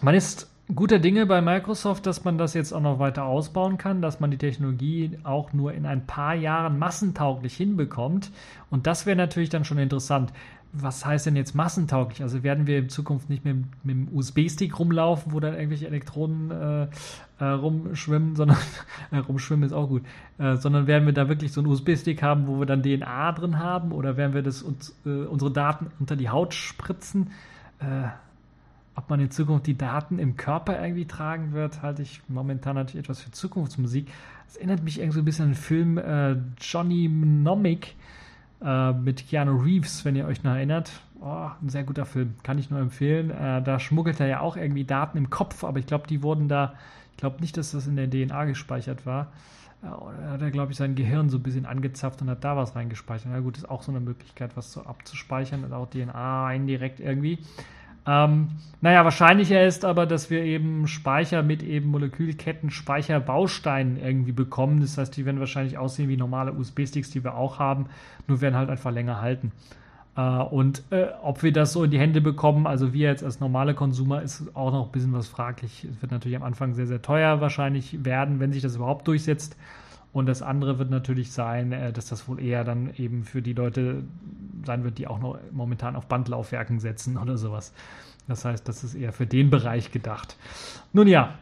man 0.02 0.15
ist 0.15 0.50
guter 0.76 1.00
Dinge 1.00 1.26
bei 1.26 1.41
Microsoft, 1.41 2.06
dass 2.06 2.26
man 2.26 2.38
das 2.38 2.54
jetzt 2.54 2.73
auch 2.73 2.82
noch 2.82 3.00
weiter 3.00 3.23
ausbauen 3.23 3.78
kann, 3.78 4.02
dass 4.02 4.19
man 4.19 4.32
die 4.32 4.38
Technologie 4.38 5.17
auch 5.23 5.54
nur 5.54 5.73
in 5.73 5.86
ein 5.86 6.06
paar 6.06 6.36
Jahren 6.36 6.78
massentauglich 6.78 7.56
hinbekommt. 7.56 8.32
Und 8.69 8.86
das 8.86 9.06
wäre 9.06 9.15
natürlich 9.15 9.50
dann 9.50 9.63
schon 9.63 9.78
interessant 9.78 10.34
was 10.74 11.06
heißt 11.06 11.26
denn 11.26 11.36
jetzt 11.36 11.56
massentauglich? 11.56 12.22
Also 12.22 12.44
werden 12.44 12.68
wir 12.68 12.80
in 12.80 12.90
Zukunft 12.90 13.30
nicht 13.30 13.46
mehr 13.46 13.54
mit, 13.54 13.66
mit 13.84 13.96
dem 13.96 14.16
USB-Stick 14.16 14.78
rumlaufen, 14.78 15.32
wo 15.32 15.40
dann 15.40 15.54
irgendwelche 15.54 15.88
Elektronen 15.88 16.52
äh, 16.52 16.88
äh, 17.40 17.46
rumschwimmen, 17.46 18.36
sondern 18.36 18.58
äh, 19.12 19.18
rumschwimmen 19.18 19.66
ist 19.66 19.74
auch 19.74 19.88
gut, 19.88 20.04
äh, 20.38 20.56
sondern 20.56 20.88
werden 20.88 21.06
wir 21.06 21.14
da 21.14 21.30
wirklich 21.30 21.52
so 21.52 21.62
einen 21.62 21.70
USB-Stick 21.70 22.22
haben, 22.22 22.48
wo 22.48 22.60
wir 22.60 22.66
dann 22.66 22.84
DNA 22.84 23.32
drin 23.34 23.60
haben 23.60 23.92
oder 23.92 24.18
werden 24.18 24.34
wir 24.34 24.44
das 24.44 24.62
uns, 24.62 24.96
äh, 25.06 25.10
unsere 25.10 25.52
Daten 25.52 25.88
unter 26.00 26.16
die 26.16 26.30
Haut 26.30 26.54
spritzen? 26.54 27.32
Äh, 27.80 28.08
ob 28.96 29.10
man 29.12 29.20
in 29.20 29.30
Zukunft 29.30 29.68
die 29.68 29.78
Daten 29.78 30.18
im 30.18 30.38
Körper 30.38 30.82
irgendwie 30.82 31.06
tragen 31.06 31.54
wird, 31.54 31.84
halte 31.84 32.02
ich 32.02 32.22
momentan 32.28 32.76
natürlich 32.76 33.06
etwas 33.06 33.22
für 33.22 33.30
Zukunftsmusik. 33.30 34.08
Das 34.48 34.56
erinnert 34.56 34.84
mich 34.84 35.00
irgendwie 35.00 35.16
so 35.16 35.22
ein 35.22 35.26
bisschen 35.26 35.46
an 35.46 35.52
den 35.52 35.56
Film 35.56 36.02
Johnny 36.60 37.08
Mnemonic 37.08 37.96
äh, 38.63 38.93
mit 38.93 39.28
Keanu 39.28 39.58
Reeves, 39.58 40.06
wenn 40.06 40.15
ihr 40.15 40.26
euch 40.26 40.43
noch 40.43 40.56
erinnert. 40.56 40.91
Oh, 41.20 41.50
ein 41.62 41.70
sehr 41.70 41.84
guter 41.84 42.06
Film, 42.06 42.36
kann 42.43 42.60
ich 42.60 42.70
nur 42.70 42.80
empfehlen. 42.80 43.32
Äh, 43.32 43.62
da 43.62 43.80
schmuggelt 43.80 44.20
er 44.20 44.28
ja 44.28 44.39
auch 44.39 44.56
irgendwie 44.56 44.84
Daten 44.84 45.17
im 45.17 45.30
Kopf, 45.30 45.63
aber 45.63 45.80
ich 45.80 45.88
glaube, 45.88 46.08
die 46.08 46.22
wurden 46.22 46.48
da, 46.48 46.76
ich 47.12 47.17
glaube 47.17 47.41
nicht, 47.41 47.58
dass 47.58 47.72
das 47.72 47.88
in 47.88 47.96
der 47.96 48.10
DNA 48.10 48.46
gespeichert 48.46 49.06
war. 49.06 49.32
Äh, 49.84 49.88
oder 49.88 50.32
hat 50.32 50.41
er, 50.41 50.52
glaube 50.52 50.72
ich, 50.72 50.78
sein 50.78 50.96
Gehirn 50.96 51.30
so 51.30 51.38
ein 51.38 51.43
bisschen 51.43 51.65
angezapft 51.65 52.22
und 52.22 52.30
hat 52.30 52.43
da 52.43 52.56
was 52.56 52.76
reingespeichert. 52.76 53.32
Na 53.32 53.39
gut, 53.39 53.58
ist 53.58 53.70
auch 53.70 53.84
so 53.84 53.91
eine 53.91 54.00
Möglichkeit, 54.00 54.56
was 54.56 54.72
so 54.72 54.84
abzuspeichern 54.84 55.63
und 55.63 55.74
auch 55.74 55.89
DNA 55.89 56.54
indirekt 56.54 57.00
irgendwie. 57.00 57.39
Ähm, 58.08 58.50
naja, 58.80 59.04
wahrscheinlicher 59.04 59.65
ist 59.65 59.84
aber, 59.86 60.06
dass 60.06 60.30
wir 60.30 60.43
eben 60.43 60.88
Speicher 60.88 61.43
mit 61.43 61.63
eben 61.63 61.89
Molekülketten, 61.89 62.70
Speicherbausteinen 62.70 63.98
irgendwie 63.98 64.32
bekommen. 64.32 64.80
Das 64.80 64.98
heißt, 64.98 65.17
die 65.17 65.26
werden 65.26 65.39
wahrscheinlich 65.39 65.78
aussehen 65.78 66.08
wie 66.08 66.17
normale 66.17 66.54
USB-Sticks, 66.54 67.10
die 67.10 67.24
wir 67.24 67.36
auch 67.36 67.60
haben, 67.60 67.88
nur 68.28 68.39
werden 68.39 68.56
halt 68.56 68.70
einfach 68.70 68.91
länger 68.91 69.20
halten. 69.20 69.52
Äh, 70.15 70.22
und 70.22 70.84
äh, 70.91 71.08
ob 71.22 71.43
wir 71.43 71.52
das 71.52 71.74
so 71.74 71.84
in 71.84 71.91
die 71.91 72.00
Hände 72.00 72.22
bekommen, 72.22 72.67
also 72.67 72.93
wir 72.93 73.10
jetzt 73.10 73.24
als 73.24 73.39
normale 73.39 73.74
Konsumer, 73.74 74.22
ist 74.22 74.56
auch 74.56 74.72
noch 74.72 74.86
ein 74.86 74.91
bisschen 74.91 75.13
was 75.13 75.28
fraglich. 75.28 75.86
Es 75.89 76.02
wird 76.02 76.12
natürlich 76.12 76.38
am 76.38 76.43
Anfang 76.43 76.74
sehr, 76.74 76.88
sehr 76.88 77.02
teuer 77.02 77.41
wahrscheinlich 77.41 78.06
werden, 78.06 78.39
wenn 78.39 78.54
sich 78.54 78.62
das 78.62 78.76
überhaupt 78.76 79.08
durchsetzt. 79.08 79.58
Und 80.18 80.26
das 80.26 80.42
andere 80.42 80.80
wird 80.80 80.90
natürlich 80.90 81.32
sein, 81.32 81.72
äh, 81.72 81.94
dass 81.94 82.08
das 82.08 82.28
wohl 82.28 82.42
eher 82.42 82.64
dann 82.64 82.90
eben 82.98 83.24
für 83.24 83.44
die 83.44 83.54
Leute 83.54 84.02
sein 84.66 84.84
wird, 84.84 84.98
die 84.98 85.06
auch 85.06 85.20
noch 85.20 85.38
momentan 85.52 85.96
auf 85.96 86.08
Bandlaufwerken 86.08 86.80
setzen 86.80 87.18
oder 87.22 87.38
sowas. 87.38 87.72
Das 88.28 88.44
heißt, 88.44 88.68
das 88.68 88.84
ist 88.84 88.96
eher 88.96 89.14
für 89.14 89.28
den 89.28 89.52
Bereich 89.52 89.92
gedacht. 89.92 90.36
Nun 90.92 91.08
ja, 91.08 91.36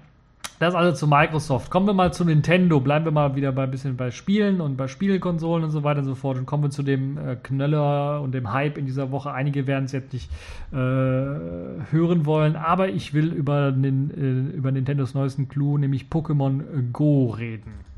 das 0.60 0.76
also 0.76 0.94
zu 0.94 1.08
Microsoft. 1.08 1.72
Kommen 1.72 1.88
wir 1.88 1.94
mal 1.94 2.12
zu 2.12 2.26
Nintendo. 2.26 2.82
Bleiben 2.82 3.06
wir 3.06 3.14
mal 3.14 3.38
wieder 3.38 3.54
bei 3.54 3.64
ein 3.64 3.72
bisschen 3.72 3.96
bei 3.96 4.12
Spielen 4.12 4.60
und 4.60 4.76
bei 4.76 4.90
Spielkonsolen 4.90 5.64
und 5.64 5.72
so 5.72 5.84
weiter 5.84 6.00
und 6.00 6.06
so 6.06 6.16
fort. 6.16 6.38
Und 6.38 6.46
kommen 6.46 6.64
wir 6.64 6.70
zu 6.70 6.84
dem 6.84 7.18
äh, 7.18 7.38
Knöller 7.38 8.22
und 8.22 8.34
dem 8.34 8.52
Hype 8.52 8.78
in 8.78 8.86
dieser 8.86 9.10
Woche. 9.10 9.32
Einige 9.32 9.68
werden 9.68 9.86
es 9.86 9.94
jetzt 9.94 10.12
nicht 10.12 10.30
äh, 10.74 10.76
hören 10.76 12.26
wollen, 12.26 12.58
aber 12.58 12.90
ich 12.90 13.14
will 13.14 13.32
über, 13.32 13.72
den, 13.72 14.12
äh, 14.12 14.58
über 14.58 14.74
Nintendos 14.74 15.14
neuesten 15.14 15.48
Clou, 15.48 15.78
nämlich 15.78 16.08
Pokémon 16.10 16.92
Go, 16.92 17.28
reden. 17.28 17.95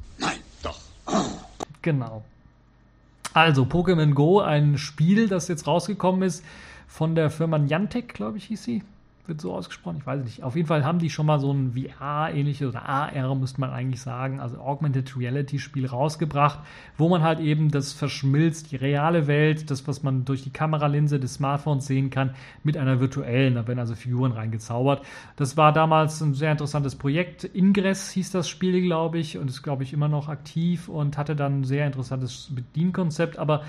Genau. 1.81 2.23
Also 3.33 3.63
Pokémon 3.63 4.13
Go, 4.13 4.39
ein 4.39 4.77
Spiel, 4.77 5.27
das 5.27 5.47
jetzt 5.47 5.67
rausgekommen 5.67 6.23
ist 6.23 6.43
von 6.87 7.15
der 7.15 7.29
Firma 7.29 7.57
Niantic, 7.57 8.13
glaube 8.13 8.37
ich, 8.37 8.45
hieß 8.45 8.63
sie 8.63 8.83
wird 9.27 9.41
so 9.41 9.53
ausgesprochen, 9.53 9.97
ich 9.99 10.05
weiß 10.05 10.23
nicht. 10.23 10.43
Auf 10.43 10.55
jeden 10.55 10.67
Fall 10.67 10.83
haben 10.85 10.99
die 10.99 11.09
schon 11.09 11.25
mal 11.25 11.39
so 11.39 11.51
ein 11.51 11.73
VR-ähnliches 11.73 12.69
oder 12.69 12.87
AR, 12.87 13.35
müsste 13.35 13.61
man 13.61 13.71
eigentlich 13.71 14.01
sagen, 14.01 14.39
also 14.39 14.57
Augmented 14.57 15.17
Reality-Spiel 15.17 15.85
rausgebracht, 15.85 16.59
wo 16.97 17.09
man 17.09 17.23
halt 17.23 17.39
eben 17.39 17.69
das 17.69 17.93
verschmilzt, 17.93 18.71
die 18.71 18.75
reale 18.75 19.27
Welt, 19.27 19.69
das, 19.69 19.87
was 19.87 20.03
man 20.03 20.25
durch 20.25 20.43
die 20.43 20.49
Kameralinse 20.49 21.19
des 21.19 21.35
Smartphones 21.35 21.85
sehen 21.85 22.09
kann, 22.09 22.35
mit 22.63 22.77
einer 22.77 22.99
virtuellen. 22.99 23.55
Da 23.55 23.67
werden 23.67 23.79
also 23.79 23.95
Figuren 23.95 24.31
reingezaubert. 24.31 25.05
Das 25.35 25.57
war 25.57 25.73
damals 25.73 26.21
ein 26.21 26.33
sehr 26.33 26.51
interessantes 26.51 26.95
Projekt. 26.95 27.43
Ingress 27.43 28.11
hieß 28.11 28.31
das 28.31 28.49
Spiel, 28.49 28.81
glaube 28.81 29.19
ich, 29.19 29.37
und 29.37 29.49
ist, 29.49 29.63
glaube 29.63 29.83
ich, 29.83 29.93
immer 29.93 30.07
noch 30.07 30.29
aktiv 30.29 30.89
und 30.89 31.17
hatte 31.17 31.35
dann 31.35 31.61
ein 31.61 31.63
sehr 31.63 31.85
interessantes 31.87 32.49
Bedienkonzept, 32.51 33.37
aber 33.37 33.63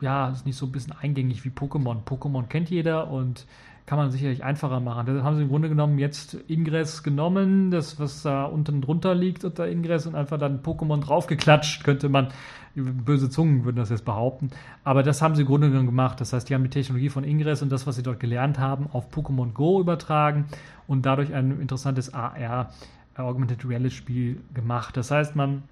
ja, 0.00 0.28
ist 0.30 0.46
nicht 0.46 0.56
so 0.56 0.66
ein 0.66 0.72
bisschen 0.72 0.92
eingängig 0.92 1.44
wie 1.44 1.50
Pokémon. 1.50 2.04
Pokémon 2.04 2.46
kennt 2.46 2.70
jeder 2.70 3.10
und 3.10 3.46
kann 3.86 3.98
man 3.98 4.10
sicherlich 4.10 4.42
einfacher 4.42 4.80
machen. 4.80 5.06
Da 5.06 5.22
haben 5.22 5.36
sie 5.36 5.42
im 5.42 5.48
Grunde 5.48 5.68
genommen 5.68 5.98
jetzt 5.98 6.38
Ingress 6.48 7.02
genommen, 7.02 7.70
das, 7.70 8.00
was 8.00 8.22
da 8.22 8.44
unten 8.44 8.80
drunter 8.80 9.14
liegt 9.14 9.44
unter 9.44 9.68
Ingress 9.68 10.06
und 10.06 10.14
einfach 10.14 10.38
dann 10.38 10.62
Pokémon 10.62 11.00
draufgeklatscht, 11.00 11.84
könnte 11.84 12.08
man, 12.08 12.28
böse 12.74 13.28
Zungen 13.28 13.64
würden 13.64 13.76
das 13.76 13.90
jetzt 13.90 14.06
behaupten. 14.06 14.50
Aber 14.84 15.02
das 15.02 15.20
haben 15.20 15.34
sie 15.34 15.42
im 15.42 15.48
Grunde 15.48 15.68
genommen 15.68 15.86
gemacht. 15.86 16.20
Das 16.20 16.32
heißt, 16.32 16.48
die 16.48 16.54
haben 16.54 16.64
die 16.64 16.70
Technologie 16.70 17.10
von 17.10 17.24
Ingress 17.24 17.60
und 17.60 17.70
das, 17.70 17.86
was 17.86 17.96
sie 17.96 18.02
dort 18.02 18.20
gelernt 18.20 18.58
haben, 18.58 18.88
auf 18.92 19.12
Pokémon 19.14 19.52
Go 19.52 19.80
übertragen 19.80 20.46
und 20.86 21.04
dadurch 21.04 21.34
ein 21.34 21.60
interessantes 21.60 22.14
AR, 22.14 22.70
Augmented 23.16 23.68
Reality 23.68 23.94
Spiel 23.94 24.40
gemacht. 24.54 24.96
Das 24.96 25.10
heißt, 25.10 25.36
man 25.36 25.62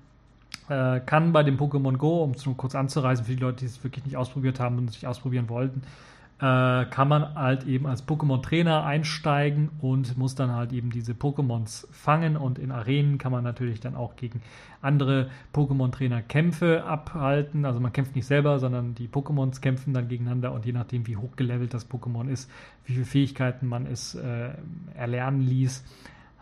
äh, 0.68 1.00
kann 1.00 1.32
bei 1.32 1.42
dem 1.42 1.56
Pokémon 1.56 1.96
Go, 1.96 2.22
um 2.22 2.32
es 2.32 2.44
nur 2.44 2.56
kurz 2.56 2.74
anzureisen, 2.74 3.24
für 3.24 3.32
die 3.32 3.40
Leute, 3.40 3.60
die 3.60 3.66
es 3.66 3.82
wirklich 3.82 4.04
nicht 4.04 4.16
ausprobiert 4.16 4.60
haben 4.60 4.78
und 4.78 4.92
sich 4.92 5.06
ausprobieren 5.06 5.48
wollten, 5.48 5.80
äh, 5.80 6.11
kann 6.42 7.06
man 7.06 7.36
halt 7.36 7.68
eben 7.68 7.86
als 7.86 8.04
Pokémon-Trainer 8.04 8.82
einsteigen 8.84 9.70
und 9.80 10.18
muss 10.18 10.34
dann 10.34 10.50
halt 10.50 10.72
eben 10.72 10.90
diese 10.90 11.12
Pokémons 11.12 11.86
fangen 11.92 12.36
und 12.36 12.58
in 12.58 12.72
Arenen 12.72 13.18
kann 13.18 13.30
man 13.30 13.44
natürlich 13.44 13.78
dann 13.78 13.94
auch 13.94 14.16
gegen 14.16 14.42
andere 14.80 15.30
Pokémon-Trainer 15.54 16.20
Kämpfe 16.22 16.82
abhalten. 16.82 17.64
Also 17.64 17.78
man 17.78 17.92
kämpft 17.92 18.16
nicht 18.16 18.26
selber, 18.26 18.58
sondern 18.58 18.96
die 18.96 19.06
Pokémons 19.06 19.60
kämpfen 19.60 19.94
dann 19.94 20.08
gegeneinander 20.08 20.52
und 20.52 20.66
je 20.66 20.72
nachdem, 20.72 21.06
wie 21.06 21.16
hochgelevelt 21.16 21.72
das 21.72 21.88
Pokémon 21.88 22.28
ist, 22.28 22.50
wie 22.86 22.94
viele 22.94 23.06
Fähigkeiten 23.06 23.68
man 23.68 23.86
es 23.86 24.16
äh, 24.16 24.50
erlernen 24.96 25.42
ließ, 25.42 25.84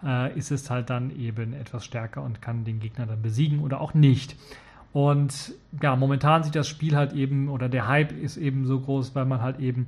äh, 0.02 0.38
ist 0.38 0.50
es 0.50 0.70
halt 0.70 0.88
dann 0.88 1.10
eben 1.10 1.52
etwas 1.52 1.84
stärker 1.84 2.22
und 2.22 2.40
kann 2.40 2.64
den 2.64 2.80
Gegner 2.80 3.04
dann 3.04 3.20
besiegen 3.20 3.60
oder 3.60 3.82
auch 3.82 3.92
nicht. 3.92 4.36
Und 4.92 5.54
ja, 5.80 5.94
momentan 5.94 6.42
sieht 6.42 6.56
das 6.56 6.68
Spiel 6.68 6.96
halt 6.96 7.12
eben, 7.12 7.48
oder 7.48 7.68
der 7.68 7.86
Hype 7.86 8.12
ist 8.12 8.36
eben 8.36 8.66
so 8.66 8.80
groß, 8.80 9.14
weil 9.14 9.24
man 9.24 9.40
halt 9.40 9.60
eben 9.60 9.86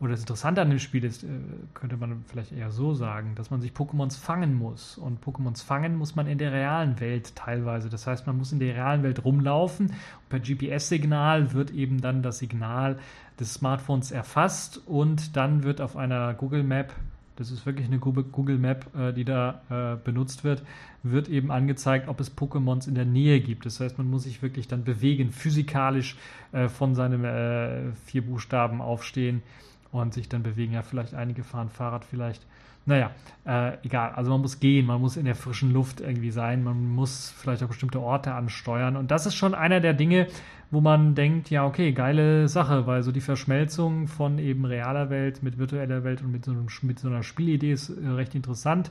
oder 0.00 0.12
das 0.12 0.20
Interessante 0.20 0.60
an 0.60 0.70
dem 0.70 0.78
Spiel 0.78 1.04
ist, 1.04 1.24
äh, 1.24 1.28
könnte 1.72 1.96
man 1.96 2.24
vielleicht 2.26 2.52
eher 2.52 2.70
so 2.70 2.94
sagen, 2.94 3.34
dass 3.36 3.50
man 3.50 3.60
sich 3.60 3.72
Pokémons 3.72 4.18
fangen 4.18 4.54
muss. 4.54 4.98
Und 4.98 5.24
Pokémons 5.24 5.64
fangen 5.64 5.96
muss 5.96 6.16
man 6.16 6.26
in 6.26 6.38
der 6.38 6.52
realen 6.52 7.00
Welt 7.00 7.34
teilweise. 7.36 7.88
Das 7.88 8.06
heißt, 8.06 8.26
man 8.26 8.36
muss 8.36 8.52
in 8.52 8.58
der 8.58 8.74
realen 8.74 9.02
Welt 9.02 9.24
rumlaufen. 9.24 9.86
Und 9.86 10.28
per 10.28 10.40
GPS-Signal 10.40 11.52
wird 11.52 11.70
eben 11.70 12.00
dann 12.00 12.22
das 12.22 12.38
Signal 12.38 12.98
des 13.38 13.54
Smartphones 13.54 14.10
erfasst 14.10 14.80
und 14.86 15.36
dann 15.36 15.62
wird 15.62 15.80
auf 15.80 15.96
einer 15.96 16.34
Google 16.34 16.64
Map 16.64 16.92
das 17.36 17.50
ist 17.50 17.66
wirklich 17.66 17.86
eine 17.86 17.98
Google 17.98 18.58
Map, 18.58 18.86
äh, 18.96 19.12
die 19.12 19.24
da 19.24 19.62
äh, 19.68 19.96
benutzt 20.02 20.44
wird, 20.44 20.62
wird 21.02 21.28
eben 21.28 21.50
angezeigt, 21.50 22.08
ob 22.08 22.20
es 22.20 22.36
Pokémons 22.36 22.88
in 22.88 22.94
der 22.94 23.04
Nähe 23.04 23.40
gibt. 23.40 23.66
Das 23.66 23.80
heißt, 23.80 23.98
man 23.98 24.08
muss 24.08 24.24
sich 24.24 24.42
wirklich 24.42 24.68
dann 24.68 24.84
bewegen, 24.84 25.32
physikalisch 25.32 26.16
äh, 26.52 26.68
von 26.68 26.94
seinem 26.94 27.94
vier 28.04 28.22
Buchstaben 28.22 28.80
aufstehen 28.80 29.42
und 29.90 30.14
sich 30.14 30.28
dann 30.28 30.42
bewegen. 30.42 30.72
Ja, 30.72 30.82
vielleicht 30.82 31.14
einige 31.14 31.44
fahren 31.44 31.68
Fahrrad, 31.68 32.04
vielleicht. 32.04 32.46
Naja, 32.86 33.12
äh, 33.46 33.78
egal. 33.82 34.12
Also 34.12 34.30
man 34.30 34.42
muss 34.42 34.60
gehen, 34.60 34.86
man 34.86 35.00
muss 35.00 35.16
in 35.16 35.24
der 35.24 35.34
frischen 35.34 35.72
Luft 35.72 36.00
irgendwie 36.00 36.30
sein, 36.30 36.62
man 36.62 36.86
muss 36.88 37.30
vielleicht 37.36 37.62
auch 37.62 37.68
bestimmte 37.68 38.00
Orte 38.00 38.34
ansteuern. 38.34 38.96
Und 38.96 39.10
das 39.10 39.26
ist 39.26 39.34
schon 39.34 39.54
einer 39.54 39.80
der 39.80 39.94
Dinge, 39.94 40.26
wo 40.70 40.80
man 40.80 41.14
denkt, 41.14 41.50
ja, 41.50 41.64
okay, 41.64 41.92
geile 41.92 42.48
Sache, 42.48 42.86
weil 42.86 43.02
so 43.02 43.12
die 43.12 43.20
Verschmelzung 43.20 44.06
von 44.06 44.38
eben 44.38 44.64
realer 44.64 45.08
Welt 45.08 45.42
mit 45.42 45.58
virtueller 45.58 46.04
Welt 46.04 46.20
und 46.22 46.32
mit 46.32 46.44
so, 46.44 46.50
einem, 46.50 46.66
mit 46.82 46.98
so 46.98 47.08
einer 47.08 47.22
Spielidee 47.22 47.72
ist 47.72 47.90
äh, 47.90 48.08
recht 48.08 48.34
interessant. 48.34 48.90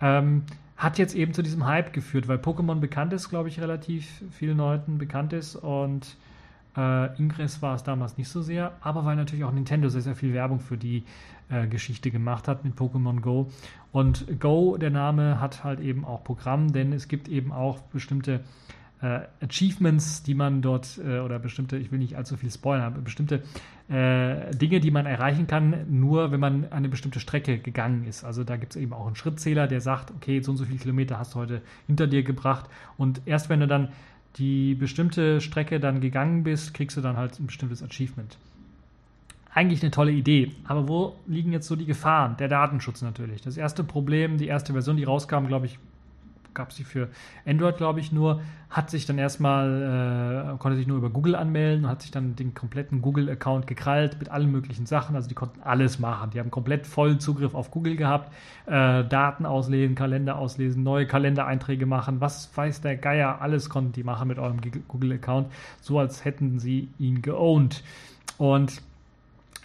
Ähm, 0.00 0.42
hat 0.76 0.98
jetzt 0.98 1.14
eben 1.14 1.34
zu 1.34 1.42
diesem 1.42 1.66
Hype 1.66 1.92
geführt, 1.92 2.26
weil 2.26 2.38
Pokémon 2.38 2.80
bekannt 2.80 3.12
ist, 3.12 3.28
glaube 3.28 3.48
ich, 3.48 3.60
relativ 3.60 4.22
vielen 4.30 4.56
Leuten 4.56 4.98
bekannt 4.98 5.32
ist 5.32 5.56
und 5.56 6.16
äh, 6.76 7.16
Ingress 7.18 7.62
war 7.62 7.74
es 7.74 7.82
damals 7.82 8.16
nicht 8.16 8.28
so 8.28 8.42
sehr, 8.42 8.72
aber 8.80 9.04
weil 9.04 9.16
natürlich 9.16 9.44
auch 9.44 9.52
Nintendo 9.52 9.88
sehr, 9.88 10.02
sehr 10.02 10.14
viel 10.14 10.32
Werbung 10.32 10.60
für 10.60 10.76
die 10.76 11.04
äh, 11.48 11.66
Geschichte 11.66 12.10
gemacht 12.10 12.48
hat 12.48 12.64
mit 12.64 12.74
Pokémon 12.74 13.20
Go. 13.20 13.50
Und 13.92 14.40
Go, 14.40 14.76
der 14.76 14.90
Name, 14.90 15.40
hat 15.40 15.64
halt 15.64 15.80
eben 15.80 16.04
auch 16.04 16.22
Programm, 16.22 16.72
denn 16.72 16.92
es 16.92 17.08
gibt 17.08 17.28
eben 17.28 17.52
auch 17.52 17.80
bestimmte 17.80 18.40
äh, 19.02 19.20
Achievements, 19.42 20.22
die 20.22 20.34
man 20.34 20.62
dort 20.62 21.00
äh, 21.04 21.20
oder 21.20 21.38
bestimmte, 21.38 21.76
ich 21.76 21.90
will 21.90 21.98
nicht 21.98 22.16
allzu 22.16 22.36
viel 22.36 22.50
spoilern, 22.50 22.84
aber 22.84 23.00
bestimmte 23.00 23.42
äh, 23.88 24.54
Dinge, 24.54 24.80
die 24.80 24.90
man 24.90 25.06
erreichen 25.06 25.46
kann, 25.46 25.86
nur 25.88 26.30
wenn 26.32 26.40
man 26.40 26.70
eine 26.70 26.88
bestimmte 26.88 27.18
Strecke 27.18 27.58
gegangen 27.58 28.04
ist. 28.04 28.24
Also 28.24 28.44
da 28.44 28.56
gibt 28.56 28.76
es 28.76 28.80
eben 28.80 28.92
auch 28.92 29.06
einen 29.06 29.16
Schrittzähler, 29.16 29.66
der 29.66 29.80
sagt, 29.80 30.10
okay, 30.10 30.40
so 30.42 30.52
und 30.52 30.58
so 30.58 30.64
viele 30.64 30.78
Kilometer 30.78 31.18
hast 31.18 31.34
du 31.34 31.38
heute 31.38 31.62
hinter 31.86 32.06
dir 32.06 32.22
gebracht 32.22 32.68
und 32.96 33.22
erst 33.24 33.48
wenn 33.48 33.60
du 33.60 33.66
dann 33.66 33.88
die 34.36 34.74
bestimmte 34.74 35.40
Strecke 35.40 35.80
dann 35.80 36.00
gegangen 36.00 36.44
bist, 36.44 36.74
kriegst 36.74 36.96
du 36.96 37.00
dann 37.00 37.16
halt 37.16 37.38
ein 37.38 37.46
bestimmtes 37.46 37.82
Achievement. 37.82 38.36
Eigentlich 39.52 39.82
eine 39.82 39.90
tolle 39.90 40.12
Idee, 40.12 40.52
aber 40.64 40.88
wo 40.88 41.16
liegen 41.26 41.52
jetzt 41.52 41.66
so 41.66 41.74
die 41.74 41.86
Gefahren? 41.86 42.36
Der 42.38 42.48
Datenschutz 42.48 43.02
natürlich. 43.02 43.42
Das 43.42 43.56
erste 43.56 43.82
Problem, 43.82 44.38
die 44.38 44.46
erste 44.46 44.72
Version, 44.72 44.96
die 44.96 45.04
rauskam, 45.04 45.46
glaube 45.46 45.66
ich, 45.66 45.78
gab 46.54 46.72
sie 46.72 46.84
für 46.84 47.08
Android, 47.46 47.76
glaube 47.76 48.00
ich, 48.00 48.12
nur, 48.12 48.40
hat 48.70 48.88
sich 48.88 49.04
dann 49.04 49.18
erstmal, 49.18 50.54
äh, 50.54 50.58
konnte 50.58 50.76
sich 50.76 50.86
nur 50.86 50.98
über 50.98 51.10
Google 51.10 51.34
anmelden 51.34 51.84
und 51.84 51.90
hat 51.90 52.02
sich 52.02 52.10
dann 52.10 52.36
den 52.36 52.54
kompletten 52.54 53.02
Google-Account 53.02 53.66
gekrallt 53.66 54.18
mit 54.18 54.28
allen 54.28 54.50
möglichen 54.50 54.86
Sachen. 54.86 55.16
Also 55.16 55.28
die 55.28 55.34
konnten 55.34 55.60
alles 55.62 55.98
machen. 55.98 56.30
Die 56.30 56.38
haben 56.38 56.50
komplett 56.50 56.86
vollen 56.86 57.18
Zugriff 57.18 57.54
auf 57.54 57.70
Google 57.70 57.96
gehabt, 57.96 58.32
äh, 58.66 59.04
Daten 59.04 59.44
auslesen, 59.44 59.96
Kalender 59.96 60.38
auslesen, 60.38 60.82
neue 60.82 61.06
Kalendereinträge 61.06 61.86
machen, 61.86 62.20
was 62.20 62.56
weiß 62.56 62.80
der 62.80 62.96
Geier, 62.96 63.40
alles 63.40 63.68
konnten 63.68 63.92
die 63.92 64.04
machen 64.04 64.28
mit 64.28 64.38
eurem 64.38 64.60
Google-Account, 64.88 65.48
so 65.80 65.98
als 65.98 66.24
hätten 66.24 66.60
sie 66.60 66.88
ihn 66.98 67.22
geowned. 67.22 67.82
Und 68.38 68.82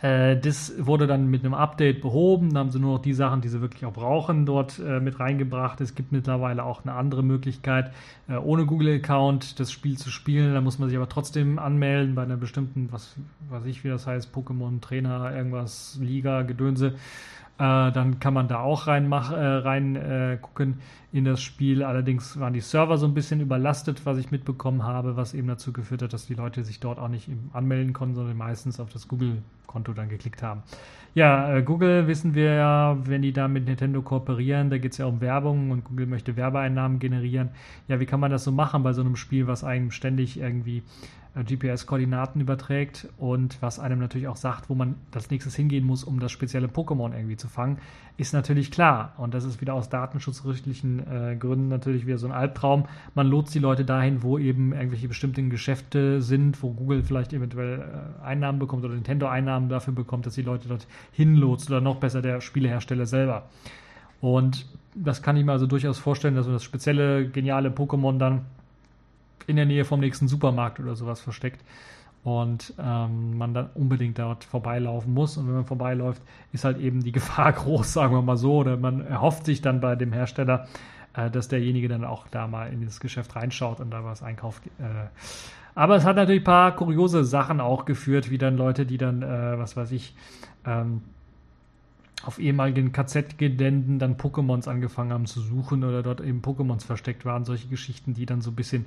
äh, 0.06 0.38
das 0.38 0.74
wurde 0.78 1.08
dann 1.08 1.28
mit 1.28 1.44
einem 1.44 1.56
Update 1.56 2.02
behoben. 2.02 2.54
Da 2.54 2.60
haben 2.60 2.70
sie 2.70 2.80
nur 2.80 2.94
noch 2.94 3.02
die 3.02 3.14
Sachen, 3.14 3.42
die 3.42 3.48
sie 3.48 3.62
wirklich 3.62 3.86
auch 3.86 3.94
brauchen, 3.94 4.46
dort 4.46 4.78
äh, 4.78 5.00
mit 5.00 5.20
reingebracht. 5.20 5.82
Es 5.82 5.96
gibt 5.96 6.12
mittlerweile 6.12 6.64
auch 6.64 6.84
eine 6.84 6.94
andere 6.94 7.24
Möglichkeit, 7.24 7.92
äh, 8.28 8.36
ohne 8.36 8.68
Google-Account 8.68 9.60
das 9.60 9.72
Spiel 9.72 9.98
zu 9.98 10.12
spielen. 10.12 10.54
Da 10.54 10.62
muss 10.62 10.78
man 10.78 10.90
sich 10.90 10.98
aber 10.98 11.10
trotzdem 11.10 11.58
anmelden 11.58 12.14
bei 12.14 12.22
einer 12.22 12.38
bestimmten, 12.38 12.90
was 12.92 13.16
weiß 13.50 13.66
ich, 13.66 13.84
wie 13.84 13.90
das 13.90 14.06
heißt, 14.06 14.32
Pokémon, 14.36 14.80
Trainer, 14.80 15.36
irgendwas, 15.36 15.98
Liga, 16.00 16.44
Gedönse. 16.44 16.96
Äh, 17.58 17.92
dann 17.92 18.20
kann 18.20 18.34
man 18.34 18.48
da 18.48 18.60
auch 18.60 18.86
rein, 18.86 19.08
mach, 19.08 19.32
äh, 19.32 19.36
rein 19.36 19.96
äh, 19.96 20.38
gucken 20.40 20.82
in 21.16 21.24
das 21.24 21.42
Spiel. 21.42 21.82
Allerdings 21.82 22.38
waren 22.42 22.52
die 22.52 22.60
Server 22.60 22.98
so 22.98 23.08
ein 23.08 23.14
bisschen 23.14 23.40
überlastet, 23.40 24.06
was 24.06 24.18
ich 24.18 24.32
mitbekommen 24.32 24.84
habe, 24.84 25.16
was 25.16 25.34
eben 25.34 25.48
dazu 25.48 25.72
geführt 25.72 26.02
hat, 26.02 26.12
dass 26.12 26.26
die 26.26 26.34
Leute 26.34 26.66
sich 26.66 26.82
dort 26.82 27.00
auch 27.00 27.08
nicht 27.08 27.30
anmelden 27.54 27.94
konnten, 27.94 28.16
sondern 28.16 28.36
meistens 28.36 28.82
auf 28.82 28.92
das 28.92 29.08
Google-Konto 29.08 29.94
dann 29.94 30.10
geklickt 30.10 30.44
haben. 30.44 30.64
Ja, 31.14 31.56
äh, 31.56 31.64
Google 31.64 32.08
wissen 32.08 32.36
wir 32.36 32.56
ja, 32.56 32.98
wenn 33.06 33.22
die 33.22 33.32
da 33.32 33.48
mit 33.48 33.66
Nintendo 33.66 34.02
kooperieren, 34.02 34.70
da 34.70 34.78
geht 34.78 34.92
es 34.92 34.98
ja 34.98 35.06
um 35.06 35.22
Werbung 35.22 35.72
und 35.72 35.86
Google 35.86 36.08
möchte 36.08 36.36
Werbeeinnahmen 36.36 37.00
generieren. 37.00 37.52
Ja, 37.88 38.02
wie 38.02 38.06
kann 38.06 38.20
man 38.20 38.32
das 38.32 38.44
so 38.44 38.52
machen 38.52 38.84
bei 38.84 38.92
so 38.92 39.00
einem 39.00 39.16
Spiel, 39.16 39.48
was 39.48 39.64
einem 39.64 39.92
ständig 39.92 40.38
irgendwie 40.38 40.84
äh, 41.36 41.44
GPS-Koordinaten 41.44 42.42
überträgt 42.42 43.08
und 43.18 43.62
was 43.62 43.80
einem 43.80 44.00
natürlich 44.00 44.28
auch 44.28 44.36
sagt, 44.36 44.70
wo 44.70 44.76
man 44.76 44.96
das 45.12 45.30
nächstes 45.30 45.56
hingehen 45.56 45.86
muss, 45.86 46.04
um 46.04 46.20
das 46.20 46.32
spezielle 46.32 46.68
Pokémon 46.68 47.14
irgendwie 47.14 47.38
zu 47.38 47.48
fangen, 47.48 47.78
ist 48.18 48.34
natürlich 48.34 48.72
klar. 48.72 49.14
Und 49.18 49.34
das 49.34 49.44
ist 49.44 49.62
wieder 49.62 49.74
aus 49.74 49.90
datenschutzrechtlichen 49.90 51.05
äh, 51.10 51.36
Gründen 51.36 51.68
natürlich 51.68 52.06
wieder 52.06 52.18
so 52.18 52.28
ein 52.28 52.34
Albtraum. 52.34 52.86
Man 53.14 53.28
lotst 53.28 53.54
die 53.56 53.60
Leute 53.60 53.86
dahin, 53.86 54.24
wo 54.24 54.38
eben 54.38 54.74
irgendwelche 54.74 55.08
bestimmten 55.08 55.50
Geschäfte 55.50 56.22
sind, 56.22 56.62
wo 56.62 56.72
Google 56.72 57.04
vielleicht 57.04 57.34
eventuell 57.34 57.80
äh, 57.80 58.24
Einnahmen 58.24 58.60
bekommt 58.60 58.84
oder 58.86 58.94
Nintendo 58.94 59.28
Einnahmen 59.28 59.70
dafür 59.70 59.94
bekommt, 59.94 60.26
dass 60.26 60.36
die 60.36 60.42
Leute 60.42 60.68
dort 60.68 60.88
hinlotst 61.12 61.70
oder 61.70 61.82
noch 61.82 61.98
besser 61.98 62.22
der 62.22 62.42
Spielehersteller 62.42 63.06
selber. 63.06 63.50
Und 64.22 64.66
das 64.96 65.22
kann 65.22 65.38
ich 65.38 65.46
mir 65.46 65.52
also 65.52 65.68
durchaus 65.68 66.00
vorstellen, 66.00 66.36
dass 66.36 66.46
man 66.46 66.56
das 66.56 66.64
spezielle, 66.64 67.28
geniale 67.30 67.70
Pokémon 67.70 68.18
dann 68.18 68.42
in 69.48 69.58
der 69.58 69.66
Nähe 69.66 69.86
vom 69.86 70.00
nächsten 70.00 70.28
Supermarkt 70.28 70.80
oder 70.80 70.96
sowas 70.96 71.22
versteckt 71.22 71.62
und 72.26 72.74
ähm, 72.80 73.38
man 73.38 73.54
dann 73.54 73.70
unbedingt 73.76 74.18
dort 74.18 74.44
vorbeilaufen 74.44 75.14
muss. 75.14 75.38
Und 75.38 75.48
wenn 75.48 75.54
man 75.54 75.66
vorbeiläuft, 75.66 76.24
ist 76.52 76.66
halt 76.66 76.80
eben 76.80 77.04
die 77.04 77.12
Gefahr 77.14 77.54
groß, 77.54 77.94
sagen 77.94 78.16
wir 78.16 78.24
mal 78.24 78.36
so, 78.36 78.56
oder 78.58 78.78
man 78.78 79.06
erhofft 79.06 79.46
sich 79.46 79.62
dann 79.62 79.80
bei 79.80 79.96
dem 79.96 80.12
Hersteller, 80.12 80.68
dass 81.32 81.48
derjenige 81.48 81.88
dann 81.88 82.04
auch 82.04 82.28
da 82.28 82.48
mal 82.48 82.72
in 82.72 82.86
das 82.86 83.00
Geschäft 83.00 83.36
reinschaut 83.36 83.80
und 83.80 83.92
da 83.92 84.04
was 84.04 84.24
einkauft. 84.24 84.66
Äh, 84.80 85.08
aber 85.76 85.98
es 85.98 86.06
hat 86.06 86.16
natürlich 86.16 86.42
ein 86.42 86.46
paar 86.46 86.76
kuriose 86.76 87.26
Sachen 87.26 87.60
auch 87.60 87.86
geführt, 87.86 88.30
wie 88.30 88.38
dann 88.38 88.58
Leute, 88.58 88.86
die 88.86 88.98
dann, 88.98 89.22
äh, 89.22 89.58
was 89.58 89.76
weiß 89.76 89.92
ich, 89.92 90.16
ähm, 90.66 91.02
auf 92.24 92.40
ehemaligen 92.40 92.92
KZ-Geländen 92.92 94.00
dann 94.00 94.18
Pokémons 94.18 94.68
angefangen 94.68 95.12
haben 95.12 95.26
zu 95.26 95.42
suchen 95.42 95.84
oder 95.84 96.02
dort 96.02 96.22
eben 96.22 96.42
Pokémons 96.42 96.86
versteckt 96.86 97.26
waren. 97.26 97.46
Solche 97.46 97.68
Geschichten, 97.68 98.14
die 98.14 98.26
dann 98.26 98.42
so 98.42 98.52
ein 98.52 98.56
bisschen 98.56 98.86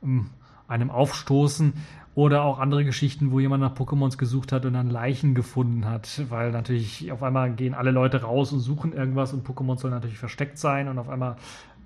um, 0.00 0.30
einem 0.68 0.90
aufstoßen. 0.90 1.72
Oder 2.14 2.42
auch 2.42 2.60
andere 2.60 2.84
Geschichten, 2.84 3.32
wo 3.32 3.40
jemand 3.40 3.62
nach 3.62 3.74
Pokémons 3.74 4.18
gesucht 4.18 4.52
hat 4.52 4.64
und 4.66 4.74
dann 4.74 4.88
Leichen 4.88 5.34
gefunden 5.34 5.84
hat, 5.84 6.22
weil 6.28 6.52
natürlich 6.52 7.10
auf 7.10 7.24
einmal 7.24 7.52
gehen 7.52 7.74
alle 7.74 7.90
Leute 7.90 8.22
raus 8.22 8.52
und 8.52 8.60
suchen 8.60 8.92
irgendwas 8.92 9.32
und 9.32 9.46
Pokémon 9.46 9.78
soll 9.78 9.90
natürlich 9.90 10.18
versteckt 10.18 10.58
sein 10.58 10.88
und 10.88 10.98
auf 10.98 11.08
einmal 11.08 11.36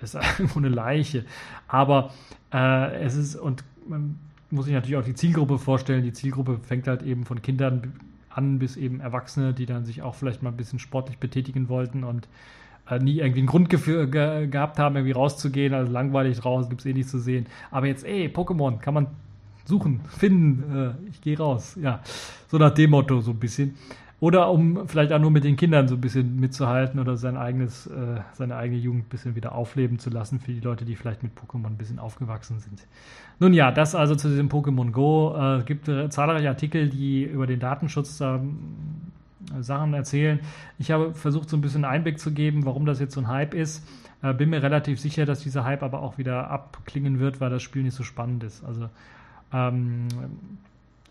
ist 0.02 0.14
irgendwo 0.38 0.58
eine 0.58 0.68
Leiche. 0.68 1.24
Aber 1.66 2.10
äh, 2.52 3.02
es 3.02 3.16
ist, 3.16 3.36
und 3.36 3.64
man 3.88 4.18
muss 4.50 4.66
sich 4.66 4.74
natürlich 4.74 4.96
auch 4.96 5.04
die 5.04 5.14
Zielgruppe 5.14 5.58
vorstellen. 5.58 6.02
Die 6.02 6.12
Zielgruppe 6.12 6.58
fängt 6.62 6.88
halt 6.88 7.02
eben 7.02 7.24
von 7.24 7.40
Kindern 7.40 7.94
an 8.30 8.58
bis 8.58 8.76
eben 8.76 9.00
Erwachsene, 9.00 9.52
die 9.52 9.66
dann 9.66 9.84
sich 9.84 10.02
auch 10.02 10.14
vielleicht 10.14 10.42
mal 10.42 10.50
ein 10.50 10.56
bisschen 10.56 10.78
sportlich 10.78 11.18
betätigen 11.18 11.68
wollten 11.68 12.04
und 12.04 12.28
äh, 12.88 12.98
nie 12.98 13.18
irgendwie 13.18 13.40
einen 13.40 13.48
Grund 13.48 13.68
ge 13.70 14.46
gehabt 14.46 14.78
haben, 14.78 14.96
irgendwie 14.96 15.12
rauszugehen. 15.12 15.74
Also 15.74 15.90
langweilig 15.90 16.38
draußen, 16.38 16.68
gibt 16.68 16.82
es 16.82 16.86
eh 16.86 16.92
nichts 16.92 17.10
zu 17.10 17.18
sehen. 17.18 17.46
Aber 17.70 17.86
jetzt, 17.86 18.04
ey, 18.04 18.28
Pokémon, 18.28 18.78
kann 18.78 18.94
man 18.94 19.06
suchen, 19.68 20.00
finden, 20.08 20.76
äh, 20.76 21.10
ich 21.10 21.20
gehe 21.20 21.36
raus. 21.36 21.76
Ja, 21.80 22.00
so 22.48 22.56
nach 22.56 22.72
dem 22.72 22.90
Motto 22.90 23.20
so 23.20 23.32
ein 23.32 23.38
bisschen. 23.38 23.74
Oder 24.20 24.50
um 24.50 24.88
vielleicht 24.88 25.12
auch 25.12 25.20
nur 25.20 25.30
mit 25.30 25.44
den 25.44 25.56
Kindern 25.56 25.86
so 25.86 25.94
ein 25.94 26.00
bisschen 26.00 26.40
mitzuhalten 26.40 26.98
oder 26.98 27.16
sein 27.16 27.36
eigenes, 27.36 27.86
äh, 27.86 28.20
seine 28.32 28.56
eigene 28.56 28.80
Jugend 28.80 29.04
ein 29.04 29.08
bisschen 29.10 29.36
wieder 29.36 29.54
aufleben 29.54 30.00
zu 30.00 30.10
lassen 30.10 30.40
für 30.40 30.52
die 30.52 30.60
Leute, 30.60 30.84
die 30.84 30.96
vielleicht 30.96 31.22
mit 31.22 31.32
Pokémon 31.38 31.66
ein 31.66 31.76
bisschen 31.76 32.00
aufgewachsen 32.00 32.58
sind. 32.58 32.84
Nun 33.38 33.52
ja, 33.52 33.70
das 33.70 33.94
also 33.94 34.16
zu 34.16 34.28
diesem 34.28 34.48
Pokémon 34.48 34.90
Go. 34.90 35.36
Es 35.36 35.62
äh, 35.62 35.64
gibt 35.66 35.86
äh, 35.88 36.08
zahlreiche 36.08 36.48
Artikel, 36.48 36.88
die 36.88 37.22
über 37.24 37.46
den 37.46 37.60
Datenschutz 37.60 38.20
ähm, 38.20 38.58
Sachen 39.60 39.94
erzählen. 39.94 40.40
Ich 40.78 40.90
habe 40.90 41.14
versucht, 41.14 41.48
so 41.48 41.56
ein 41.56 41.60
bisschen 41.60 41.84
Einblick 41.84 42.18
zu 42.18 42.32
geben, 42.32 42.64
warum 42.64 42.86
das 42.86 42.98
jetzt 42.98 43.14
so 43.14 43.20
ein 43.20 43.28
Hype 43.28 43.54
ist. 43.54 43.86
Äh, 44.22 44.34
bin 44.34 44.50
mir 44.50 44.62
relativ 44.62 44.98
sicher, 44.98 45.26
dass 45.26 45.40
dieser 45.40 45.64
Hype 45.64 45.84
aber 45.84 46.02
auch 46.02 46.18
wieder 46.18 46.50
abklingen 46.50 47.20
wird, 47.20 47.40
weil 47.40 47.50
das 47.50 47.62
Spiel 47.62 47.84
nicht 47.84 47.94
so 47.94 48.02
spannend 48.02 48.42
ist. 48.42 48.64
Also 48.64 48.88
ähm, 49.52 50.08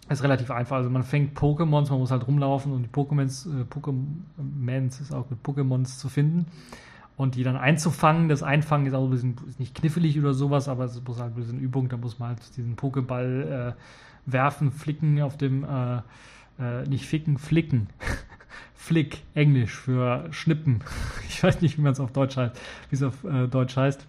ist 0.09 0.23
relativ 0.23 0.51
einfach. 0.51 0.77
Also 0.77 0.89
man 0.89 1.03
fängt 1.03 1.37
Pokémons, 1.37 1.89
man 1.89 1.99
muss 1.99 2.11
halt 2.11 2.27
rumlaufen 2.27 2.71
und 2.71 2.83
die 2.83 2.89
Pokémons, 2.89 3.47
äh, 3.47 3.63
Pokémons 3.63 5.01
ist 5.01 5.13
auch 5.13 5.29
mit 5.29 5.43
Pokémons 5.43 5.97
zu 5.97 6.09
finden 6.09 6.45
und 7.17 7.35
die 7.35 7.43
dann 7.43 7.57
einzufangen. 7.57 8.29
Das 8.29 8.43
Einfangen 8.43 8.85
ist 8.85 8.93
auch 8.93 9.03
ein 9.03 9.09
bisschen 9.09 9.35
ist 9.49 9.59
nicht 9.59 9.75
knifflig 9.75 10.17
oder 10.19 10.33
sowas, 10.33 10.69
aber 10.69 10.85
es 10.85 11.01
muss 11.05 11.19
halt 11.19 11.33
ein 11.33 11.35
bisschen 11.35 11.59
Übung. 11.59 11.89
Da 11.89 11.97
muss 11.97 12.19
man 12.19 12.29
halt 12.29 12.57
diesen 12.57 12.75
Pokéball 12.75 13.69
äh, 13.69 13.73
werfen, 14.25 14.71
flicken 14.71 15.21
auf 15.21 15.37
dem, 15.37 15.63
äh, 15.63 15.97
äh 16.59 16.87
nicht 16.87 17.05
ficken, 17.05 17.37
flicken. 17.37 17.87
Flick, 18.75 19.23
Englisch 19.33 19.75
für 19.75 20.27
Schnippen. 20.31 20.81
Ich 21.29 21.43
weiß 21.43 21.61
nicht, 21.61 21.77
wie 21.77 21.81
man 21.81 21.91
es 21.91 21.99
auf 21.99 22.11
Deutsch 22.13 22.35
heißt, 22.35 22.59
wie 22.89 22.95
es 22.95 23.03
auf 23.03 23.23
äh, 23.23 23.47
Deutsch 23.47 23.75
heißt. 23.75 24.07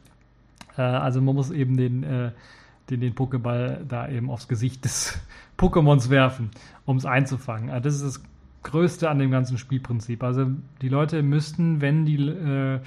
Äh, 0.79 0.83
also 0.83 1.21
man 1.21 1.35
muss 1.35 1.51
eben 1.51 1.77
den, 1.77 2.03
äh, 2.05 2.31
den, 2.91 3.01
den 3.01 3.15
Pokéball 3.15 3.85
da 3.87 4.09
eben 4.09 4.31
aufs 4.31 4.49
Gesicht 4.49 4.85
des 4.85 5.19
Pokémons 5.59 6.11
werfen, 6.11 6.51
um 6.85 6.97
es 6.97 7.07
einzufangen. 7.07 7.71
Also 7.71 7.85
das 7.85 7.95
ist 7.97 8.05
das 8.05 8.23
Größte 8.63 9.09
an 9.09 9.19
dem 9.19 9.31
ganzen 9.31 9.57
Spielprinzip. 9.57 10.23
Also 10.23 10.47
die 10.83 10.89
Leute 10.89 11.23
müssten, 11.23 11.81
wenn 11.81 12.05
die, 12.05 12.17
äh, 12.17 12.81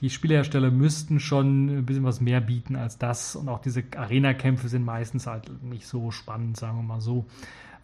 die 0.00 0.10
Spielehersteller 0.10 0.70
müssten 0.70 1.20
schon 1.20 1.78
ein 1.78 1.86
bisschen 1.86 2.04
was 2.04 2.20
mehr 2.20 2.40
bieten 2.40 2.76
als 2.76 2.98
das. 2.98 3.36
Und 3.36 3.48
auch 3.48 3.60
diese 3.60 3.84
Arena-Kämpfe 3.96 4.68
sind 4.68 4.84
meistens 4.84 5.26
halt 5.26 5.50
nicht 5.62 5.86
so 5.86 6.10
spannend, 6.10 6.56
sagen 6.56 6.78
wir 6.78 6.82
mal 6.82 7.00
so. 7.00 7.26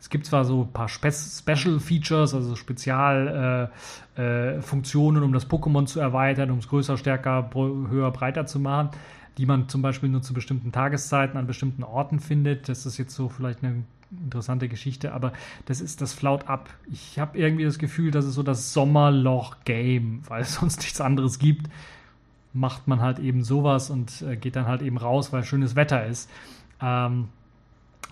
Es 0.00 0.10
gibt 0.10 0.26
zwar 0.26 0.44
so 0.44 0.62
ein 0.62 0.72
paar 0.72 0.88
Spe 0.88 1.12
Special 1.12 1.80
Features, 1.80 2.34
also 2.34 2.56
Spezialfunktionen, 2.56 5.22
äh, 5.22 5.24
äh, 5.24 5.26
um 5.26 5.32
das 5.32 5.48
Pokémon 5.48 5.86
zu 5.86 6.00
erweitern, 6.00 6.50
um 6.50 6.58
es 6.58 6.68
größer, 6.68 6.98
stärker, 6.98 7.48
höher, 7.54 8.10
breiter 8.10 8.44
zu 8.44 8.60
machen, 8.60 8.90
die 9.38 9.46
man 9.46 9.68
zum 9.68 9.82
Beispiel 9.82 10.08
nur 10.08 10.22
zu 10.22 10.34
bestimmten 10.34 10.72
Tageszeiten 10.72 11.38
an 11.38 11.46
bestimmten 11.46 11.82
Orten 11.82 12.20
findet. 12.20 12.68
Das 12.68 12.86
ist 12.86 12.98
jetzt 12.98 13.14
so 13.14 13.28
vielleicht 13.28 13.64
eine 13.64 13.84
interessante 14.10 14.68
Geschichte, 14.68 15.12
aber 15.12 15.32
das 15.66 15.80
ist 15.80 16.00
das 16.00 16.12
flaut 16.12 16.48
ab. 16.48 16.70
Ich 16.92 17.18
habe 17.18 17.38
irgendwie 17.38 17.64
das 17.64 17.78
Gefühl, 17.78 18.10
das 18.10 18.24
ist 18.24 18.34
so 18.34 18.42
das 18.42 18.72
Sommerloch-Game, 18.72 20.22
weil 20.28 20.42
es 20.42 20.54
sonst 20.60 20.80
nichts 20.80 21.00
anderes 21.00 21.38
gibt. 21.38 21.70
Macht 22.52 22.86
man 22.86 23.00
halt 23.00 23.18
eben 23.18 23.42
sowas 23.42 23.90
und 23.90 24.22
äh, 24.22 24.36
geht 24.36 24.54
dann 24.54 24.66
halt 24.66 24.82
eben 24.82 24.96
raus, 24.96 25.32
weil 25.32 25.42
schönes 25.42 25.74
Wetter 25.74 26.06
ist. 26.06 26.30
Ähm, 26.80 27.28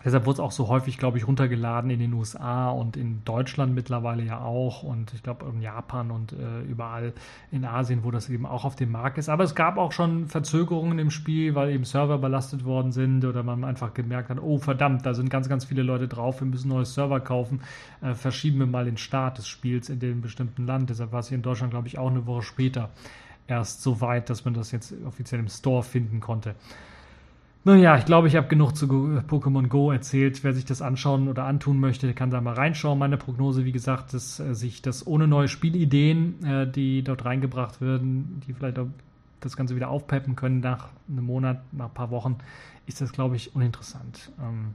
Deshalb 0.05 0.27
wurde 0.27 0.35
es 0.35 0.41
auch 0.41 0.53
so 0.53 0.69
häufig, 0.69 0.99
glaube 0.99 1.19
ich, 1.19 1.27
runtergeladen 1.27 1.91
in 1.91 2.01
den 2.01 2.13
USA 2.13 2.71
und 2.71 2.97
in 2.97 3.25
Deutschland 3.25 3.75
mittlerweile 3.75 4.23
ja 4.25 4.41
auch 4.41 4.83
und 4.83 5.15
ich 5.15 5.23
glaube 5.23 5.47
in 5.53 5.61
Japan 5.61 6.11
und 6.11 6.33
äh, 6.33 6.63
überall 6.63 7.13
in 7.51 7.65
Asien, 7.65 8.05
wo 8.05 8.11
das 8.11 8.29
eben 8.29 8.47
auch 8.47 8.65
auf 8.65 8.77
dem 8.77 8.91
Markt 8.91 9.19
ist. 9.19 9.29
Aber 9.29 9.45
es 9.45 9.55
gab 9.55 9.79
auch 9.79 9.93
schon 9.93 10.27
Verzögerungen 10.29 10.99
im 10.99 11.11
Spiel, 11.11 11.55
weil 11.55 11.71
eben 11.71 11.85
Server 11.85 12.19
belastet 12.19 12.65
worden 12.65 12.93
sind 12.93 13.25
oder 13.25 13.43
man 13.43 13.65
einfach 13.65 13.95
gemerkt 13.95 14.31
hat, 14.31 14.41
oh 14.41 14.59
verdammt, 14.59 15.07
da 15.07 15.15
sind 15.15 15.31
ganz, 15.31 15.49
ganz 15.49 15.65
viele 15.65 15.83
Leute 15.83 16.09
drauf, 16.09 16.41
wir 16.41 16.49
müssen 16.49 16.69
neue 16.69 16.85
Server 16.85 17.21
kaufen, 17.21 17.61
äh, 18.01 18.15
verschieben 18.15 18.59
wir 18.59 18.67
mal 18.67 18.85
den 18.85 18.97
Start 18.97 19.39
des 19.39 19.47
Spiels 19.47 19.89
in 19.89 20.01
dem 20.01 20.21
bestimmten 20.21 20.67
Land. 20.67 20.91
Deshalb 20.91 21.13
war 21.13 21.21
es 21.21 21.29
hier 21.29 21.37
in 21.37 21.43
Deutschland, 21.43 21.71
glaube 21.71 21.89
ich, 21.89 21.99
auch 21.99 22.11
eine 22.11 22.27
Woche 22.27 22.43
später 22.43 22.91
erst 23.47 23.83
so 23.83 24.01
weit, 24.01 24.31
dass 24.31 24.45
man 24.45 24.55
das 24.55 24.73
jetzt 24.73 24.95
offiziell 25.07 25.41
im 25.41 25.49
Store 25.49 25.83
finden 25.83 26.21
konnte. 26.21 26.55
Naja, 27.65 27.97
ich 27.97 28.07
glaube, 28.07 28.27
ich 28.27 28.35
habe 28.35 28.49
genug 28.49 28.77
zu 28.77 28.87
Pokémon 28.87 29.69
Go 29.69 29.93
erzählt. 29.93 30.43
Wer 30.43 30.53
sich 30.53 30.65
das 30.65 30.83
anschauen 30.83 31.29
oder 31.29 31.45
antun 31.45 31.79
möchte, 31.79 32.13
kann 32.13 32.31
da 32.31 32.41
mal 32.41 32.55
reinschauen. 32.55 32.99
Meine 32.99 33.17
Prognose, 33.17 33.65
wie 33.65 33.71
gesagt, 33.71 34.15
dass 34.15 34.41
äh, 34.41 34.55
sich 34.55 34.83
das 34.83 35.07
ohne 35.07 35.29
neue 35.29 35.47
Spielideen, 35.47 36.45
äh, 36.45 36.71
die 36.71 37.03
dort 37.05 37.25
reingebracht 37.25 37.81
werden, 37.81 38.43
die 38.47 38.53
vielleicht 38.53 38.81
das 39.41 39.57
Ganze 39.57 39.77
wieder 39.77 39.91
aufpeppen 39.91 40.35
können 40.35 40.59
nach 40.59 40.89
einem 41.09 41.25
Monat, 41.25 41.63
nach 41.73 41.87
ein 41.87 41.95
paar 41.95 42.11
Wochen, 42.11 42.39
ist 42.87 43.01
das, 43.01 43.13
glaube 43.13 43.37
ich, 43.37 43.55
uninteressant. 43.55 44.33
Ähm, 44.41 44.75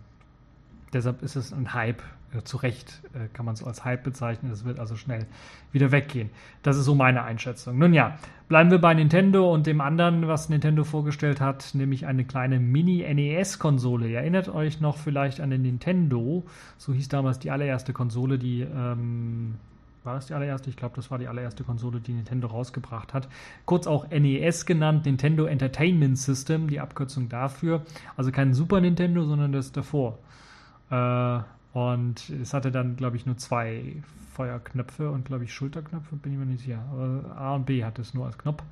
deshalb 0.94 1.22
ist 1.22 1.36
es 1.36 1.54
ein 1.54 1.74
Hype 1.74 2.02
äh, 2.34 2.44
zu 2.44 2.58
Recht 2.58 3.02
äh, 3.14 3.28
kann 3.34 3.46
man 3.46 3.54
es 3.54 3.64
als 3.64 3.86
Hype 3.86 4.04
bezeichnen. 4.04 4.52
Es 4.52 4.66
wird 4.66 4.80
also 4.80 4.96
schnell 4.96 5.26
wieder 5.72 5.92
weggehen. 5.92 6.30
Das 6.62 6.78
ist 6.78 6.86
so 6.86 6.96
meine 6.96 7.24
Einschätzung. 7.24 7.78
Nun 7.78 7.94
ja, 7.94 8.18
bleiben 8.50 8.70
wir 8.70 8.80
bei 8.80 8.94
Nintendo 8.94 9.54
und 9.54 9.66
dem 9.66 9.80
anderen, 9.80 10.28
was 10.28 10.50
Nintendo 10.50 10.84
vorgestellt 10.84 11.40
hat, 11.40 11.72
nämlich 11.74 12.06
eine 12.06 12.26
kleine 12.26 12.60
Mini-NES-Konsole. 12.60 14.10
Ihr 14.10 14.20
erinnert 14.20 14.50
euch 14.50 14.82
noch 14.82 14.98
vielleicht 14.98 15.40
an 15.40 15.52
den 15.52 15.62
Nintendo. 15.62 16.44
So 16.78 16.94
hieß 16.94 17.08
damals 17.08 17.40
die 17.40 17.52
allererste 17.52 17.94
Konsole, 17.94 18.38
die. 18.38 18.62
Ähm, 18.62 19.56
war 20.04 20.16
das 20.16 20.28
die 20.28 20.34
allererste? 20.34 20.70
Ich 20.70 20.78
glaube, 20.78 20.96
das 20.96 21.12
war 21.12 21.18
die 21.18 21.28
allererste 21.28 21.66
Konsole, 21.66 22.00
die 22.00 22.14
Nintendo 22.14 22.48
rausgebracht 22.48 23.14
hat. 23.14 23.28
Kurz 23.66 23.88
auch 23.88 24.10
NES 24.10 24.66
genannt, 24.66 25.06
Nintendo 25.06 25.46
Entertainment 25.46 26.18
System, 26.18 26.70
die 26.70 26.80
Abkürzung 26.80 27.28
dafür. 27.28 27.84
Also 28.16 28.32
kein 28.32 28.54
Super 28.54 28.80
Nintendo, 28.80 29.26
sondern 29.26 29.52
das 29.52 29.74
davor. 29.74 30.18
Äh, 30.90 31.40
und 31.74 32.30
es 32.42 32.54
hatte 32.54 32.72
dann, 32.72 32.96
glaube 32.96 33.18
ich, 33.18 33.26
nur 33.26 33.38
zwei 33.38 33.98
Feuerknöpfe 34.34 35.12
und, 35.12 35.26
glaube 35.26 35.44
ich, 35.44 35.54
Schulterknöpfe, 35.54 36.16
bin 36.16 36.34
ich 36.34 36.40
mir 36.40 36.46
nicht 36.46 36.64
sicher. 36.64 36.84
Aber 36.92 37.36
A 37.36 37.56
und 37.56 37.66
B 37.66 37.84
hat 37.84 38.00
es 38.00 38.14
nur 38.14 38.26
als 38.26 38.38
Knopf 38.38 38.64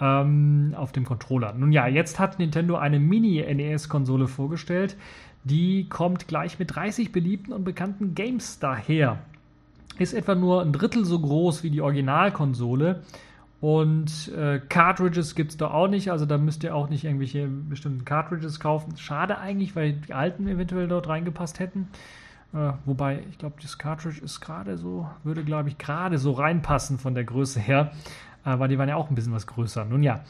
ähm, 0.00 0.74
auf 0.76 0.92
dem 0.92 1.04
Controller. 1.04 1.52
Nun 1.52 1.72
ja, 1.72 1.86
jetzt 1.86 2.18
hat 2.18 2.38
Nintendo 2.38 2.76
eine 2.76 2.98
Mini-NES-Konsole 2.98 4.28
vorgestellt. 4.28 4.96
Die 5.44 5.88
kommt 5.88 6.28
gleich 6.28 6.58
mit 6.58 6.74
30 6.74 7.12
beliebten 7.12 7.52
und 7.52 7.64
bekannten 7.64 8.14
Games 8.14 8.58
daher. 8.58 9.18
Ist 9.98 10.14
etwa 10.14 10.34
nur 10.34 10.62
ein 10.62 10.72
Drittel 10.72 11.04
so 11.04 11.18
groß 11.18 11.62
wie 11.62 11.70
die 11.70 11.80
Originalkonsole 11.80 13.02
und 13.60 14.32
äh, 14.34 14.58
Cartridges 14.58 15.34
gibt 15.34 15.50
es 15.50 15.56
da 15.58 15.70
auch 15.70 15.88
nicht, 15.88 16.10
also 16.10 16.24
da 16.24 16.38
müsst 16.38 16.64
ihr 16.64 16.74
auch 16.74 16.88
nicht 16.88 17.04
irgendwelche 17.04 17.46
bestimmten 17.46 18.06
Cartridges 18.06 18.58
kaufen. 18.58 18.96
Schade 18.96 19.38
eigentlich, 19.38 19.76
weil 19.76 19.92
die 19.92 20.14
alten 20.14 20.48
eventuell 20.48 20.88
dort 20.88 21.08
reingepasst 21.08 21.60
hätten. 21.60 21.88
Äh, 22.54 22.72
wobei, 22.86 23.22
ich 23.30 23.36
glaube, 23.36 23.56
das 23.60 23.76
Cartridge 23.76 24.20
ist 24.22 24.40
gerade 24.40 24.78
so, 24.78 25.08
würde 25.24 25.44
glaube 25.44 25.68
ich 25.68 25.76
gerade 25.76 26.16
so 26.16 26.32
reinpassen 26.32 26.98
von 26.98 27.14
der 27.14 27.24
Größe 27.24 27.60
her, 27.60 27.92
äh, 28.46 28.58
weil 28.58 28.68
die 28.68 28.78
waren 28.78 28.88
ja 28.88 28.96
auch 28.96 29.10
ein 29.10 29.14
bisschen 29.14 29.34
was 29.34 29.46
größer. 29.46 29.84
Nun 29.84 30.02
ja, 30.02 30.24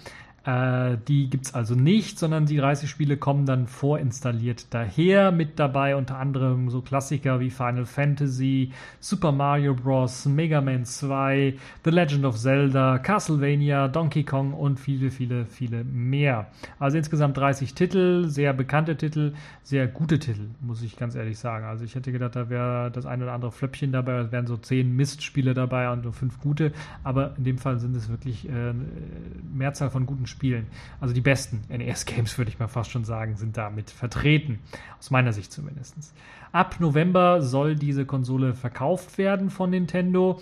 äh, 0.45 0.97
die 1.07 1.28
gibt 1.28 1.47
es 1.47 1.55
also 1.55 1.74
nicht, 1.74 2.18
sondern 2.18 2.47
die 2.47 2.57
30 2.57 2.88
Spiele 2.88 3.18
kommen 3.18 3.45
dann 3.45 3.66
vorinstalliert 3.66 4.72
daher. 4.72 5.32
Mit 5.32 5.59
dabei 5.59 5.97
unter 5.97 6.16
anderem 6.16 6.70
so 6.70 6.80
Klassiker 6.80 7.41
wie 7.41 7.51
Final 7.51 7.84
Fantasy, 7.84 8.72
Super 9.01 9.32
Mario 9.32 9.74
Bros., 9.74 10.24
Mega 10.24 10.62
Man 10.62 10.86
2, 10.86 11.55
The 11.84 11.91
Legend 11.91 12.24
of 12.24 12.38
Zelda, 12.38 12.99
Castlevania, 12.99 13.88
Donkey 13.88 14.24
Kong 14.24 14.55
und 14.55 14.80
viele, 14.80 15.11
viele, 15.11 15.45
viele 15.45 15.84
mehr. 15.84 16.47
Also 16.78 16.97
insgesamt 16.97 17.36
30 17.36 17.74
Titel, 17.74 18.28
sehr 18.28 18.55
bekannte 18.55 18.97
Titel, 18.97 19.34
sehr 19.62 19.88
gute 19.88 20.18
Titel, 20.18 20.49
muss 20.61 20.82
ich 20.82 20.97
ganz 20.97 21.16
ehrlich 21.16 21.38
sagen. 21.38 21.66
Also 21.66 21.84
ich 21.84 21.95
hätte 21.95 22.12
gedacht, 22.12 22.34
da 22.34 22.49
wäre 22.49 22.91
das 22.91 23.05
ein 23.05 23.22
oder 23.22 23.32
andere 23.32 23.53
Flöppchen 23.53 23.93
dabei, 23.93 24.20
es 24.20 24.32
wären 24.32 24.47
so 24.47 24.57
10 24.57 24.97
Mistspiele 24.97 25.53
dabei 25.53 25.93
und 25.93 26.05
nur 26.05 26.14
5 26.14 26.41
gute, 26.41 26.72
aber 27.05 27.36
in 27.36 27.45
dem 27.45 27.59
Fall 27.59 27.78
sind 27.78 27.95
es 27.95 28.09
wirklich 28.09 28.49
äh, 28.49 28.72
Mehrzahl 29.53 29.91
von 29.91 30.07
guten 30.07 30.26
Spielen. 30.31 30.66
Also 31.01 31.12
die 31.12 31.20
besten 31.20 31.62
NES-Games, 31.68 32.39
würde 32.39 32.51
ich 32.51 32.59
mal 32.59 32.68
fast 32.68 32.91
schon 32.91 33.05
sagen, 33.05 33.37
sind 33.37 33.57
damit 33.57 33.91
vertreten. 33.91 34.61
Aus 34.99 35.11
meiner 35.11 35.33
Sicht 35.33 35.53
zumindest. 35.53 35.97
Ab 36.53 36.76
November 36.81 37.43
soll 37.43 37.76
diese 37.76 38.07
Konsole 38.07 38.55
verkauft 38.55 39.18
werden 39.18 39.51
von 39.51 39.70
Nintendo. 39.70 40.41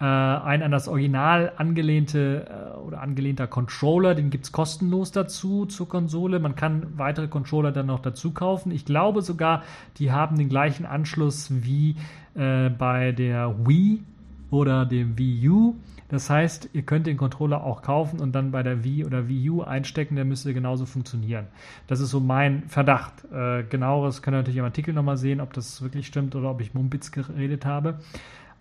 Äh, 0.00 0.04
ein 0.04 0.62
an 0.62 0.70
das 0.70 0.88
Original 0.88 1.52
angelehnte 1.58 2.46
äh, 2.48 2.78
oder 2.78 3.02
angelehnter 3.02 3.46
Controller, 3.46 4.14
den 4.14 4.30
gibt 4.30 4.46
es 4.46 4.52
kostenlos 4.52 5.12
dazu 5.12 5.66
zur 5.66 5.90
Konsole. 5.90 6.38
Man 6.40 6.56
kann 6.56 6.86
weitere 6.96 7.28
Controller 7.28 7.70
dann 7.70 7.86
noch 7.86 8.00
dazu 8.00 8.32
kaufen. 8.32 8.72
Ich 8.72 8.86
glaube 8.86 9.20
sogar, 9.20 9.62
die 9.98 10.10
haben 10.10 10.38
den 10.38 10.48
gleichen 10.48 10.86
Anschluss 10.86 11.50
wie 11.50 11.96
äh, 12.34 12.70
bei 12.70 13.12
der 13.12 13.54
Wii 13.66 14.02
oder 14.50 14.86
dem 14.86 15.18
Wii 15.18 15.48
U. 15.50 15.74
Das 16.10 16.28
heißt, 16.28 16.70
ihr 16.72 16.82
könnt 16.82 17.06
den 17.06 17.16
Controller 17.16 17.62
auch 17.62 17.82
kaufen 17.82 18.20
und 18.20 18.32
dann 18.32 18.50
bei 18.50 18.62
der 18.62 18.82
Wii 18.82 19.04
oder 19.04 19.28
Wii 19.28 19.50
U 19.50 19.62
einstecken, 19.62 20.16
der 20.16 20.24
müsste 20.24 20.52
genauso 20.52 20.84
funktionieren. 20.84 21.46
Das 21.86 22.00
ist 22.00 22.10
so 22.10 22.18
mein 22.18 22.64
Verdacht. 22.68 23.24
Äh, 23.32 23.62
genaueres 23.62 24.20
könnt 24.20 24.34
ihr 24.34 24.38
natürlich 24.38 24.58
im 24.58 24.64
Artikel 24.64 24.92
nochmal 24.92 25.16
sehen, 25.16 25.40
ob 25.40 25.52
das 25.52 25.82
wirklich 25.82 26.08
stimmt 26.08 26.34
oder 26.34 26.50
ob 26.50 26.60
ich 26.60 26.74
Mumpitz 26.74 27.12
geredet 27.12 27.64
habe. 27.64 28.00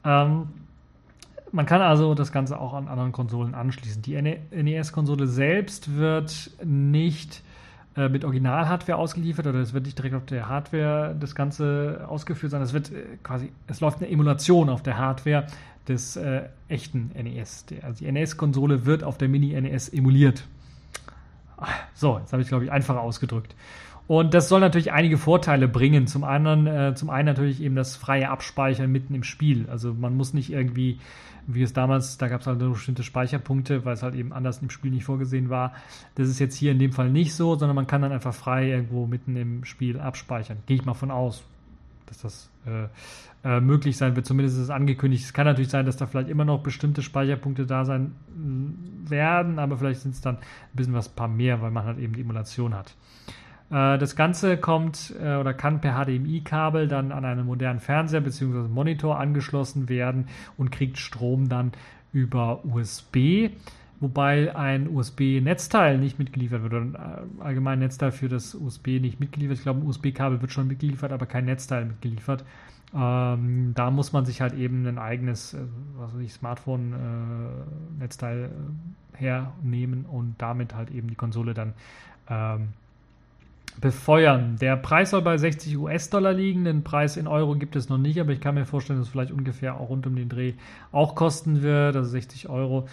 Ähm, 0.06 0.48
man 1.52 1.66
kann 1.66 1.82
also 1.82 2.14
das 2.14 2.32
Ganze 2.32 2.60
auch 2.60 2.74
an 2.74 2.88
anderen 2.88 3.12
Konsolen 3.12 3.56
anschließen. 3.56 4.04
Die 4.04 4.22
NES-Konsole 4.22 5.26
selbst 5.26 5.98
wird 5.98 6.52
nicht 6.64 7.42
äh, 7.96 8.08
mit 8.08 8.24
Original-Hardware 8.24 9.00
ausgeliefert 9.00 9.48
oder 9.48 9.60
es 9.60 9.74
wird 9.74 9.86
nicht 9.86 9.98
direkt 9.98 10.14
auf 10.14 10.26
der 10.26 10.48
Hardware 10.48 11.16
das 11.20 11.34
Ganze 11.34 12.06
ausgeführt, 12.08 12.52
sondern 12.52 12.68
es 12.68 12.74
wird 12.74 12.92
äh, 12.92 13.18
quasi, 13.24 13.52
es 13.68 13.82
läuft 13.82 13.98
eine 13.98 14.12
Emulation 14.12 14.70
auf 14.70 14.84
der 14.84 14.98
Hardware 14.98 15.48
des 15.90 16.16
äh, 16.16 16.44
echten 16.68 17.12
NES. 17.14 17.66
Also 17.82 18.06
die 18.06 18.12
NES-Konsole 18.12 18.86
wird 18.86 19.04
auf 19.04 19.18
der 19.18 19.28
Mini-NES 19.28 19.90
emuliert. 19.90 20.46
So, 21.94 22.20
jetzt 22.20 22.32
habe 22.32 22.42
ich, 22.42 22.48
glaube 22.48 22.64
ich, 22.64 22.72
einfacher 22.72 23.02
ausgedrückt. 23.02 23.54
Und 24.08 24.34
das 24.34 24.50
soll 24.50 24.62
natürlich 24.62 24.92
einige 24.92 25.18
Vorteile 25.18 25.68
bringen. 25.68 26.08
Zum 26.08 26.24
anderen, 26.24 26.66
äh, 26.66 26.96
zum 26.96 27.10
einen 27.10 27.26
natürlich 27.26 27.62
eben 27.62 27.76
das 27.76 27.96
freie 27.96 28.30
Abspeichern 28.30 28.92
mitten 28.92 29.14
im 29.14 29.24
Spiel. 29.24 29.68
Also 29.70 29.94
man 29.94 30.16
muss 30.16 30.34
nicht 30.34 30.52
irgendwie, 30.52 31.00
wie 31.46 31.62
es 31.62 31.74
damals, 31.74 32.18
da 32.18 32.28
gab 32.28 32.42
es 32.42 32.48
halt 32.48 32.60
bestimmte 32.60 33.04
Speicherpunkte, 33.04 33.86
weil 33.86 33.94
es 33.94 34.02
halt 34.02 34.16
eben 34.16 34.34
anders 34.34 34.64
im 34.64 34.70
Spiel 34.70 34.92
nicht 34.92 35.04
vorgesehen 35.04 35.50
war. 35.50 35.74
Das 36.16 36.30
ist 36.30 36.40
jetzt 36.40 36.56
hier 36.56 36.72
in 36.72 36.80
dem 36.80 36.92
Fall 36.92 37.12
nicht 37.12 37.36
so, 37.36 37.56
sondern 37.56 37.76
man 37.76 37.88
kann 37.88 38.02
dann 38.02 38.12
einfach 38.12 38.34
frei 38.34 38.70
irgendwo 38.70 39.06
mitten 39.06 39.36
im 39.36 39.66
Spiel 39.66 40.00
abspeichern. 40.00 40.58
Gehe 40.66 40.78
ich 40.78 40.86
mal 40.86 40.94
von 40.94 41.12
aus 41.12 41.44
dass 42.10 42.22
das 42.22 42.50
äh, 42.66 42.88
äh, 43.44 43.60
möglich 43.60 43.98
sein 43.98 44.16
wird. 44.16 44.26
Zumindest 44.26 44.58
ist 44.58 44.64
es 44.64 44.70
angekündigt. 44.70 45.24
Es 45.24 45.34
kann 45.34 45.46
natürlich 45.46 45.70
sein, 45.70 45.86
dass 45.86 45.98
da 45.98 46.06
vielleicht 46.06 46.30
immer 46.30 46.46
noch 46.46 46.62
bestimmte 46.62 47.02
Speicherpunkte 47.02 47.66
da 47.66 47.86
sein 47.86 48.14
mm, 48.36 49.10
werden, 49.10 49.60
aber 49.60 49.78
vielleicht 49.78 50.02
sind 50.02 50.14
es 50.14 50.22
dann 50.22 50.36
ein 50.36 50.76
bisschen 50.76 50.94
was 50.94 51.10
paar 51.10 51.28
mehr, 51.28 51.62
weil 51.62 51.72
man 51.72 51.86
halt 51.86 52.00
eben 52.00 52.14
die 52.14 52.22
Emulation 52.22 52.74
hat. 52.74 52.96
Äh, 53.70 53.98
das 53.98 54.16
Ganze 54.16 54.58
kommt 54.58 55.14
äh, 55.22 55.36
oder 55.36 55.54
kann 55.54 55.82
per 55.82 55.94
HDMI-Kabel 55.94 56.88
dann 56.88 57.12
an 57.12 57.26
einen 57.26 57.46
modernen 57.46 57.80
Fernseher 57.80 58.22
bzw. 58.22 58.68
Monitor 58.68 59.20
angeschlossen 59.20 59.90
werden 59.90 60.28
und 60.58 60.72
kriegt 60.72 60.98
Strom 60.98 61.50
dann 61.50 61.72
über 62.12 62.66
USB 62.66 63.52
wobei 64.00 64.56
ein 64.56 64.88
USB-Netzteil 64.90 65.98
nicht 65.98 66.20
mitgeliefert 66.20 66.64
wird 66.64 66.74
oder 66.74 66.82
ein 66.82 66.96
äh, 66.96 67.44
allgemein 67.44 67.80
Netzteil 67.80 68.12
für 68.12 68.30
das 68.30 68.56
USB 68.56 69.00
nicht 69.00 69.20
mitgeliefert. 69.20 69.58
Ich 69.58 69.64
glaube, 69.64 69.82
ein 69.82 69.88
USB-Kabel 69.88 70.42
wird 70.42 70.52
schon 70.52 70.68
mitgeliefert, 70.68 71.12
aber 71.12 71.26
kein 71.26 71.46
Netzteil 71.46 71.86
mitgeliefert. 71.86 72.46
Ähm, 72.94 73.72
da 73.76 73.92
muss 73.92 74.12
man 74.14 74.26
sich 74.26 74.42
halt 74.42 74.56
eben 74.56 74.88
ein 74.88 74.98
eigenes, 74.98 75.54
äh, 75.54 75.60
was 75.98 76.16
weiß 76.16 76.22
ich, 76.22 76.34
Smartphone-Netzteil 76.34 78.46
äh, 78.46 78.50
hernehmen 79.18 80.06
und 80.06 80.36
damit 80.40 80.74
halt 80.74 80.90
eben 80.92 81.08
die 81.08 81.16
Konsole 81.16 81.54
dann 81.54 81.74
ähm, 82.30 82.70
befeuern. 83.80 84.58
Der 84.60 84.76
Preis 84.76 85.12
soll 85.12 85.22
bei 85.22 85.38
60 85.38 85.78
US-Dollar 85.78 86.34
liegen. 86.34 86.66
Den 86.66 86.84
Preis 86.84 87.16
in 87.16 87.28
Euro 87.28 87.54
gibt 87.56 87.76
es 87.76 87.90
noch 87.90 88.00
nicht, 88.00 88.20
aber 88.20 88.32
ich 88.32 88.42
kann 88.42 88.56
mir 88.56 88.66
vorstellen, 88.66 88.98
dass 89.00 89.08
es 89.08 89.12
vielleicht 89.12 89.32
ungefähr 89.32 89.80
auch 89.80 89.90
rund 89.90 90.08
um 90.08 90.16
den 90.16 90.30
Dreh 90.30 90.54
auch 90.92 91.14
kosten 91.16 91.62
wird, 91.62 91.96
also 91.96 92.10
60 92.10 92.50
Euro 92.50 92.88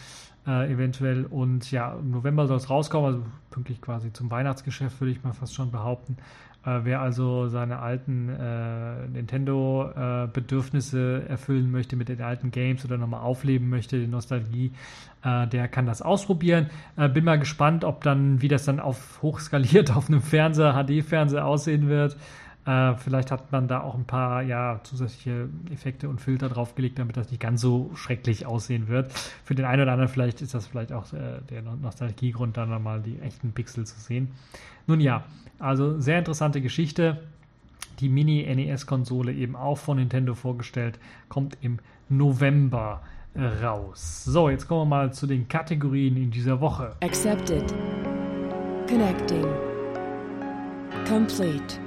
äh, 0.46 0.70
eventuell. 0.70 1.24
Und 1.24 1.70
ja, 1.70 1.94
im 1.94 2.10
November 2.10 2.46
soll 2.46 2.58
es 2.58 2.68
rauskommen, 2.70 3.06
also 3.06 3.22
pünktlich 3.50 3.80
quasi 3.80 4.12
zum 4.12 4.30
Weihnachtsgeschäft, 4.30 5.00
würde 5.00 5.12
ich 5.12 5.24
mal 5.24 5.32
fast 5.32 5.54
schon 5.54 5.70
behaupten. 5.70 6.18
Äh, 6.66 6.80
wer 6.82 7.00
also 7.00 7.48
seine 7.48 7.78
alten 7.78 8.28
äh, 8.28 9.06
Nintendo-Bedürfnisse 9.08 11.22
erfüllen 11.28 11.70
möchte 11.70 11.94
mit 11.94 12.08
den 12.08 12.20
alten 12.20 12.50
Games 12.50 12.84
oder 12.84 12.98
nochmal 12.98 13.20
aufleben 13.20 13.70
möchte, 13.70 14.00
die 14.00 14.08
Nostalgie, 14.08 14.72
äh, 15.22 15.46
der 15.46 15.68
kann 15.68 15.86
das 15.86 16.02
ausprobieren. 16.02 16.70
Äh, 16.96 17.08
bin 17.08 17.24
mal 17.24 17.38
gespannt, 17.38 17.84
ob 17.84 18.02
dann, 18.02 18.42
wie 18.42 18.48
das 18.48 18.64
dann 18.64 18.80
auf 18.80 19.22
hochskaliert 19.22 19.94
auf 19.96 20.08
einem 20.08 20.22
Fernseher, 20.22 20.74
HD-Fernseher 20.74 21.46
aussehen 21.46 21.88
wird. 21.88 22.16
Äh, 22.66 22.96
vielleicht 22.96 23.30
hat 23.30 23.52
man 23.52 23.68
da 23.68 23.80
auch 23.80 23.94
ein 23.94 24.04
paar 24.04 24.42
ja, 24.42 24.80
zusätzliche 24.82 25.48
Effekte 25.72 26.08
und 26.08 26.20
Filter 26.20 26.48
draufgelegt, 26.48 26.98
damit 26.98 27.16
das 27.16 27.30
nicht 27.30 27.40
ganz 27.40 27.60
so 27.60 27.92
schrecklich 27.94 28.44
aussehen 28.44 28.88
wird. 28.88 29.12
Für 29.44 29.54
den 29.54 29.64
einen 29.64 29.82
oder 29.82 29.92
anderen 29.92 30.10
vielleicht 30.10 30.42
ist 30.42 30.52
das 30.52 30.66
vielleicht 30.66 30.92
auch 30.92 31.12
äh, 31.12 31.40
der 31.48 31.62
Nostalgiegrund, 31.62 32.56
dann 32.56 32.70
nochmal 32.70 33.00
die 33.00 33.20
echten 33.20 33.52
Pixel 33.52 33.86
zu 33.86 33.98
sehen. 34.00 34.32
Nun 34.88 35.00
ja, 35.00 35.24
also 35.60 36.00
sehr 36.00 36.18
interessante 36.18 36.60
Geschichte. 36.60 37.22
Die 38.00 38.08
Mini-NES-Konsole 38.08 39.32
eben 39.32 39.56
auch 39.56 39.78
von 39.78 39.96
Nintendo 39.96 40.34
vorgestellt, 40.34 40.98
kommt 41.28 41.56
im 41.62 41.78
November 42.08 43.00
raus. 43.62 44.24
So, 44.24 44.48
jetzt 44.48 44.66
kommen 44.66 44.82
wir 44.82 44.96
mal 44.96 45.12
zu 45.12 45.26
den 45.26 45.46
Kategorien 45.48 46.16
in 46.16 46.30
dieser 46.30 46.60
Woche. 46.60 46.96
Accepted. 47.00 47.74
Connecting. 48.88 49.46
Complete. 51.06 51.85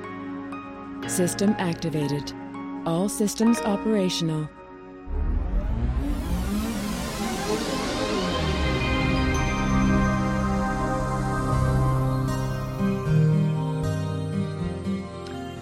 System 1.08 1.56
activated. 1.58 2.34
All 2.86 3.10
systems 3.10 3.60
operational. 3.62 4.48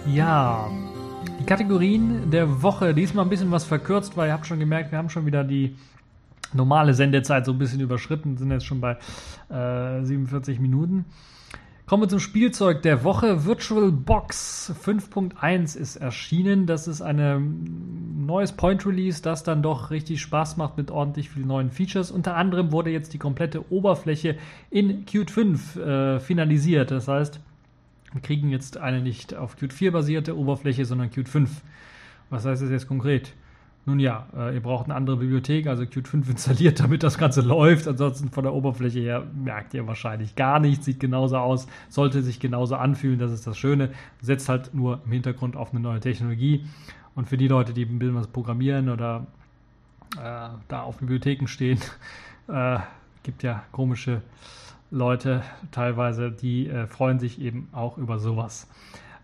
Ja, 0.06 0.68
die 1.38 1.44
Kategorien 1.44 2.30
der 2.30 2.62
Woche, 2.62 2.92
diesmal 2.92 3.24
ein 3.24 3.28
bisschen 3.28 3.50
was 3.50 3.64
verkürzt, 3.64 4.16
weil 4.16 4.28
ihr 4.28 4.32
habt 4.32 4.46
schon 4.46 4.58
gemerkt, 4.58 4.90
wir 4.90 4.98
haben 4.98 5.10
schon 5.10 5.26
wieder 5.26 5.44
die 5.44 5.76
normale 6.52 6.94
Sendezeit 6.94 7.44
so 7.46 7.52
ein 7.52 7.58
bisschen 7.58 7.80
überschritten, 7.80 8.36
sind 8.36 8.50
jetzt 8.50 8.66
schon 8.66 8.80
bei 8.80 8.96
äh, 9.50 10.04
47 10.04 10.60
Minuten. 10.60 11.04
Kommen 11.88 12.02
wir 12.02 12.08
zum 12.10 12.20
Spielzeug 12.20 12.82
der 12.82 13.02
Woche. 13.02 13.46
Virtual 13.46 13.90
Box 13.90 14.74
5.1 14.84 15.74
ist 15.74 15.96
erschienen. 15.96 16.66
Das 16.66 16.86
ist 16.86 17.00
ein 17.00 18.26
neues 18.26 18.52
Point 18.52 18.84
Release, 18.84 19.22
das 19.22 19.42
dann 19.42 19.62
doch 19.62 19.90
richtig 19.90 20.20
Spaß 20.20 20.58
macht 20.58 20.76
mit 20.76 20.90
ordentlich 20.90 21.30
vielen 21.30 21.46
neuen 21.46 21.70
Features. 21.70 22.10
Unter 22.10 22.36
anderem 22.36 22.72
wurde 22.72 22.90
jetzt 22.90 23.14
die 23.14 23.18
komplette 23.18 23.72
Oberfläche 23.72 24.36
in 24.68 25.06
Qt 25.06 25.30
5 25.30 25.76
äh, 25.76 26.20
finalisiert. 26.20 26.90
Das 26.90 27.08
heißt, 27.08 27.40
wir 28.12 28.20
kriegen 28.20 28.50
jetzt 28.50 28.76
eine 28.76 29.00
nicht 29.00 29.34
auf 29.34 29.56
Qt 29.56 29.72
4 29.72 29.90
basierte 29.90 30.36
Oberfläche, 30.36 30.84
sondern 30.84 31.08
Qt 31.08 31.26
5. 31.26 31.50
Was 32.28 32.44
heißt 32.44 32.60
das 32.60 32.68
jetzt 32.68 32.86
konkret? 32.86 33.32
Nun 33.88 34.00
ja, 34.00 34.26
äh, 34.36 34.54
ihr 34.54 34.60
braucht 34.60 34.84
eine 34.84 34.94
andere 34.94 35.16
Bibliothek, 35.16 35.66
also 35.66 35.86
Qt 35.86 36.06
5 36.06 36.28
installiert, 36.32 36.78
damit 36.78 37.02
das 37.02 37.16
Ganze 37.16 37.40
läuft. 37.40 37.88
Ansonsten 37.88 38.28
von 38.28 38.44
der 38.44 38.52
Oberfläche 38.52 39.00
her 39.00 39.26
merkt 39.34 39.72
ihr 39.72 39.86
wahrscheinlich 39.86 40.36
gar 40.36 40.60
nichts. 40.60 40.84
Sieht 40.84 41.00
genauso 41.00 41.38
aus, 41.38 41.66
sollte 41.88 42.20
sich 42.20 42.38
genauso 42.38 42.76
anfühlen. 42.76 43.18
Das 43.18 43.32
ist 43.32 43.46
das 43.46 43.56
Schöne. 43.56 43.88
Setzt 44.20 44.50
halt 44.50 44.74
nur 44.74 45.00
im 45.06 45.12
Hintergrund 45.12 45.56
auf 45.56 45.70
eine 45.70 45.80
neue 45.80 46.00
Technologie. 46.00 46.66
Und 47.14 47.30
für 47.30 47.38
die 47.38 47.48
Leute, 47.48 47.72
die 47.72 47.86
ein 47.86 47.98
bisschen 47.98 48.14
was 48.14 48.26
programmieren 48.26 48.90
oder 48.90 49.26
äh, 50.18 50.50
da 50.68 50.82
auf 50.82 50.98
Bibliotheken 50.98 51.46
stehen, 51.46 51.78
äh, 52.48 52.80
gibt 53.22 53.42
ja 53.42 53.62
komische 53.72 54.20
Leute 54.90 55.42
teilweise, 55.70 56.30
die 56.30 56.68
äh, 56.68 56.86
freuen 56.86 57.20
sich 57.20 57.40
eben 57.40 57.70
auch 57.72 57.96
über 57.96 58.18
sowas. 58.18 58.68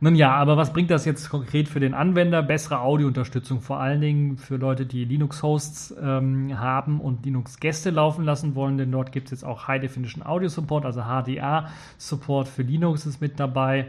Nun 0.05 0.17
ja, 0.17 0.35
aber 0.35 0.59
was 0.59 0.75
bringt 0.75 0.91
das 0.91 1.07
jetzt 1.07 1.31
konkret 1.31 1.67
für 1.67 1.81
den 1.81 1.95
Anwender? 1.95 2.43
Bessere 2.43 2.81
Audiounterstützung, 2.81 3.63
vor 3.63 3.81
allen 3.81 4.03
Dingen 4.03 4.37
für 4.37 4.57
Leute, 4.57 4.85
die 4.85 5.07
Linux-Hosts 5.07 5.95
ähm, 5.99 6.61
haben 6.61 7.01
und 7.01 7.25
Linux-Gäste 7.25 7.89
laufen 7.89 8.23
lassen 8.23 8.55
wollen, 8.55 8.77
denn 8.77 8.93
dort 8.93 9.13
gibt 9.13 9.29
es 9.29 9.31
jetzt 9.31 9.45
auch 9.45 9.67
High 9.67 9.81
Definition 9.81 10.23
Audio 10.23 10.51
Support, 10.51 10.85
also 10.85 11.01
HDA-Support 11.01 12.49
für 12.49 12.61
Linux 12.61 13.07
ist 13.07 13.23
mit 13.23 13.41
dabei. 13.41 13.87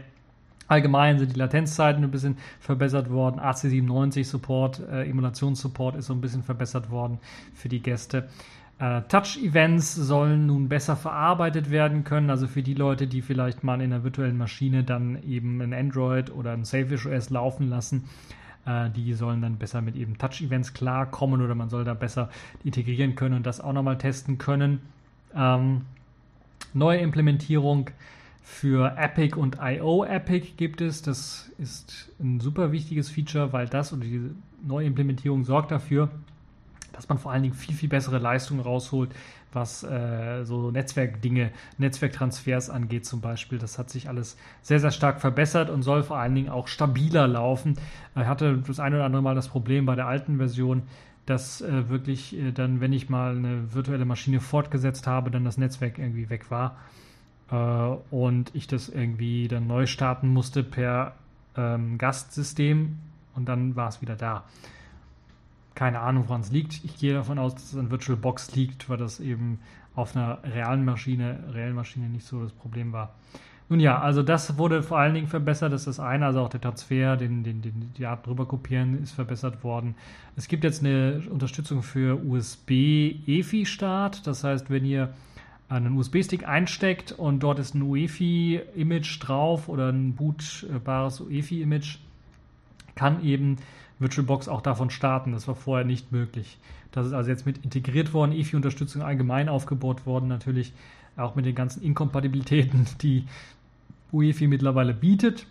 Allgemein 0.68 1.18
sind 1.18 1.34
die 1.34 1.38
Latenzzeiten 1.38 2.02
ein 2.02 2.10
bisschen 2.10 2.38
verbessert 2.60 3.10
worden. 3.10 3.38
AC97 3.38 4.24
Support, 4.24 4.80
äh, 4.90 5.06
Emulationssupport 5.10 5.96
ist 5.96 6.06
so 6.06 6.14
ein 6.14 6.22
bisschen 6.22 6.42
verbessert 6.42 6.90
worden 6.90 7.18
für 7.52 7.68
die 7.68 7.82
Gäste. 7.82 8.26
Äh, 8.78 9.02
Touch-Events 9.08 9.94
sollen 9.94 10.46
nun 10.46 10.68
besser 10.68 10.96
verarbeitet 10.96 11.70
werden 11.70 12.04
können, 12.04 12.28
also 12.28 12.46
für 12.46 12.62
die 12.62 12.74
Leute, 12.74 13.06
die 13.06 13.22
vielleicht 13.22 13.64
mal 13.64 13.80
in 13.80 13.92
einer 13.92 14.04
virtuellen 14.04 14.36
Maschine 14.36 14.84
dann 14.84 15.22
eben 15.22 15.62
ein 15.62 15.72
Android 15.72 16.30
oder 16.30 16.52
ein 16.52 16.64
Selfish 16.64 17.06
OS 17.06 17.30
laufen 17.30 17.70
lassen. 17.70 18.04
Äh, 18.66 18.90
die 18.90 19.14
sollen 19.14 19.40
dann 19.40 19.56
besser 19.56 19.80
mit 19.80 19.96
eben 19.96 20.18
Touch-Events 20.18 20.74
klarkommen 20.74 21.40
oder 21.40 21.54
man 21.54 21.70
soll 21.70 21.84
da 21.84 21.94
besser 21.94 22.28
integrieren 22.64 23.14
können 23.14 23.36
und 23.36 23.46
das 23.46 23.60
auch 23.60 23.72
nochmal 23.72 23.96
testen 23.96 24.36
können. 24.36 24.80
Ähm, 25.34 25.82
neue 26.74 26.98
Implementierung 26.98 27.90
für 28.42 28.94
Epic 28.98 29.36
und 29.36 29.58
IO 29.60 30.04
Epic 30.04 30.52
gibt 30.58 30.82
es. 30.82 31.00
Das 31.00 31.50
ist 31.58 32.12
ein 32.20 32.40
super 32.40 32.72
wichtiges 32.72 33.08
Feature, 33.08 33.54
weil 33.54 33.68
das 33.68 33.92
und 33.92 34.04
die 34.04 34.30
neue 34.62 34.86
Implementierung 34.86 35.44
sorgt 35.44 35.70
dafür, 35.70 36.10
dass 36.96 37.08
man 37.08 37.18
vor 37.18 37.32
allen 37.32 37.42
Dingen 37.42 37.54
viel, 37.54 37.74
viel 37.74 37.88
bessere 37.88 38.18
Leistungen 38.18 38.60
rausholt, 38.60 39.10
was 39.52 39.84
äh, 39.84 40.44
so 40.44 40.70
Netzwerkdinge, 40.70 41.50
Netzwerktransfers 41.78 42.68
angeht 42.70 43.06
zum 43.06 43.20
Beispiel. 43.20 43.58
Das 43.58 43.78
hat 43.78 43.90
sich 43.90 44.08
alles 44.08 44.36
sehr, 44.62 44.80
sehr 44.80 44.90
stark 44.90 45.20
verbessert 45.20 45.70
und 45.70 45.82
soll 45.82 46.02
vor 46.02 46.18
allen 46.18 46.34
Dingen 46.34 46.48
auch 46.48 46.68
stabiler 46.68 47.28
laufen. 47.28 47.78
Ich 48.14 48.26
hatte 48.26 48.58
das 48.66 48.80
eine 48.80 48.96
oder 48.96 49.04
andere 49.04 49.22
Mal 49.22 49.34
das 49.34 49.48
Problem 49.48 49.86
bei 49.86 49.94
der 49.94 50.06
alten 50.06 50.38
Version, 50.38 50.82
dass 51.26 51.60
äh, 51.60 51.88
wirklich 51.88 52.36
äh, 52.36 52.52
dann, 52.52 52.80
wenn 52.80 52.92
ich 52.92 53.08
mal 53.08 53.36
eine 53.36 53.74
virtuelle 53.74 54.04
Maschine 54.04 54.40
fortgesetzt 54.40 55.06
habe, 55.06 55.30
dann 55.30 55.44
das 55.44 55.58
Netzwerk 55.58 55.98
irgendwie 55.98 56.30
weg 56.30 56.50
war 56.50 56.76
äh, 57.50 58.14
und 58.14 58.54
ich 58.54 58.66
das 58.66 58.88
irgendwie 58.88 59.48
dann 59.48 59.66
neu 59.66 59.86
starten 59.86 60.28
musste 60.28 60.62
per 60.62 61.14
ähm, 61.56 61.98
Gastsystem 61.98 62.98
und 63.34 63.48
dann 63.48 63.76
war 63.76 63.88
es 63.88 64.00
wieder 64.00 64.16
da 64.16 64.44
keine 65.76 66.00
Ahnung, 66.00 66.24
woran 66.26 66.40
es 66.40 66.50
liegt. 66.50 66.84
Ich 66.84 66.98
gehe 66.98 67.14
davon 67.14 67.38
aus, 67.38 67.54
dass 67.54 67.72
es 67.72 67.76
an 67.76 67.90
VirtualBox 67.90 68.56
liegt, 68.56 68.90
weil 68.90 68.96
das 68.96 69.20
eben 69.20 69.60
auf 69.94 70.16
einer 70.16 70.42
realen 70.42 70.84
Maschine, 70.84 71.38
reellen 71.52 71.76
Maschine 71.76 72.08
nicht 72.08 72.26
so 72.26 72.42
das 72.42 72.52
Problem 72.52 72.92
war. 72.92 73.14
Nun 73.68 73.80
ja, 73.80 74.00
also 74.00 74.22
das 74.22 74.58
wurde 74.58 74.82
vor 74.82 74.98
allen 74.98 75.14
Dingen 75.14 75.26
verbessert. 75.26 75.72
Das 75.72 75.80
ist 75.82 75.86
das 75.86 76.00
eine, 76.00 76.26
also 76.26 76.40
auch 76.40 76.48
der 76.48 76.60
Transfer, 76.60 77.16
den, 77.16 77.44
den, 77.44 77.62
den, 77.62 77.92
die 77.96 78.06
Art 78.06 78.26
drüber 78.26 78.46
kopieren 78.46 79.02
ist 79.02 79.12
verbessert 79.12 79.62
worden. 79.64 79.94
Es 80.36 80.46
gibt 80.48 80.64
jetzt 80.64 80.80
eine 80.80 81.22
Unterstützung 81.30 81.82
für 81.82 82.18
USB-EFI-Start. 82.24 84.26
Das 84.26 84.44
heißt, 84.44 84.70
wenn 84.70 84.84
ihr 84.84 85.12
einen 85.68 85.98
USB-Stick 85.98 86.48
einsteckt 86.48 87.12
und 87.12 87.40
dort 87.40 87.58
ist 87.58 87.74
ein 87.74 87.82
UEFI-Image 87.82 89.18
drauf 89.20 89.68
oder 89.68 89.90
ein 89.90 90.14
bootbares 90.14 91.20
UEFI-Image, 91.20 91.98
kann 92.94 93.22
eben 93.22 93.56
VirtualBox 93.98 94.48
auch 94.48 94.60
davon 94.60 94.90
starten. 94.90 95.32
Das 95.32 95.48
war 95.48 95.54
vorher 95.54 95.86
nicht 95.86 96.12
möglich. 96.12 96.58
Das 96.92 97.06
ist 97.06 97.12
also 97.12 97.30
jetzt 97.30 97.46
mit 97.46 97.64
integriert 97.64 98.14
worden, 98.14 98.32
EFI-Unterstützung 98.32 99.02
allgemein 99.02 99.48
aufgebaut 99.48 100.06
worden, 100.06 100.28
natürlich 100.28 100.72
auch 101.16 101.34
mit 101.34 101.46
den 101.46 101.54
ganzen 101.54 101.82
Inkompatibilitäten, 101.82 102.86
die 103.02 103.24
UEFI 104.12 104.46
mittlerweile 104.46 104.94
bietet. 104.94 105.46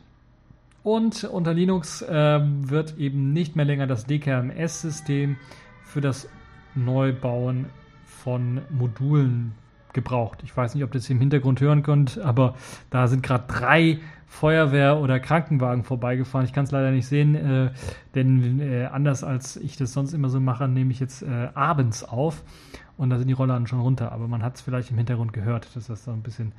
Und 0.83 1.23
unter 1.23 1.53
Linux 1.53 2.03
äh, 2.03 2.39
wird 2.43 2.97
eben 2.97 3.33
nicht 3.33 3.55
mehr 3.55 3.65
länger 3.65 3.87
das 3.87 4.05
DKMS-System 4.05 5.37
für 5.83 6.01
das 6.01 6.29
Neubauen 6.75 7.65
von 8.05 8.61
Modulen 8.69 9.53
gebraucht. 9.95 10.43
Ich 10.43 10.55
weiß 10.55 10.75
nicht, 10.75 10.83
ob 10.83 10.91
ihr 10.91 10.99
das 10.99 11.09
im 11.09 11.19
Hintergrund 11.19 11.59
hören 11.59 11.81
könnt, 11.81 12.19
aber 12.19 12.53
da 12.91 13.07
sind 13.07 13.23
gerade 13.23 13.45
drei 13.47 13.99
Feuerwehr- 14.27 14.99
oder 14.99 15.19
Krankenwagen 15.19 15.83
vorbeigefahren. 15.83 16.45
Ich 16.45 16.53
kann 16.53 16.65
es 16.65 16.71
leider 16.71 16.91
nicht 16.91 17.07
sehen, 17.07 17.33
äh, 17.33 17.71
denn 18.13 18.59
äh, 18.59 18.85
anders 18.85 19.23
als 19.23 19.57
ich 19.57 19.77
das 19.77 19.93
sonst 19.93 20.13
immer 20.13 20.29
so 20.29 20.39
mache, 20.39 20.67
nehme 20.67 20.91
ich 20.91 20.99
jetzt 20.99 21.23
äh, 21.23 21.49
abends 21.55 22.03
auf 22.03 22.43
und 22.97 23.09
da 23.09 23.17
sind 23.17 23.27
die 23.27 23.33
Rollern 23.33 23.65
schon 23.65 23.79
runter. 23.79 24.11
Aber 24.11 24.27
man 24.27 24.43
hat 24.43 24.55
es 24.55 24.61
vielleicht 24.61 24.91
im 24.91 24.97
Hintergrund 24.97 25.33
gehört, 25.33 25.75
dass 25.75 25.87
das 25.87 26.03
so 26.03 26.11
ein 26.11 26.21
bisschen 26.21 26.51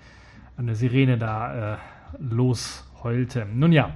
eine 0.57 0.75
Sirene 0.75 1.19
da 1.19 1.75
äh, 1.75 1.77
losheulte. 2.19 3.47
Nun 3.53 3.73
ja, 3.73 3.91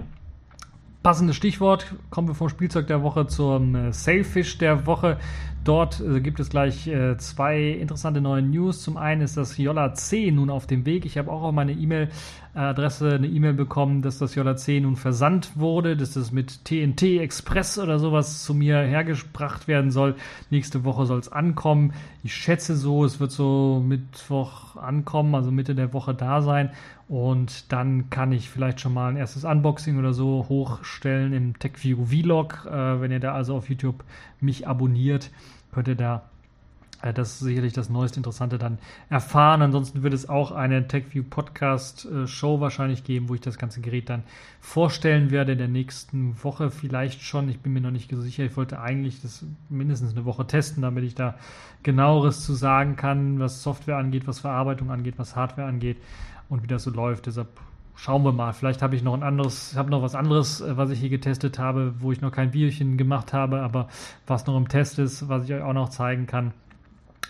passendes 1.03 1.37
Stichwort. 1.37 1.95
Kommen 2.11 2.29
wir 2.29 2.35
vom 2.35 2.49
Spielzeug 2.49 2.87
der 2.87 3.03
Woche 3.03 3.27
zum 3.27 3.75
äh, 3.75 3.93
Sailfish 3.93 4.59
der 4.59 4.87
Woche. 4.87 5.19
Dort 5.65 6.01
äh, 6.01 6.21
gibt 6.21 6.41
es 6.41 6.49
gleich 6.49 6.87
äh, 6.87 7.17
zwei 7.19 7.63
interessante 7.63 8.21
neue 8.21 8.43
News. 8.43 8.83
Zum 8.83 8.97
einen 8.97 9.21
ist 9.21 9.37
das 9.37 9.59
Jolla 9.59 9.95
C 9.95 10.31
nun 10.31 10.51
auf 10.51 10.67
dem 10.67 10.87
Weg. 10.87 11.05
Ich 11.05 11.19
habe 11.19 11.31
auch 11.31 11.43
auf 11.43 11.53
meine 11.53 11.73
E-Mail-Adresse 11.73 13.15
eine 13.15 13.27
E-Mail 13.27 13.53
bekommen, 13.55 14.01
dass 14.01 14.19
das 14.19 14.35
Jolla 14.35 14.57
C 14.57 14.81
nun 14.81 14.97
versandt 14.97 15.53
wurde, 15.57 15.97
dass 15.97 16.13
das 16.13 16.33
mit 16.33 16.65
TNT 16.65 17.03
Express 17.21 17.79
oder 17.79 17.99
sowas 17.99 18.43
zu 18.43 18.55
mir 18.55 18.79
hergebracht 18.79 19.69
werden 19.69 19.91
soll. 19.91 20.17
Nächste 20.51 20.85
Woche 20.85 21.05
soll 21.07 21.19
es 21.19 21.31
ankommen. 21.31 21.93
Ich 22.23 22.35
schätze 22.35 22.75
so, 22.75 23.05
es 23.05 23.21
wird 23.21 23.31
so 23.31 23.83
Mittwoch 23.87 24.77
ankommen, 24.77 25.35
also 25.35 25.51
Mitte 25.51 25.75
der 25.75 25.93
Woche 25.93 26.15
da 26.15 26.41
sein. 26.41 26.71
Und 27.11 27.73
dann 27.73 28.09
kann 28.09 28.31
ich 28.31 28.49
vielleicht 28.49 28.79
schon 28.79 28.95
mal 28.95 29.09
ein 29.09 29.17
erstes 29.17 29.43
Unboxing 29.45 29.99
oder 29.99 30.15
so 30.15 30.47
hochstellen 30.49 31.33
im 31.33 31.59
TechView 31.59 32.07
Vlog. 32.07 32.69
Äh, 32.71 33.01
wenn 33.01 33.11
ihr 33.11 33.19
da 33.19 33.35
also 33.35 33.57
auf 33.57 33.69
YouTube 33.69 34.05
mich 34.41 34.69
abonniert, 34.69 35.33
könnt 35.73 35.89
ihr 35.89 35.97
da 35.97 36.23
äh, 37.03 37.13
das 37.13 37.41
sicherlich 37.41 37.73
das 37.73 37.89
neueste 37.89 38.21
Interessante 38.21 38.59
dann 38.59 38.79
erfahren. 39.09 39.61
Ansonsten 39.61 40.05
wird 40.05 40.15
es 40.15 40.29
auch 40.29 40.53
eine 40.53 40.87
TechView 40.87 41.25
Podcast 41.29 42.05
äh, 42.05 42.29
Show 42.29 42.61
wahrscheinlich 42.61 43.03
geben, 43.03 43.29
wo 43.29 43.35
ich 43.35 43.41
das 43.41 43.59
ganze 43.59 43.81
Gerät 43.81 44.09
dann 44.09 44.23
vorstellen 44.61 45.33
werde 45.33 45.51
in 45.51 45.59
der 45.59 45.67
nächsten 45.67 46.41
Woche 46.45 46.71
vielleicht 46.71 47.23
schon. 47.23 47.49
Ich 47.49 47.59
bin 47.59 47.73
mir 47.73 47.81
noch 47.81 47.91
nicht 47.91 48.09
so 48.09 48.21
sicher. 48.21 48.45
Ich 48.45 48.57
wollte 48.57 48.79
eigentlich 48.81 49.21
das 49.21 49.45
mindestens 49.69 50.13
eine 50.13 50.27
Woche 50.27 50.47
testen, 50.47 50.81
damit 50.81 51.03
ich 51.03 51.17
da 51.17 51.35
genaueres 51.83 52.45
zu 52.45 52.53
sagen 52.55 52.95
kann, 52.95 53.41
was 53.41 53.65
Software 53.65 53.97
angeht, 53.97 54.29
was 54.29 54.39
Verarbeitung 54.39 54.93
angeht, 54.93 55.15
was 55.17 55.35
Hardware 55.35 55.67
angeht 55.67 55.97
und 56.51 56.63
wie 56.63 56.67
das 56.67 56.83
so 56.83 56.91
läuft. 56.91 57.27
Deshalb 57.27 57.49
schauen 57.95 58.23
wir 58.25 58.33
mal. 58.33 58.53
Vielleicht 58.53 58.83
habe 58.83 58.95
ich 58.95 59.03
noch 59.03 59.15
ein 59.15 59.23
anderes, 59.23 59.77
habe 59.77 59.91
noch 59.91 60.03
was 60.03 60.15
anderes, 60.15 60.61
äh, 60.61 60.77
was 60.77 60.91
ich 60.91 61.01
hier 61.01 61.09
getestet 61.09 61.59
habe, 61.59 61.95
wo 62.01 62.13
ich 62.13 62.21
noch 62.21 62.33
kein 62.33 62.53
Videochen 62.53 62.99
gemacht 62.99 63.33
habe, 63.33 63.63
aber 63.63 63.89
was 64.27 64.47
noch 64.47 64.57
im 64.57 64.69
Test 64.69 64.99
ist, 64.99 65.29
was 65.29 65.45
ich 65.45 65.55
euch 65.55 65.63
auch 65.63 65.73
noch 65.73 65.89
zeigen 65.89 66.27
kann. 66.27 66.53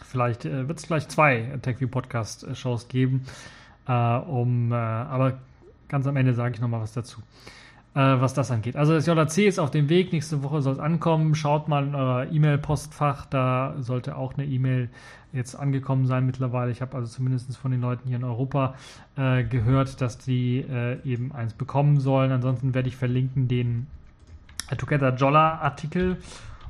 Vielleicht 0.03 0.45
äh, 0.45 0.67
wird 0.67 0.79
es 0.79 0.87
gleich 0.87 1.07
zwei 1.09 1.59
TechView 1.63 1.89
Podcast 1.89 2.47
Shows 2.57 2.89
geben. 2.89 3.27
Äh, 3.87 3.93
um, 3.93 4.73
äh, 4.73 4.75
aber 4.75 5.39
ganz 5.89 6.07
am 6.07 6.17
Ende 6.17 6.35
sage 6.35 6.55
ich 6.55 6.61
noch 6.61 6.69
mal 6.69 6.81
was 6.81 6.93
dazu. 6.93 7.21
Äh, 7.93 8.21
was 8.21 8.35
das 8.35 8.53
angeht. 8.53 8.77
Also 8.77 8.95
das 8.95 9.05
JC 9.07 9.49
ist 9.49 9.59
auf 9.59 9.73
dem 9.73 9.89
Weg, 9.89 10.13
nächste 10.13 10.45
Woche 10.45 10.63
soll 10.63 10.75
es 10.75 10.79
ankommen. 10.79 11.35
Schaut 11.35 11.67
mal 11.67 11.85
in 11.85 11.97
euer 11.97 12.27
E-Mail-Postfach, 12.31 13.27
da 13.27 13.75
sollte 13.81 14.17
auch 14.17 14.35
eine 14.35 14.47
E-Mail 14.47 14.91
jetzt 15.33 15.57
angekommen 15.57 16.07
sein 16.07 16.25
mittlerweile. 16.25 16.71
Ich 16.71 16.83
habe 16.83 16.97
also 16.97 17.13
zumindest 17.13 17.57
von 17.57 17.73
den 17.73 17.81
Leuten 17.81 18.07
hier 18.07 18.19
in 18.19 18.23
Europa 18.23 18.75
äh, 19.17 19.43
gehört, 19.43 20.01
dass 20.01 20.19
die 20.19 20.59
äh, 20.59 21.03
eben 21.05 21.33
eins 21.33 21.53
bekommen 21.53 21.99
sollen. 21.99 22.31
Ansonsten 22.31 22.75
werde 22.75 22.89
ich 22.89 22.97
verlinken 22.97 23.49
den 23.49 23.89
Together 24.79 25.13
Jolla 25.17 25.59
Artikel 25.59 26.19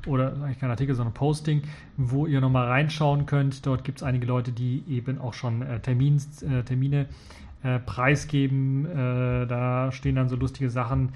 oder 0.07 0.33
eigentlich 0.43 0.59
kein 0.59 0.71
Artikel, 0.71 0.95
sondern 0.95 1.13
Posting, 1.13 1.65
wo 1.99 2.25
ihr 2.25 2.41
nochmal 2.41 2.69
reinschauen 2.69 3.27
könnt. 3.27 3.67
Dort 3.67 3.85
gibt 3.85 3.99
es 3.99 4.03
einige 4.03 4.25
Leute, 4.25 4.53
die 4.53 4.85
eben 4.89 5.19
auch 5.19 5.35
schon 5.35 5.61
äh, 5.61 5.81
Termin, 5.81 6.17
äh, 6.49 6.63
Termine 6.63 7.09
äh, 7.63 7.79
preisgeben. 7.79 8.87
Äh, 8.87 9.47
da 9.47 9.93
stehen 9.93 10.17
dann 10.17 10.29
so 10.29 10.37
lustige 10.37 10.71
Sachen 10.71 11.11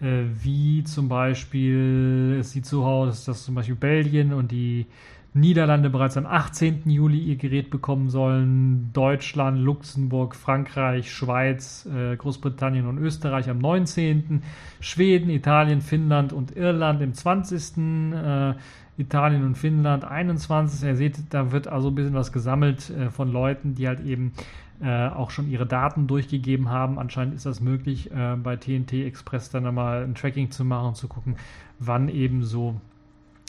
äh, 0.00 0.24
wie 0.42 0.84
zum 0.84 1.08
Beispiel, 1.08 2.36
es 2.40 2.52
sieht 2.52 2.66
so 2.66 2.84
aus, 2.84 3.24
dass 3.24 3.44
zum 3.44 3.54
Beispiel 3.54 3.74
Belgien 3.74 4.32
und 4.32 4.52
die 4.52 4.86
Niederlande 5.34 5.90
bereits 5.90 6.16
am 6.16 6.26
18. 6.26 6.88
Juli 6.88 7.18
ihr 7.18 7.36
Gerät 7.36 7.70
bekommen 7.70 8.08
sollen, 8.08 8.90
Deutschland, 8.92 9.58
Luxemburg, 9.58 10.34
Frankreich, 10.34 11.12
Schweiz, 11.12 11.86
äh, 11.86 12.16
Großbritannien 12.16 12.86
und 12.86 12.98
Österreich 12.98 13.48
am 13.50 13.58
19., 13.58 14.42
Schweden, 14.80 15.30
Italien, 15.30 15.80
Finnland 15.80 16.32
und 16.32 16.56
Irland 16.56 17.02
im 17.02 17.12
20., 17.12 18.14
äh, 18.14 18.54
Italien 18.96 19.44
und 19.44 19.56
Finnland 19.56 20.04
21. 20.04 20.82
Ihr 20.82 20.96
seht, 20.96 21.18
da 21.30 21.52
wird 21.52 21.68
also 21.68 21.88
ein 21.88 21.94
bisschen 21.94 22.14
was 22.14 22.32
gesammelt 22.32 22.90
äh, 22.90 23.10
von 23.10 23.30
Leuten, 23.30 23.74
die 23.74 23.86
halt 23.86 24.00
eben 24.00 24.32
äh, 24.80 25.08
auch 25.08 25.30
schon 25.30 25.48
ihre 25.50 25.66
Daten 25.66 26.06
durchgegeben 26.06 26.68
haben. 26.68 26.98
Anscheinend 26.98 27.34
ist 27.34 27.46
das 27.46 27.60
möglich, 27.60 28.10
äh, 28.10 28.36
bei 28.36 28.56
TNT 28.56 28.92
Express 29.04 29.50
dann 29.50 29.66
einmal 29.66 30.04
ein 30.04 30.14
Tracking 30.14 30.50
zu 30.50 30.64
machen 30.64 30.88
und 30.88 30.96
zu 30.96 31.08
gucken, 31.08 31.36
wann 31.78 32.08
eben 32.08 32.44
so 32.44 32.80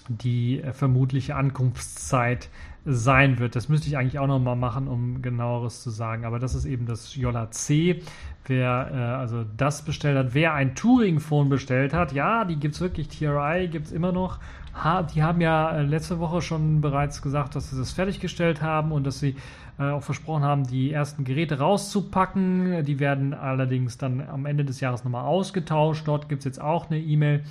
die 0.08 0.62
äh, 0.62 0.74
vermutliche 0.74 1.36
Ankunftszeit 1.36 2.50
sein 2.86 3.40
wird. 3.40 3.56
Das 3.56 3.70
müsste 3.70 3.88
ich 3.88 3.98
eigentlich 3.98 4.20
auch 4.20 4.28
noch 4.28 4.40
mal 4.40 4.56
machen, 4.56 4.88
um 4.88 5.22
genaueres 5.22 5.84
zu 5.84 5.90
sagen. 5.90 6.26
Aber 6.26 6.40
das 6.40 6.56
ist 6.56 6.66
eben 6.66 6.86
das 6.86 7.16
Jolla 7.16 7.52
C. 7.52 8.02
Wer 8.46 8.90
äh, 8.92 8.96
also 8.96 9.46
das 9.58 9.84
bestellt 9.84 10.18
hat, 10.18 10.34
wer 10.34 10.54
ein 10.54 10.74
Touring-Phone 10.76 11.50
bestellt 11.50 11.94
hat, 11.94 12.14
ja, 12.14 12.46
die 12.46 12.56
gibt 12.56 12.76
es 12.76 12.82
wirklich, 12.82 13.08
TRI 13.10 13.68
gibt 13.68 13.88
es 13.88 13.92
immer 13.92 14.12
noch. 14.12 14.40
Die 15.14 15.24
haben 15.24 15.42
ja 15.42 15.72
äh, 15.72 15.84
letzte 15.84 16.20
Woche 16.20 16.42
schon 16.42 16.82
bereits 16.82 17.22
gesagt, 17.22 17.56
dass 17.56 17.70
sie 17.70 17.78
das 17.78 17.92
fertiggestellt 17.92 18.62
haben 18.62 18.92
und 18.92 19.06
dass 19.06 19.20
sie 19.20 19.36
auch 19.86 20.04
versprochen 20.04 20.44
haben, 20.44 20.68
die 20.68 20.92
ersten 20.92 21.24
Geräte 21.24 21.60
rauszupacken. 21.60 22.84
Die 22.86 23.00
werden 23.00 23.34
allerdings 23.34 23.98
dann 23.98 24.22
am 24.22 24.46
Ende 24.46 24.66
des 24.66 24.80
Jahres 24.80 25.04
nochmal 25.04 25.26
ausgetauscht. 25.26 26.08
Dort 26.08 26.30
gibt 26.30 26.40
es 26.40 26.46
jetzt 26.46 26.62
auch 26.62 26.90
eine 26.90 27.00
E-Mail, 27.00 27.44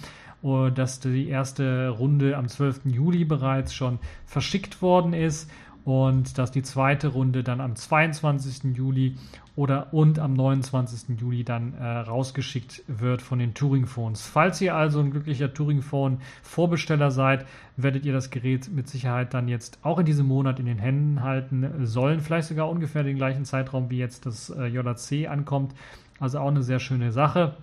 uh, 0.43 0.69
dass 0.71 1.01
die 1.01 1.29
erste 1.29 1.89
Runde 1.89 2.37
am 2.37 2.49
12. 2.49 2.83
Juli 2.85 3.25
bereits 3.25 3.73
schon 3.73 3.99
verschickt 4.27 4.83
worden 4.83 5.15
ist 5.15 5.51
und 5.89 6.37
dass 6.37 6.51
die 6.51 6.63
zweite 6.63 7.09
Runde 7.09 7.43
dann 7.43 7.63
am 7.63 7.75
22. 7.75 8.77
Juli 8.77 9.17
oder 9.57 9.95
und 9.95 10.19
am 10.19 10.35
29. 10.35 11.19
Juli 11.19 11.45
dann 11.45 11.73
äh, 11.73 11.83
rausgeschickt 11.83 12.83
wird 12.89 13.23
von 13.23 13.39
den 13.39 13.55
Touring-Phones. 13.55 14.21
Falls 14.21 14.61
ihr 14.61 14.75
also 14.75 15.01
ein 15.01 15.11
glücklicher 15.11 15.55
Touring-Phone-Vorbesteller 15.55 17.11
seid, 17.11 17.47
werdet 17.79 18.05
ihr 18.05 18.13
das 18.13 18.29
Gerät 18.29 18.71
mit 18.71 18.87
Sicherheit 18.87 19.33
dann 19.33 19.49
jetzt 19.49 19.79
auch 19.83 19.99
in 19.99 20.05
diesem 20.05 20.27
Monat 20.27 20.61
in 20.61 20.67
den 20.67 20.79
Händen 20.79 21.23
halten 21.23 21.87
sollen. 21.87 22.21
Vielleicht 22.21 22.49
sogar 22.49 22.69
ungefähr 22.69 23.03
den 23.03 23.17
gleichen 23.17 23.47
Zeitraum, 23.47 23.89
wie 23.89 23.97
jetzt 23.97 24.27
das 24.27 24.51
äh, 24.51 24.67
JC 24.67 25.27
ankommt. 25.27 25.73
Also 26.21 26.41
auch 26.41 26.49
eine 26.49 26.63
sehr 26.63 26.81
schöne 26.81 27.13
Sache. 27.13 27.55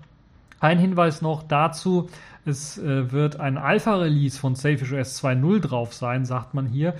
Ein 0.59 0.79
Hinweis 0.79 1.21
noch 1.21 1.43
dazu, 1.43 2.09
es 2.43 2.79
äh, 2.79 3.11
wird 3.11 3.39
ein 3.39 3.59
Alpha-Release 3.59 4.39
von 4.39 4.55
Safish 4.55 4.93
OS 4.93 5.23
2.0 5.23 5.59
drauf 5.59 5.93
sein, 5.93 6.25
sagt 6.25 6.55
man 6.55 6.65
hier. 6.65 6.95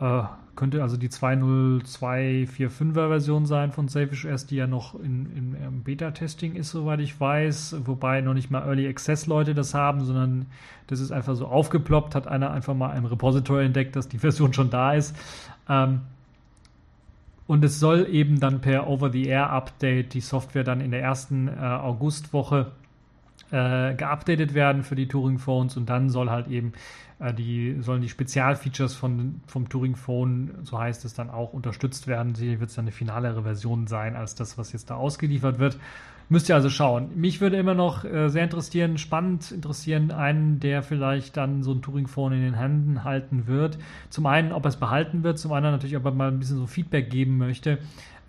Äh, 0.00 0.22
könnte 0.60 0.82
also 0.82 0.96
die 0.98 1.08
2.0.245er 1.08 3.08
Version 3.08 3.46
sein 3.46 3.72
von 3.72 3.88
Safish 3.88 4.26
OS, 4.26 4.44
die 4.44 4.56
ja 4.56 4.66
noch 4.66 4.94
in, 4.94 5.24
in, 5.34 5.54
in 5.54 5.82
Beta-Testing 5.82 6.54
ist, 6.54 6.72
soweit 6.72 7.00
ich 7.00 7.18
weiß. 7.18 7.76
Wobei 7.86 8.20
noch 8.20 8.34
nicht 8.34 8.50
mal 8.50 8.66
Early 8.66 8.86
Access-Leute 8.86 9.54
das 9.54 9.72
haben, 9.72 10.04
sondern 10.04 10.44
das 10.86 11.00
ist 11.00 11.12
einfach 11.12 11.34
so 11.34 11.46
aufgeploppt, 11.46 12.14
hat 12.14 12.28
einer 12.28 12.50
einfach 12.50 12.74
mal 12.74 12.94
im 12.94 13.06
Repository 13.06 13.64
entdeckt, 13.64 13.96
dass 13.96 14.08
die 14.08 14.18
Version 14.18 14.52
schon 14.52 14.68
da 14.68 14.92
ist. 14.92 15.16
Ähm, 15.66 16.02
und 17.46 17.64
es 17.64 17.80
soll 17.80 18.06
eben 18.10 18.38
dann 18.38 18.60
per 18.60 18.86
Over-the-Air-Update 18.86 20.12
die 20.12 20.20
Software 20.20 20.64
dann 20.64 20.82
in 20.82 20.90
der 20.90 21.00
ersten 21.00 21.48
äh, 21.48 21.52
Augustwoche 21.52 22.72
äh, 23.50 23.94
geupdatet 23.94 24.54
werden 24.54 24.82
für 24.82 24.94
die 24.94 25.08
Touring 25.08 25.38
Phones 25.38 25.76
und 25.76 25.88
dann 25.88 26.08
soll 26.08 26.30
halt 26.30 26.48
eben 26.48 26.72
äh, 27.20 27.34
die 27.34 27.76
sollen 27.80 28.02
die 28.02 28.08
Spezialfeatures 28.08 28.94
von, 28.94 29.40
vom 29.46 29.68
Touring 29.68 29.94
Phone, 29.94 30.50
so 30.62 30.78
heißt 30.78 31.04
es 31.04 31.14
dann 31.14 31.30
auch, 31.30 31.52
unterstützt 31.52 32.06
werden. 32.06 32.34
Sicherlich 32.34 32.60
wird 32.60 32.70
es 32.70 32.76
dann 32.76 32.84
eine 32.84 32.92
finalere 32.92 33.42
Version 33.42 33.86
sein 33.86 34.16
als 34.16 34.34
das, 34.34 34.58
was 34.58 34.72
jetzt 34.72 34.90
da 34.90 34.96
ausgeliefert 34.96 35.58
wird. 35.58 35.78
Müsst 36.28 36.48
ihr 36.48 36.54
also 36.54 36.70
schauen. 36.70 37.10
Mich 37.16 37.40
würde 37.40 37.56
immer 37.56 37.74
noch 37.74 38.04
äh, 38.04 38.28
sehr 38.28 38.44
interessieren, 38.44 38.98
spannend 38.98 39.50
interessieren, 39.50 40.12
einen, 40.12 40.60
der 40.60 40.84
vielleicht 40.84 41.36
dann 41.36 41.64
so 41.64 41.72
ein 41.72 41.82
Touring 41.82 42.06
Phone 42.06 42.32
in 42.34 42.42
den 42.42 42.54
Händen 42.54 43.02
halten 43.02 43.48
wird. 43.48 43.78
Zum 44.10 44.26
einen, 44.26 44.52
ob 44.52 44.64
er 44.64 44.68
es 44.68 44.76
behalten 44.76 45.24
wird, 45.24 45.40
zum 45.40 45.52
anderen 45.52 45.74
natürlich, 45.74 45.96
ob 45.96 46.04
er 46.04 46.12
mal 46.12 46.28
ein 46.28 46.38
bisschen 46.38 46.58
so 46.58 46.66
Feedback 46.66 47.10
geben 47.10 47.36
möchte 47.36 47.78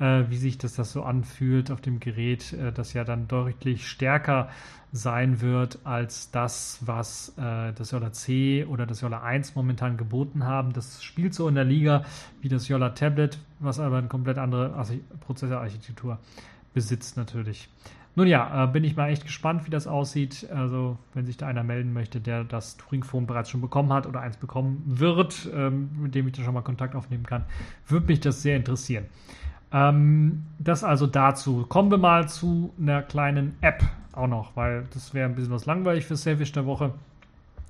äh, 0.01 0.29
wie 0.29 0.37
sich 0.37 0.57
das, 0.57 0.73
das 0.73 0.91
so 0.91 1.03
anfühlt 1.03 1.71
auf 1.71 1.79
dem 1.79 1.99
Gerät, 1.99 2.53
äh, 2.53 2.71
das 2.73 2.93
ja 2.93 3.03
dann 3.03 3.27
deutlich 3.27 3.87
stärker 3.87 4.49
sein 4.93 5.39
wird 5.39 5.79
als 5.85 6.31
das, 6.31 6.79
was 6.81 7.33
äh, 7.37 7.71
das 7.73 7.91
Jolla 7.91 8.11
C 8.11 8.65
oder 8.65 8.85
das 8.85 9.01
Jolla 9.01 9.21
1 9.21 9.55
momentan 9.55 9.97
geboten 9.97 10.45
haben. 10.45 10.73
Das 10.73 11.03
spielt 11.03 11.33
so 11.33 11.47
in 11.47 11.55
der 11.55 11.63
Liga 11.63 12.03
wie 12.41 12.49
das 12.49 12.67
Jolla 12.67 12.89
Tablet, 12.89 13.39
was 13.59 13.79
aber 13.79 13.97
eine 13.97 14.07
komplett 14.07 14.37
andere 14.37 14.75
Prozessorarchitektur 15.21 16.19
besitzt 16.73 17.17
natürlich. 17.17 17.69
Nun 18.15 18.27
ja, 18.27 18.65
äh, 18.65 18.67
bin 18.67 18.83
ich 18.83 18.97
mal 18.97 19.09
echt 19.09 19.23
gespannt, 19.23 19.65
wie 19.65 19.69
das 19.69 19.87
aussieht. 19.87 20.49
Also, 20.53 20.97
wenn 21.13 21.25
sich 21.25 21.37
da 21.37 21.47
einer 21.47 21.63
melden 21.63 21.93
möchte, 21.93 22.19
der 22.19 22.43
das 22.43 22.75
Turing-Phone 22.75 23.25
bereits 23.25 23.49
schon 23.49 23.61
bekommen 23.61 23.93
hat 23.93 24.05
oder 24.05 24.19
eins 24.19 24.35
bekommen 24.35 24.83
wird, 24.85 25.49
ähm, 25.53 25.89
mit 26.01 26.13
dem 26.13 26.27
ich 26.27 26.33
dann 26.33 26.43
schon 26.43 26.53
mal 26.53 26.61
Kontakt 26.61 26.95
aufnehmen 26.95 27.25
kann, 27.25 27.45
würde 27.87 28.07
mich 28.07 28.19
das 28.19 28.41
sehr 28.41 28.57
interessieren. 28.57 29.05
Ähm, 29.73 30.43
das 30.59 30.83
also 30.83 31.07
dazu. 31.07 31.65
Kommen 31.67 31.91
wir 31.91 31.97
mal 31.97 32.27
zu 32.27 32.73
einer 32.79 33.01
kleinen 33.01 33.55
App 33.61 33.83
auch 34.13 34.27
noch, 34.27 34.55
weil 34.55 34.85
das 34.93 35.13
wäre 35.13 35.29
ein 35.29 35.35
bisschen 35.35 35.53
was 35.53 35.65
langweilig 35.65 36.05
für 36.05 36.15
Selfish 36.15 36.51
der 36.51 36.65
Woche. 36.65 36.93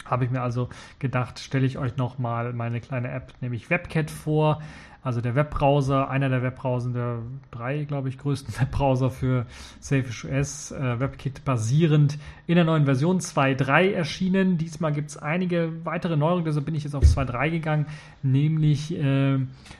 Habe 0.05 0.25
ich 0.25 0.31
mir 0.31 0.41
also 0.41 0.69
gedacht, 0.99 1.39
stelle 1.39 1.65
ich 1.65 1.77
euch 1.77 1.95
noch 1.97 2.17
mal 2.17 2.53
meine 2.53 2.81
kleine 2.81 3.11
App, 3.11 3.33
nämlich 3.41 3.69
WebCat 3.69 4.09
vor 4.09 4.61
also 5.03 5.19
der 5.19 5.33
Webbrowser, 5.33 6.09
einer 6.09 6.29
der 6.29 6.43
Webbrowser, 6.43 6.91
der 6.91 7.19
drei, 7.49 7.85
glaube 7.85 8.09
ich, 8.09 8.19
größten 8.19 8.53
Webbrowser 8.59 9.09
für 9.09 9.45
Selfish 9.79 10.25
OS, 10.25 10.71
äh, 10.71 10.99
WebKit 10.99 11.43
basierend 11.43 12.19
in 12.45 12.55
der 12.55 12.65
neuen 12.65 12.85
Version 12.85 13.19
2.3 13.19 13.91
erschienen. 13.91 14.57
Diesmal 14.57 14.93
gibt 14.93 15.09
es 15.09 15.17
einige 15.17 15.71
weitere 15.83 16.17
Neuerungen, 16.17 16.45
deshalb 16.45 16.65
bin 16.65 16.75
ich 16.75 16.83
jetzt 16.83 16.93
auf 16.93 17.03
2.3 17.03 17.49
gegangen, 17.49 17.85
nämlich 18.21 18.95
äh, 18.95 19.39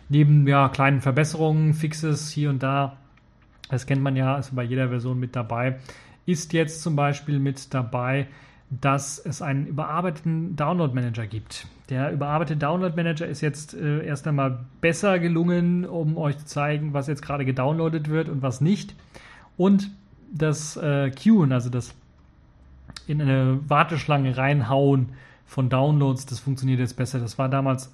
neben 0.09 0.47
ja, 0.47 0.69
kleinen 0.69 1.01
Verbesserungen, 1.01 1.74
Fixes 1.76 2.32
hier 2.32 2.49
und 2.49 2.63
da, 2.63 2.97
das 3.69 3.86
kennt 3.86 4.01
man 4.01 4.15
ja, 4.15 4.38
ist 4.38 4.55
bei 4.55 4.63
jeder 4.63 4.89
Version 4.89 5.19
mit 5.19 5.36
dabei, 5.36 5.78
ist 6.26 6.51
jetzt 6.53 6.82
zum 6.82 6.95
Beispiel 6.95 7.39
mit 7.39 7.74
dabei, 7.74 8.28
dass 8.72 9.19
es 9.19 9.41
einen 9.41 9.67
überarbeiteten 9.67 10.55
Download 10.55 10.95
Manager 10.95 11.28
gibt. 11.28 11.67
Der 11.89 12.11
überarbeitete 12.13 12.57
Download 12.57 12.95
Manager 12.95 13.28
ist 13.28 13.41
jetzt 13.41 13.74
äh, 13.74 14.05
erst 14.05 14.26
einmal 14.28 14.59
besser 14.80 15.19
gelungen, 15.19 15.86
um 15.86 16.17
euch 16.17 16.38
zu 16.38 16.45
zeigen, 16.45 16.93
was 16.93 17.07
jetzt 17.07 17.22
gerade 17.22 17.43
gedownloadet 17.43 18.09
wird 18.09 18.30
und 18.30 18.41
was 18.41 18.61
nicht. 18.61 18.95
Und 19.57 19.91
das 20.32 20.78
äh, 20.78 21.11
Queuen, 21.11 21.51
also 21.51 21.69
das 21.69 21.93
in 23.07 23.22
eine 23.22 23.59
Warteschlange 23.67 24.38
reinhauen 24.38 25.09
von 25.45 25.67
Downloads, 25.67 26.26
das 26.26 26.39
funktioniert 26.39 26.80
jetzt 26.80 26.95
besser. 26.95 27.19
Das 27.19 27.38
war 27.38 27.49
damals 27.49 27.93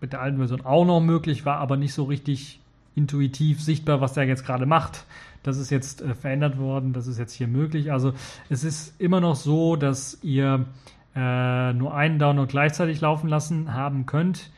mit 0.00 0.12
der 0.12 0.20
alten 0.20 0.38
Version 0.38 0.64
auch 0.64 0.84
noch 0.84 1.00
möglich, 1.00 1.44
war 1.44 1.56
aber 1.56 1.76
nicht 1.76 1.94
so 1.94 2.04
richtig 2.04 2.60
intuitiv 2.94 3.60
sichtbar, 3.60 4.00
was 4.00 4.12
der 4.12 4.24
jetzt 4.24 4.46
gerade 4.46 4.66
macht. 4.66 5.04
Das 5.46 5.58
ist 5.58 5.70
jetzt 5.70 6.02
äh, 6.02 6.14
verändert 6.14 6.58
worden, 6.58 6.92
das 6.92 7.06
ist 7.06 7.18
jetzt 7.18 7.32
hier 7.32 7.48
möglich. 7.48 7.92
Also 7.92 8.12
es 8.48 8.64
ist 8.64 9.00
immer 9.00 9.20
noch 9.20 9.36
so, 9.36 9.76
dass 9.76 10.18
ihr 10.22 10.66
äh, 11.14 11.72
nur 11.72 11.94
einen 11.94 12.18
Download 12.18 12.50
gleichzeitig 12.50 13.00
laufen 13.00 13.28
lassen 13.28 13.72
haben 13.72 14.06
könnt. 14.06 14.50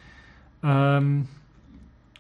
Ähm, 0.63 1.29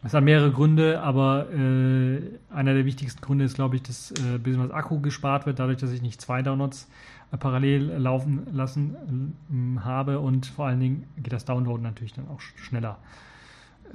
es 0.04 0.14
hat 0.14 0.22
mehrere 0.22 0.52
Gründe, 0.52 1.00
aber 1.00 1.50
äh, 1.50 2.20
einer 2.50 2.74
der 2.74 2.84
wichtigsten 2.84 3.20
Gründe 3.20 3.44
ist, 3.44 3.54
glaube 3.54 3.76
ich, 3.76 3.82
dass 3.82 4.12
äh, 4.12 4.34
ein 4.34 4.42
bisschen 4.42 4.62
was 4.62 4.70
Akku 4.70 5.00
gespart 5.00 5.44
wird, 5.46 5.58
dadurch, 5.58 5.78
dass 5.78 5.90
ich 5.90 6.02
nicht 6.02 6.20
zwei 6.20 6.42
Downloads 6.42 6.88
äh, 7.32 7.36
parallel 7.36 7.96
laufen 7.96 8.46
lassen 8.52 9.34
äh, 9.76 9.80
habe 9.80 10.20
und 10.20 10.46
vor 10.46 10.66
allen 10.66 10.78
Dingen 10.78 11.04
geht 11.16 11.32
das 11.32 11.44
Downloaden 11.44 11.82
natürlich 11.82 12.12
dann 12.12 12.28
auch 12.28 12.40
schneller. 12.40 12.98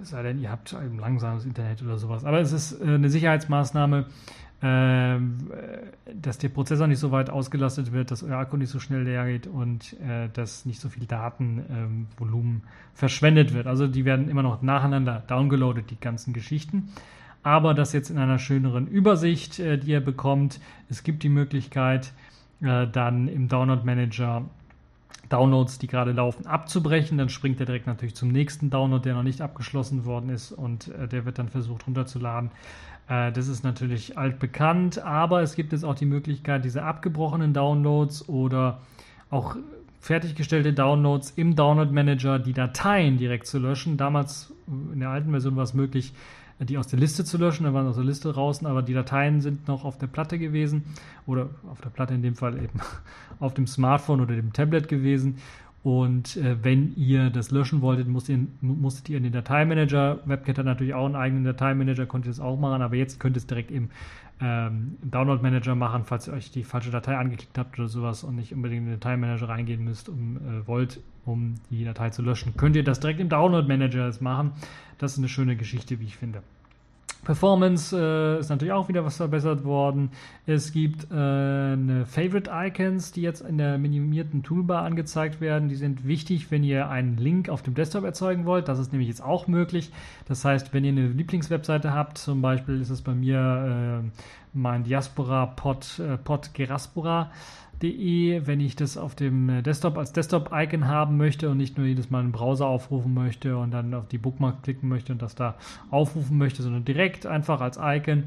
Es 0.02 0.10
sei 0.10 0.24
denn, 0.24 0.40
ihr 0.40 0.50
habt 0.50 0.74
ein 0.74 0.98
langsames 0.98 1.46
Internet 1.46 1.82
oder 1.84 1.98
sowas. 1.98 2.26
Aber 2.26 2.40
es 2.40 2.52
ist 2.52 2.82
äh, 2.82 2.96
eine 2.96 3.10
Sicherheitsmaßnahme, 3.10 3.98
ähm, 4.00 4.06
dass 4.64 6.38
der 6.38 6.50
Prozessor 6.50 6.88
nicht 6.88 7.00
so 7.00 7.12
weit 7.12 7.30
ausgelastet 7.30 7.92
wird, 7.92 8.12
dass 8.12 8.24
euer 8.24 8.38
Akku 8.38 8.56
nicht 8.56 8.70
so 8.70 8.80
schnell 8.80 9.04
leer 9.04 9.26
geht 9.26 9.46
und 9.46 9.94
äh, 10.00 10.30
dass 10.32 10.66
nicht 10.66 10.80
so 10.80 10.88
viel 10.88 11.06
Datenvolumen 11.06 12.56
ähm, 12.56 12.62
verschwendet 12.94 13.54
wird. 13.54 13.68
Also 13.68 13.88
die 13.88 14.06
werden 14.06 14.30
immer 14.30 14.42
noch 14.42 14.62
nacheinander 14.62 15.22
downgeloadet, 15.28 15.92
die 15.92 16.00
ganzen 16.00 16.32
Geschichten. 16.32 16.94
Aber 17.44 17.74
das 17.74 17.92
jetzt 17.92 18.10
in 18.10 18.18
einer 18.18 18.40
schöneren 18.40 18.88
Übersicht, 18.88 19.60
äh, 19.60 19.78
die 19.78 19.92
ihr 19.92 20.02
bekommt. 20.02 20.62
Es 20.90 21.04
gibt 21.04 21.24
die 21.24 21.30
Möglichkeit, 21.30 22.14
äh, 22.62 22.88
dann 22.88 23.28
im 23.28 23.50
Download 23.50 23.84
Manager 23.84 24.46
Downloads, 25.30 25.80
die 25.80 25.88
gerade 25.88 26.12
laufen, 26.12 26.46
abzubrechen. 26.46 27.18
Dann 27.18 27.30
springt 27.30 27.60
er 27.60 27.66
direkt 27.66 27.88
natürlich 27.88 28.16
zum 28.16 28.30
nächsten 28.30 28.70
Download, 28.70 29.04
der 29.04 29.16
noch 29.16 29.24
nicht 29.24 29.42
abgeschlossen 29.42 30.06
worden 30.06 30.30
ist 30.30 30.52
und 30.52 30.90
äh, 30.90 31.08
der 31.08 31.26
wird 31.26 31.40
dann 31.40 31.50
versucht 31.50 31.88
runterzuladen. 31.88 32.52
Äh, 33.08 33.32
das 33.32 33.48
ist 33.48 33.64
natürlich 33.64 34.18
altbekannt, 34.18 35.00
aber 35.00 35.42
es 35.42 35.56
gibt 35.56 35.72
jetzt 35.72 35.84
auch 35.84 35.96
die 35.96 36.06
Möglichkeit, 36.06 36.66
diese 36.66 36.84
abgebrochenen 36.84 37.54
Downloads 37.54 38.28
oder 38.30 38.82
auch 39.30 39.56
fertiggestellte 40.00 40.74
Downloads 40.74 41.32
im 41.32 41.56
Download 41.56 41.92
Manager 41.92 42.38
die 42.38 42.54
Dateien 42.54 43.18
direkt 43.18 43.48
zu 43.48 43.58
löschen. 43.58 43.98
Damals 43.98 44.54
in 44.68 45.00
der 45.00 45.10
alten 45.10 45.32
Version 45.32 45.56
war 45.56 45.64
es 45.64 45.74
möglich, 45.74 46.14
die 46.60 46.78
aus 46.78 46.88
der 46.88 47.00
Liste 47.00 47.26
zu 47.26 47.38
löschen, 47.38 47.64
da 47.64 47.74
waren 47.74 47.88
aus 47.88 47.96
der 47.96 48.06
Liste 48.06 48.32
draußen, 48.32 48.68
aber 48.68 48.82
die 48.82 48.94
Dateien 48.94 49.42
sind 49.42 49.68
noch 49.68 49.86
auf 49.86 49.98
der 49.98 50.08
Platte 50.08 50.38
gewesen 50.38 50.84
oder 51.26 51.50
auf 51.70 51.82
der 51.82 51.90
Platte 51.90 52.14
in 52.14 52.22
dem 52.22 52.36
Fall 52.36 52.58
eben 52.58 52.80
auf 53.40 53.54
dem 53.54 53.68
Smartphone 53.68 54.22
oder 54.22 54.36
dem 54.36 54.54
Tablet 54.54 54.88
gewesen 54.88 55.38
und 55.84 56.38
äh, 56.38 56.64
wenn 56.64 56.96
ihr 56.96 57.30
das 57.30 57.52
löschen 57.52 57.82
wolltet, 57.82 58.08
musstet 58.08 58.38
ihr, 58.38 58.48
musstet 58.62 59.10
ihr 59.10 59.18
in 59.18 59.24
den 59.24 59.34
Dateimanager, 59.34 60.20
WebKit 60.26 60.58
hat 60.58 60.66
natürlich 60.66 60.94
auch 60.94 61.06
einen 61.06 61.18
eigenen 61.18 61.44
Dateimanager, 61.44 62.06
konntet 62.06 62.30
ihr 62.30 62.32
das 62.32 62.40
auch 62.40 62.58
machen, 62.58 62.82
aber 62.82 62.96
jetzt 62.96 63.20
könnt 63.20 63.36
ihr 63.36 63.40
es 63.40 63.48
direkt 63.48 63.70
im, 63.70 63.90
ähm, 64.40 64.98
im 65.02 65.12
Download-Manager 65.12 65.76
machen, 65.76 66.06
falls 66.06 66.28
ihr 66.28 66.34
euch 66.34 66.52
die 66.52 66.64
falsche 66.64 66.90
Datei 66.90 67.18
angeklickt 67.18 67.58
habt 67.58 67.78
oder 67.78 67.90
sowas 67.90 68.24
und 68.24 68.38
nicht 68.38 68.54
unbedingt 68.54 68.84
in 68.84 68.92
den 68.92 69.00
Dateimanager 69.02 69.50
reingehen 69.50 69.84
müsst, 69.84 70.08
um 70.08 70.38
äh, 70.38 70.66
wollt, 70.66 71.02
um 71.26 71.56
die 71.70 71.84
Datei 71.84 72.12
zu 72.12 72.22
löschen. 72.22 72.56
Könnt 72.56 72.78
ihr 72.78 72.84
das 72.86 73.02
direkt 73.02 73.20
im 73.20 73.28
Download-Manager 73.28 74.10
machen. 74.22 74.52
Das 75.00 75.14
ist 75.14 75.18
eine 75.18 75.28
schöne 75.28 75.58
Geschichte, 75.58 76.00
wie 76.00 76.06
ich 76.06 76.16
finde. 76.16 76.44
Performance 77.24 77.98
äh, 77.98 78.40
ist 78.40 78.50
natürlich 78.50 78.74
auch 78.74 78.90
wieder 78.90 79.06
was 79.06 79.18
verbessert 79.18 79.64
worden. 79.64 80.12
Es 80.46 80.72
gibt 80.72 81.10
äh, 81.10 81.16
eine 81.16 82.06
Favorite 82.06 82.52
Icons, 82.54 83.12
die 83.12 83.22
jetzt 83.22 83.42
in 83.42 83.58
der 83.58 83.78
minimierten 83.78 84.44
Toolbar 84.44 84.84
angezeigt 84.84 85.40
werden. 85.40 85.70
Die 85.70 85.76
sind 85.76 86.06
wichtig, 86.06 86.52
wenn 86.52 86.64
ihr 86.64 86.90
einen 86.90 87.18
Link 87.18 87.50
auf 87.50 87.62
dem 87.62 87.74
Desktop 87.76 88.04
erzeugen 88.04 88.46
wollt. 88.46 88.68
Das 88.68 88.80
ist 88.80 88.92
nämlich 88.92 89.08
jetzt 89.08 89.24
auch 89.24 89.48
möglich. 89.48 89.92
Das 90.28 90.44
heißt, 90.44 90.74
wenn 90.74 90.84
ihr 90.84 90.92
eine 90.92 91.08
Lieblingswebseite 91.08 91.94
habt, 91.94 92.18
zum 92.18 92.42
Beispiel 92.42 92.82
ist 92.82 92.90
es 92.90 93.02
bei 93.02 93.14
mir 93.14 94.02
äh, 94.04 94.22
mein 94.54 94.84
Diaspora 94.84 95.46
Pod, 95.48 96.00
äh, 96.00 96.18
Pod 96.18 96.54
Geraspora 96.54 97.32
De, 97.84 98.42
wenn 98.46 98.62
ich 98.62 98.78
das 98.78 98.98
auf 98.98 99.14
dem 99.14 99.50
äh, 99.50 99.62
Desktop 99.62 99.98
als 99.98 100.14
Desktop-Icon 100.14 100.88
haben 100.88 101.18
möchte 101.18 101.50
und 101.50 101.58
nicht 101.58 101.78
nur 101.78 101.86
jedes 101.86 102.10
Mal 102.10 102.22
einen 102.22 102.32
Browser 102.32 102.66
aufrufen 102.66 103.14
möchte 103.14 103.58
und 103.58 103.72
dann 103.72 103.94
auf 103.94 104.08
die 104.08 104.18
Bookmark 104.18 104.64
klicken 104.64 104.88
möchte 104.88 105.12
und 105.12 105.22
das 105.22 105.36
da 105.36 105.56
aufrufen 105.92 106.38
möchte, 106.38 106.64
sondern 106.64 106.86
direkt 106.86 107.26
einfach 107.26 107.60
als 107.60 107.78
Icon, 107.82 108.24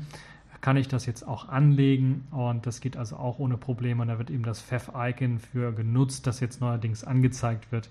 kann 0.61 0.76
ich 0.76 0.88
das 0.88 1.07
jetzt 1.07 1.26
auch 1.26 1.48
anlegen 1.48 2.26
und 2.30 2.66
das 2.66 2.80
geht 2.80 2.96
also 2.96 3.16
auch 3.16 3.38
ohne 3.38 3.57
Probleme 3.57 4.02
und 4.02 4.09
da 4.09 4.18
wird 4.18 4.30
eben 4.30 4.42
das 4.42 4.61
Fev-Icon 4.61 5.38
für 5.38 5.72
genutzt, 5.72 6.26
das 6.26 6.40
jetzt 6.40 6.61
neuerdings 6.61 7.02
angezeigt 7.02 7.72
wird 7.72 7.88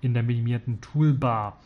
in 0.00 0.14
der 0.14 0.22
minimierten 0.22 0.80
Toolbar. 0.80 1.58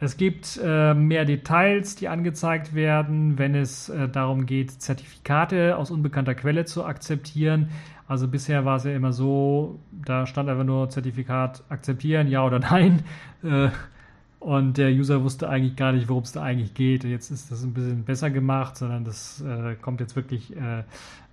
Es 0.00 0.16
gibt 0.16 0.60
äh, 0.62 0.94
mehr 0.94 1.24
Details, 1.24 1.96
die 1.96 2.06
angezeigt 2.06 2.72
werden, 2.72 3.36
wenn 3.36 3.56
es 3.56 3.88
äh, 3.88 4.08
darum 4.08 4.46
geht, 4.46 4.70
Zertifikate 4.70 5.76
aus 5.76 5.90
unbekannter 5.90 6.36
Quelle 6.36 6.64
zu 6.64 6.84
akzeptieren. 6.84 7.70
Also 8.08 8.26
bisher 8.26 8.64
war 8.64 8.76
es 8.76 8.84
ja 8.84 8.92
immer 8.92 9.12
so, 9.12 9.78
da 9.92 10.26
stand 10.26 10.48
einfach 10.48 10.64
nur 10.64 10.88
Zertifikat 10.88 11.62
akzeptieren, 11.68 12.26
ja 12.26 12.44
oder 12.44 12.58
nein. 12.58 13.02
Äh, 13.44 13.68
und 14.40 14.78
der 14.78 14.90
User 14.90 15.22
wusste 15.22 15.48
eigentlich 15.48 15.76
gar 15.76 15.92
nicht, 15.92 16.08
worum 16.08 16.22
es 16.22 16.32
da 16.32 16.42
eigentlich 16.42 16.72
geht. 16.72 17.04
Jetzt 17.04 17.30
ist 17.30 17.50
das 17.50 17.62
ein 17.64 17.74
bisschen 17.74 18.04
besser 18.04 18.30
gemacht, 18.30 18.76
sondern 18.76 19.04
das 19.04 19.42
äh, 19.42 19.74
kommt 19.74 20.00
jetzt 20.00 20.16
wirklich 20.16 20.56
äh, 20.56 20.84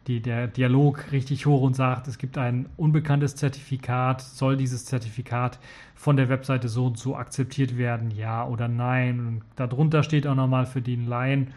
die, 0.08 0.22
der 0.22 0.48
Dialog 0.48 1.12
richtig 1.12 1.46
hoch 1.46 1.62
und 1.62 1.76
sagt, 1.76 2.08
es 2.08 2.18
gibt 2.18 2.38
ein 2.38 2.68
unbekanntes 2.78 3.36
Zertifikat. 3.36 4.22
Soll 4.22 4.58
dieses 4.58 4.86
Zertifikat 4.86 5.60
von 5.96 6.18
der 6.18 6.30
Webseite 6.30 6.68
so 6.68 6.88
und 6.88 6.98
so 6.98 7.16
akzeptiert 7.16 7.78
werden, 7.78 8.12
ja 8.12 8.46
oder 8.46 8.68
nein? 8.68 9.20
Und 9.20 9.42
darunter 9.56 10.04
steht 10.04 10.28
auch 10.28 10.36
nochmal 10.36 10.66
für 10.66 10.82
den 10.82 11.08
Laien, 11.08 11.54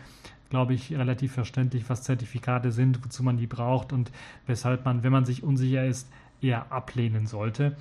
glaube 0.51 0.74
ich, 0.74 0.92
relativ 0.92 1.32
verständlich, 1.32 1.88
was 1.88 2.03
Zertifikate 2.03 2.72
sind, 2.72 3.05
wozu 3.05 3.22
man 3.22 3.36
die 3.36 3.46
braucht 3.46 3.92
und 3.92 4.11
weshalb 4.46 4.84
man, 4.84 5.03
wenn 5.03 5.12
man 5.12 5.24
sich 5.24 5.42
unsicher 5.42 5.84
ist, 5.84 6.11
eher 6.40 6.72
ablehnen 6.72 7.26
sollte. 7.26 7.76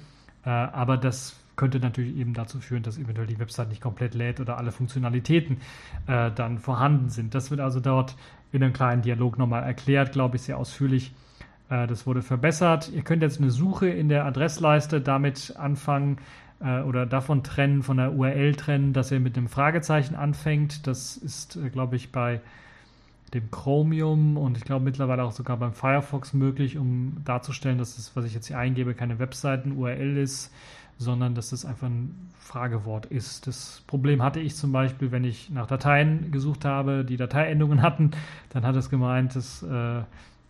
Äh, 0.46 0.50
aber 0.50 0.98
das 0.98 1.36
könnte 1.56 1.80
natürlich 1.80 2.16
eben 2.18 2.34
dazu 2.34 2.60
führen, 2.60 2.84
dass 2.84 2.98
eventuell 2.98 3.28
die 3.28 3.40
Website 3.40 3.70
nicht 3.70 3.82
komplett 3.82 4.14
lädt 4.14 4.40
oder 4.40 4.58
alle 4.58 4.72
Funktionalitäten 4.72 5.58
äh, 6.06 6.32
dann 6.32 6.60
vorhanden 6.60 7.10
sind. 7.10 7.34
Das 7.34 7.52
wird 7.52 7.60
also 7.60 7.80
dort 7.80 8.16
in 8.52 8.64
einem 8.64 8.74
kleinen 8.74 9.02
Dialog 9.02 9.38
nochmal 9.38 9.64
erklärt, 9.64 10.12
glaube 10.12 10.38
ich, 10.38 10.44
sehr 10.44 10.58
ausführlich. 10.58 11.14
Äh, 11.70 11.88
das 11.88 12.06
wurde 12.06 12.22
verbessert. 12.22 12.92
Ihr 12.94 13.02
könnt 13.02 13.24
jetzt 13.24 13.42
eine 13.42 13.50
Suche 13.50 13.90
in 13.90 14.08
der 14.08 14.26
Adressleiste 14.26 15.02
damit 15.02 15.56
anfangen, 15.58 16.18
äh, 16.60 16.82
oder 16.82 17.06
davon 17.06 17.44
trennen, 17.44 17.84
von 17.84 17.98
der 17.98 18.14
URL 18.14 18.56
trennen, 18.56 18.94
dass 18.94 19.12
er 19.12 19.20
mit 19.20 19.38
einem 19.38 19.48
Fragezeichen 19.48 20.16
anfängt. 20.16 20.88
Das 20.88 21.18
ist, 21.18 21.56
äh, 21.56 21.70
glaube 21.70 21.96
ich, 21.96 22.12
bei 22.12 22.42
dem 23.34 23.52
Chromium 23.52 24.38
und 24.38 24.58
ich 24.58 24.64
glaube 24.64 24.86
mittlerweile 24.86 25.24
auch 25.24 25.34
sogar 25.34 25.58
beim 25.58 25.74
Firefox 25.74 26.34
möglich, 26.34 26.78
um 26.78 27.18
darzustellen, 27.26 27.78
dass 27.78 27.98
das, 27.98 28.16
was 28.16 28.26
ich 28.26 28.34
jetzt 28.34 28.48
hier 28.48 28.58
eingebe, 28.58 28.94
keine 28.94 29.20
Webseiten-URL 29.20 30.18
ist. 30.18 30.52
sondern 31.00 31.36
dass 31.36 31.52
das 31.52 31.64
einfach 31.64 31.88
ein 31.88 32.32
Fragewort 32.40 33.06
ist. 33.06 33.46
Das 33.46 33.84
Problem 33.86 34.24
hatte 34.24 34.40
ich 34.40 34.56
zum 34.56 34.72
Beispiel, 34.72 35.12
wenn 35.12 35.24
ich 35.24 35.52
nach 35.52 35.68
Dateien 35.68 36.32
gesucht 36.32 36.66
habe, 36.66 37.06
die 37.06 37.18
Dateiendungen 37.18 37.84
hatten, 37.84 38.12
dann 38.50 38.66
hat 38.66 38.76
es 38.76 38.90
gemeint, 38.90 39.36
dass 39.36 39.62
äh, 39.62 40.02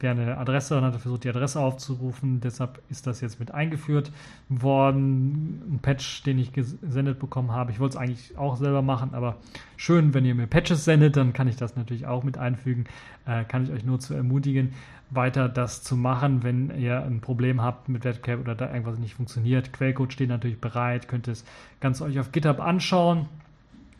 eine 0.04 0.38
Adresse 0.38 0.78
und 0.78 0.84
hat 0.84 0.96
versucht, 0.96 1.24
die 1.24 1.30
Adresse 1.30 1.60
aufzurufen. 1.60 2.40
Deshalb 2.40 2.80
ist 2.90 3.08
das 3.08 3.22
jetzt 3.22 3.40
mit 3.40 3.52
eingeführt 3.54 4.12
worden. 4.50 5.62
Ein 5.72 5.80
Patch, 5.82 6.24
den 6.24 6.38
ich 6.38 6.54
gesendet 6.54 7.20
bekommen 7.20 7.52
habe. 7.52 7.72
Ich 7.72 7.80
wollte 7.80 7.98
es 7.98 8.02
eigentlich 8.02 8.38
auch 8.38 8.58
selber 8.58 8.82
machen, 8.82 9.14
aber 9.14 9.38
schön, 9.76 10.14
wenn 10.14 10.26
ihr 10.26 10.36
mir 10.36 10.48
Patches 10.48 10.86
sendet, 10.86 11.18
dann 11.18 11.34
kann 11.34 11.48
ich 11.48 11.56
das 11.56 11.76
natürlich 11.76 12.06
auch 12.06 12.24
mit 12.24 12.38
einfügen. 12.38 12.86
Äh, 13.26 13.44
kann 13.46 13.64
ich 13.64 13.72
euch 13.72 13.84
nur 13.84 14.00
zu 14.00 14.14
ermutigen, 14.14 14.74
weiter 15.10 15.50
das 15.50 15.82
zu 15.82 15.96
machen, 15.96 16.44
wenn 16.44 16.78
ihr 16.78 17.02
ein 17.04 17.22
Problem 17.22 17.62
habt 17.62 17.90
mit 17.90 18.04
Webcam 18.04 18.42
oder 18.42 18.54
da 18.54 18.72
irgendwas 18.72 19.00
nicht 19.00 19.16
funktioniert. 19.16 19.74
Quellcode 19.74 20.14
steht 20.14 20.30
natürlich 20.30 20.62
bereit, 20.62 21.08
könnt 21.08 21.28
ihr 21.28 21.34
es 21.34 21.44
ganz 21.80 22.02
euch 22.02 22.20
auf 22.20 22.32
GitHub 22.32 22.60
anschauen 22.60 23.28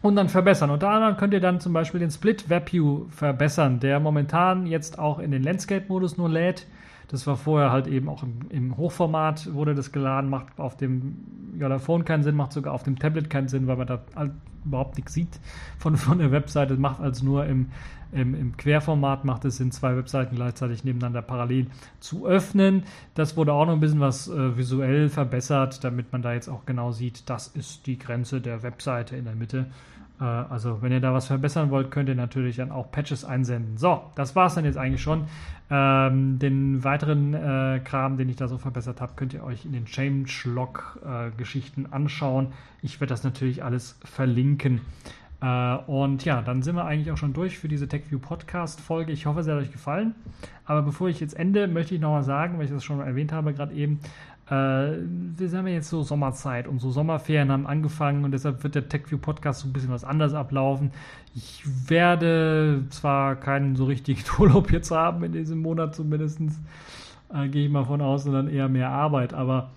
und 0.08 0.16
dann 0.16 0.30
verbessern. 0.30 0.70
Unter 0.70 0.90
anderem 0.90 1.18
könnt 1.18 1.34
ihr 1.34 1.40
dann 1.40 1.60
zum 1.60 1.74
Beispiel 1.74 2.00
den 2.00 2.12
Split 2.12 2.50
WebView 2.50 3.06
verbessern, 3.10 3.80
der 3.80 4.00
momentan 4.00 4.66
jetzt 4.66 5.00
auch 5.00 5.20
in 5.20 5.32
den 5.32 5.44
Landscape-Modus 5.44 6.18
nur 6.18 6.30
lädt. 6.30 6.68
Das 7.10 7.26
war 7.26 7.38
vorher 7.38 7.72
halt 7.72 7.88
eben 7.88 8.10
auch 8.10 8.24
im, 8.50 8.76
Hochformat 8.78 9.54
wurde 9.54 9.76
das 9.76 9.92
geladen, 9.92 10.30
macht 10.30 10.60
auf 10.60 10.76
dem 10.76 11.56
Jolla-Phone 11.58 12.04
keinen 12.04 12.24
Sinn, 12.24 12.36
macht 12.36 12.52
sogar 12.52 12.74
auf 12.74 12.84
dem 12.84 13.00
Tablet 13.00 13.30
keinen 13.30 13.48
Sinn, 13.48 13.68
weil 13.68 13.78
man 13.78 13.88
da 13.88 14.02
halt 14.16 14.32
überhaupt 14.66 14.98
nichts 14.98 15.14
sieht 15.14 15.40
von, 15.78 15.96
von 15.96 16.20
der 16.20 16.32
Webseite. 16.32 16.76
Macht 16.76 17.00
also 17.00 17.24
nur 17.24 17.46
im, 17.46 17.68
im, 18.12 18.36
im, 18.36 18.58
Querformat, 18.58 19.24
macht 19.24 19.46
es 19.46 19.58
Sinn, 19.58 19.72
zwei 19.72 19.96
Webseiten 19.96 20.36
gleichzeitig 20.36 20.84
nebeneinander 20.84 21.22
parallel 21.22 21.68
zu 22.02 22.28
öffnen. 22.28 22.84
Das 23.16 23.38
wurde 23.38 23.54
auch 23.54 23.66
noch 23.66 23.74
ein 23.74 23.80
bisschen 23.80 24.02
was 24.02 24.28
äh, 24.28 24.58
visuell 24.58 25.08
verbessert, 25.08 25.84
damit 25.86 26.12
man 26.12 26.22
da 26.22 26.34
jetzt 26.34 26.50
auch 26.50 26.66
genau 26.66 26.92
sieht, 26.92 27.30
das 27.30 27.48
ist 27.48 27.88
die 27.88 27.98
Grenze 27.98 28.42
der 28.42 28.64
Webseite 28.64 29.16
in 29.16 29.24
der 29.24 29.36
Mitte. 29.36 29.68
Äh, 30.20 30.24
also, 30.24 30.82
wenn 30.82 30.92
ihr 30.92 31.00
da 31.00 31.14
was 31.14 31.28
verbessern 31.28 31.70
wollt, 31.70 31.92
könnt 31.92 32.10
ihr 32.10 32.16
natürlich 32.16 32.58
dann 32.58 32.72
auch 32.72 32.92
Patches 32.92 33.24
einsenden. 33.26 33.78
So, 33.78 34.02
das 34.16 34.36
war 34.36 34.48
es 34.48 34.56
dann 34.56 34.66
jetzt 34.66 34.78
eigentlich 34.78 35.02
schon. 35.02 35.26
Ähm, 35.70 36.40
den 36.40 36.84
weiteren 36.84 37.34
äh, 37.34 37.80
Kram, 37.84 38.18
den 38.18 38.30
ich 38.30 38.38
da 38.38 38.48
so 38.48 38.58
verbessert 38.58 39.02
habe, 39.02 39.14
könnt 39.16 39.34
ihr 39.34 39.44
euch 39.44 39.66
in 39.66 39.74
den 39.74 39.86
Changelog-Geschichten 39.86 41.86
äh, 41.86 41.90
anschauen. 41.92 42.54
Ich 42.82 43.02
werde 43.02 43.10
das 43.10 43.24
natürlich 43.24 43.64
alles 43.64 44.00
verlinken. 44.04 44.82
Äh, 45.42 45.76
und 45.88 46.26
ja, 46.26 46.42
dann 46.42 46.62
sind 46.62 46.76
wir 46.76 46.86
eigentlich 46.86 47.12
auch 47.12 47.18
schon 47.18 47.34
durch 47.34 47.58
für 47.58 47.68
diese 47.68 47.88
TechView 47.88 48.20
Podcast-Folge. 48.20 49.12
Ich 49.12 49.26
hoffe, 49.26 49.42
es 49.42 49.48
hat 49.48 49.56
euch 49.56 49.72
gefallen. 49.72 50.16
Aber 50.66 50.82
bevor 50.82 51.10
ich 51.10 51.20
jetzt 51.20 51.38
ende, 51.38 51.68
möchte 51.68 51.96
ich 51.96 52.02
nochmal 52.02 52.24
sagen, 52.24 52.58
weil 52.58 52.66
ich 52.66 52.72
das 52.72 52.84
schon 52.84 53.00
erwähnt 53.00 53.32
habe 53.32 53.54
gerade 53.54 53.74
eben, 53.74 54.00
äh, 54.50 54.54
wir 54.54 55.52
haben 55.52 55.68
ja 55.68 55.74
jetzt 55.74 55.90
so 55.90 56.04
Sommerzeit 56.04 56.68
und 56.68 56.80
so 56.80 56.90
Sommerferien 56.90 57.52
haben 57.52 57.68
angefangen 57.68 58.24
und 58.24 58.32
deshalb 58.32 58.64
wird 58.64 58.76
der 58.76 58.88
TechView 58.88 59.18
Podcast 59.18 59.60
so 59.60 59.68
ein 59.68 59.74
bisschen 59.74 59.92
was 59.92 60.06
anders 60.06 60.34
ablaufen. 60.34 60.92
Ich 61.36 61.64
werde 61.90 62.86
zwar 62.90 63.36
keinen 63.36 63.76
so 63.76 63.86
richtigen 63.86 64.24
Urlaub 64.40 64.72
jetzt 64.72 64.92
haben 64.92 65.24
in 65.24 65.34
diesem 65.34 65.62
Monat 65.62 65.96
zumindest, 65.96 66.40
äh, 67.34 67.50
gehe 67.50 67.66
ich 67.66 67.72
mal 67.72 67.84
von 67.84 68.02
aus, 68.02 68.24
sondern 68.24 68.48
eher 68.48 68.70
mehr 68.70 68.90
Arbeit, 68.90 69.34
aber 69.34 69.70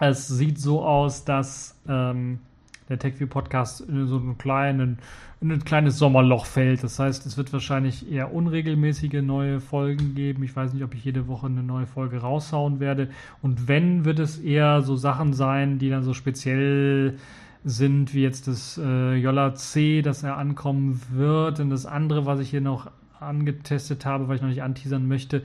es 0.00 0.26
sieht 0.26 0.58
so 0.58 0.84
aus, 0.84 1.24
dass 1.24 1.80
ähm, 1.88 2.40
der 2.88 2.98
TechView 2.98 3.26
Podcast 3.26 3.80
in 3.80 4.06
so 4.06 4.16
einen 4.16 4.38
kleinen, 4.38 4.98
in 5.40 5.50
ein 5.50 5.64
kleines 5.64 5.98
Sommerloch 5.98 6.46
fällt. 6.46 6.82
Das 6.82 6.98
heißt, 6.98 7.26
es 7.26 7.36
wird 7.36 7.52
wahrscheinlich 7.52 8.10
eher 8.10 8.32
unregelmäßige 8.32 9.22
neue 9.22 9.60
Folgen 9.60 10.14
geben. 10.14 10.42
Ich 10.44 10.54
weiß 10.54 10.72
nicht, 10.72 10.84
ob 10.84 10.94
ich 10.94 11.04
jede 11.04 11.26
Woche 11.26 11.46
eine 11.46 11.62
neue 11.62 11.86
Folge 11.86 12.18
raushauen 12.18 12.80
werde. 12.80 13.08
Und 13.42 13.68
wenn, 13.68 14.04
wird 14.04 14.18
es 14.18 14.38
eher 14.38 14.82
so 14.82 14.96
Sachen 14.96 15.32
sein, 15.32 15.78
die 15.78 15.90
dann 15.90 16.04
so 16.04 16.14
speziell 16.14 17.18
sind, 17.64 18.14
wie 18.14 18.22
jetzt 18.22 18.46
das 18.46 18.78
äh, 18.82 19.14
Jolla 19.16 19.54
C, 19.54 20.00
das 20.00 20.22
er 20.22 20.36
ankommen 20.36 21.00
wird. 21.10 21.58
Und 21.58 21.70
das 21.70 21.84
andere, 21.86 22.24
was 22.24 22.38
ich 22.40 22.50
hier 22.50 22.60
noch 22.60 22.90
angetestet 23.18 24.06
habe, 24.06 24.28
weil 24.28 24.36
ich 24.36 24.42
noch 24.42 24.48
nicht 24.48 24.62
anteasern 24.62 25.08
möchte, 25.08 25.38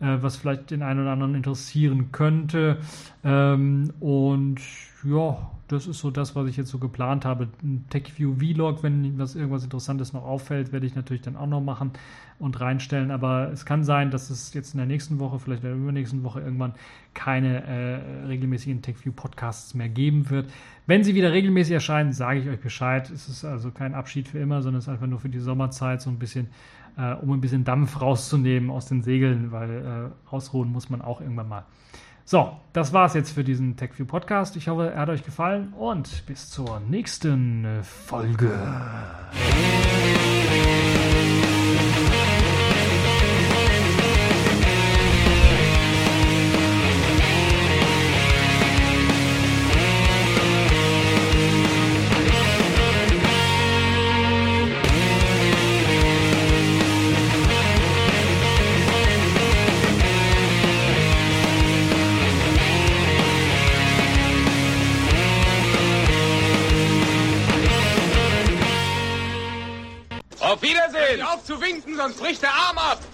äh, 0.00 0.18
was 0.20 0.36
vielleicht 0.36 0.70
den 0.70 0.82
einen 0.82 1.00
oder 1.00 1.10
anderen 1.10 1.34
interessieren 1.34 2.12
könnte. 2.12 2.78
Ähm, 3.24 3.92
und 3.98 4.60
ja, 5.04 5.50
das 5.68 5.86
ist 5.86 6.00
so 6.00 6.10
das, 6.10 6.36
was 6.36 6.46
ich 6.48 6.56
jetzt 6.56 6.70
so 6.70 6.78
geplant 6.78 7.24
habe. 7.24 7.48
Ein 7.62 7.86
TechView 7.88 8.34
Vlog, 8.34 8.82
wenn 8.82 9.18
was 9.18 9.34
irgendwas 9.34 9.64
Interessantes 9.64 10.12
noch 10.12 10.24
auffällt, 10.24 10.72
werde 10.72 10.86
ich 10.86 10.94
natürlich 10.94 11.22
dann 11.22 11.36
auch 11.36 11.46
noch 11.46 11.62
machen 11.62 11.92
und 12.38 12.60
reinstellen. 12.60 13.10
Aber 13.10 13.50
es 13.50 13.64
kann 13.64 13.82
sein, 13.82 14.10
dass 14.10 14.28
es 14.28 14.52
jetzt 14.52 14.74
in 14.74 14.78
der 14.78 14.86
nächsten 14.86 15.18
Woche, 15.18 15.38
vielleicht 15.38 15.62
in 15.62 15.70
der 15.70 15.78
übernächsten 15.78 16.22
Woche 16.22 16.40
irgendwann 16.40 16.74
keine 17.14 17.64
äh, 17.64 18.26
regelmäßigen 18.26 18.82
TechView 18.82 19.12
Podcasts 19.12 19.74
mehr 19.74 19.88
geben 19.88 20.28
wird. 20.28 20.50
Wenn 20.86 21.02
sie 21.02 21.14
wieder 21.14 21.32
regelmäßig 21.32 21.72
erscheinen, 21.72 22.12
sage 22.12 22.40
ich 22.40 22.48
euch 22.48 22.60
Bescheid. 22.60 23.10
Es 23.10 23.28
ist 23.28 23.44
also 23.44 23.70
kein 23.70 23.94
Abschied 23.94 24.28
für 24.28 24.38
immer, 24.38 24.60
sondern 24.62 24.78
es 24.78 24.84
ist 24.84 24.92
einfach 24.92 25.06
nur 25.06 25.20
für 25.20 25.30
die 25.30 25.38
Sommerzeit 25.38 26.02
so 26.02 26.10
ein 26.10 26.18
bisschen, 26.18 26.48
äh, 26.98 27.14
um 27.14 27.32
ein 27.32 27.40
bisschen 27.40 27.64
Dampf 27.64 28.00
rauszunehmen 28.00 28.70
aus 28.70 28.86
den 28.86 29.02
Segeln, 29.02 29.50
weil 29.50 29.70
äh, 29.70 30.30
ausruhen 30.30 30.70
muss 30.70 30.90
man 30.90 31.00
auch 31.00 31.22
irgendwann 31.22 31.48
mal. 31.48 31.64
So, 32.26 32.56
das 32.72 32.94
war's 32.94 33.12
jetzt 33.12 33.32
für 33.32 33.44
diesen 33.44 33.76
TechView 33.76 34.06
Podcast. 34.06 34.56
Ich 34.56 34.68
hoffe, 34.68 34.90
er 34.90 35.02
hat 35.02 35.10
euch 35.10 35.24
gefallen 35.24 35.74
und 35.74 36.24
bis 36.24 36.48
zur 36.48 36.80
nächsten 36.80 37.82
Folge. 37.82 38.50
Winken, 71.74 71.96
sonst 71.96 72.18
bricht 72.18 72.40
der 72.42 72.54
Arm 72.54 72.78
ab! 72.78 73.13